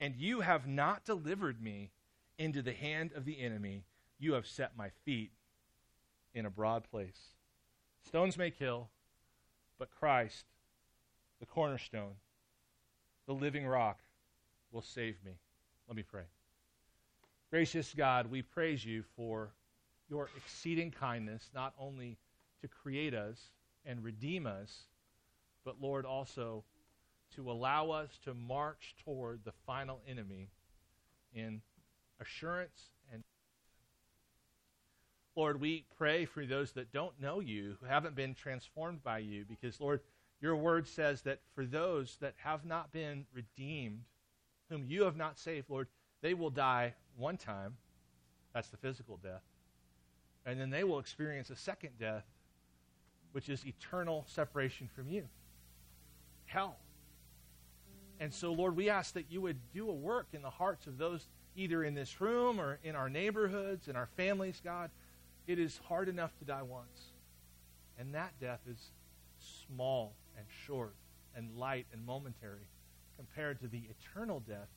and 0.00 0.16
you 0.16 0.40
have 0.40 0.66
not 0.66 1.04
delivered 1.04 1.62
me 1.62 1.90
into 2.38 2.62
the 2.62 2.72
hand 2.72 3.12
of 3.14 3.24
the 3.24 3.40
enemy. 3.40 3.84
You 4.18 4.34
have 4.34 4.46
set 4.46 4.76
my 4.76 4.90
feet 5.04 5.32
in 6.34 6.46
a 6.46 6.50
broad 6.50 6.84
place. 6.90 7.18
Stones 8.06 8.36
may 8.36 8.50
kill, 8.50 8.90
but 9.78 9.90
Christ, 9.90 10.44
the 11.40 11.46
cornerstone, 11.46 12.16
the 13.26 13.32
living 13.32 13.66
rock, 13.66 14.00
will 14.72 14.82
save 14.82 15.16
me. 15.24 15.38
Let 15.88 15.96
me 15.96 16.02
pray. 16.02 16.24
Gracious 17.50 17.94
God, 17.96 18.30
we 18.30 18.42
praise 18.42 18.84
you 18.84 19.04
for 19.16 19.50
your 20.08 20.28
exceeding 20.36 20.90
kindness, 20.90 21.50
not 21.54 21.74
only 21.78 22.18
to 22.62 22.68
create 22.68 23.14
us 23.14 23.38
and 23.84 24.02
redeem 24.02 24.46
us, 24.46 24.84
but 25.64 25.80
Lord, 25.80 26.04
also 26.04 26.64
to 27.36 27.50
allow 27.50 27.90
us 27.90 28.10
to 28.24 28.34
march 28.34 28.94
toward 29.04 29.40
the 29.44 29.52
final 29.66 30.00
enemy 30.08 30.48
in 31.34 31.60
assurance 32.20 32.90
and 33.12 33.22
Lord, 35.36 35.60
we 35.60 35.84
pray 35.98 36.26
for 36.26 36.46
those 36.46 36.72
that 36.72 36.92
don't 36.92 37.20
know 37.20 37.40
you, 37.40 37.76
who 37.80 37.86
haven't 37.86 38.14
been 38.14 38.34
transformed 38.34 39.02
by 39.02 39.18
you, 39.18 39.44
because, 39.48 39.80
Lord, 39.80 40.00
your 40.40 40.54
word 40.54 40.86
says 40.86 41.22
that 41.22 41.40
for 41.54 41.66
those 41.66 42.16
that 42.20 42.34
have 42.36 42.64
not 42.64 42.92
been 42.92 43.26
redeemed, 43.32 44.04
whom 44.68 44.84
you 44.86 45.02
have 45.04 45.16
not 45.16 45.38
saved, 45.38 45.70
Lord, 45.70 45.88
they 46.22 46.34
will 46.34 46.50
die 46.50 46.94
one 47.16 47.36
time. 47.36 47.76
That's 48.52 48.68
the 48.68 48.76
physical 48.76 49.18
death. 49.22 49.42
And 50.46 50.60
then 50.60 50.70
they 50.70 50.84
will 50.84 50.98
experience 50.98 51.50
a 51.50 51.56
second 51.56 51.98
death, 51.98 52.24
which 53.32 53.48
is 53.48 53.66
eternal 53.66 54.24
separation 54.28 54.88
from 54.94 55.08
you 55.08 55.28
hell. 56.46 56.76
And 58.20 58.32
so, 58.32 58.52
Lord, 58.52 58.76
we 58.76 58.88
ask 58.88 59.14
that 59.14 59.26
you 59.28 59.40
would 59.40 59.58
do 59.72 59.88
a 59.88 59.92
work 59.92 60.28
in 60.32 60.42
the 60.42 60.50
hearts 60.50 60.86
of 60.86 60.98
those 60.98 61.26
either 61.56 61.82
in 61.84 61.94
this 61.94 62.20
room 62.20 62.60
or 62.60 62.78
in 62.84 62.94
our 62.94 63.08
neighborhoods, 63.08 63.88
in 63.88 63.96
our 63.96 64.08
families, 64.16 64.60
God. 64.62 64.90
It 65.46 65.58
is 65.58 65.80
hard 65.88 66.08
enough 66.08 66.36
to 66.38 66.44
die 66.44 66.62
once. 66.62 67.12
And 67.98 68.14
that 68.14 68.32
death 68.40 68.60
is 68.68 68.78
small 69.66 70.14
and 70.36 70.46
short 70.66 70.94
and 71.36 71.56
light 71.56 71.86
and 71.92 72.04
momentary 72.06 72.68
compared 73.16 73.60
to 73.60 73.68
the 73.68 73.82
eternal 73.90 74.40
death 74.40 74.68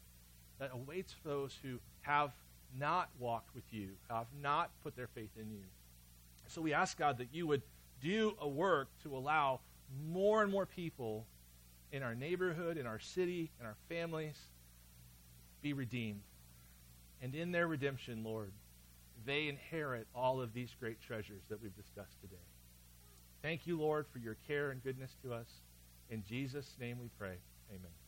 that 0.59 0.71
awaits 0.73 1.15
those 1.23 1.57
who 1.61 1.79
have 2.01 2.31
not 2.77 3.09
walked 3.19 3.53
with 3.55 3.63
you, 3.71 3.89
have 4.09 4.27
not 4.41 4.69
put 4.83 4.95
their 4.95 5.07
faith 5.07 5.29
in 5.39 5.49
you. 5.51 5.63
So 6.47 6.61
we 6.61 6.73
ask, 6.73 6.97
God, 6.97 7.17
that 7.17 7.27
you 7.31 7.47
would 7.47 7.61
do 8.01 8.35
a 8.39 8.47
work 8.47 8.87
to 9.03 9.15
allow 9.15 9.59
more 10.11 10.43
and 10.43 10.51
more 10.51 10.65
people 10.65 11.25
in 11.91 12.03
our 12.03 12.15
neighborhood, 12.15 12.77
in 12.77 12.85
our 12.85 12.99
city, 12.99 13.49
in 13.59 13.65
our 13.65 13.75
families 13.89 14.37
be 15.61 15.73
redeemed. 15.73 16.21
And 17.21 17.33
in 17.33 17.51
their 17.51 17.67
redemption, 17.67 18.23
Lord, 18.23 18.51
they 19.25 19.47
inherit 19.47 20.07
all 20.15 20.39
of 20.39 20.53
these 20.53 20.69
great 20.79 21.01
treasures 21.01 21.41
that 21.49 21.61
we've 21.61 21.75
discussed 21.75 22.21
today. 22.21 22.35
Thank 23.41 23.65
you, 23.65 23.79
Lord, 23.79 24.05
for 24.11 24.19
your 24.19 24.37
care 24.47 24.71
and 24.71 24.83
goodness 24.83 25.15
to 25.23 25.33
us. 25.33 25.47
In 26.09 26.23
Jesus' 26.27 26.75
name 26.79 26.99
we 26.99 27.09
pray. 27.17 27.35
Amen. 27.69 28.06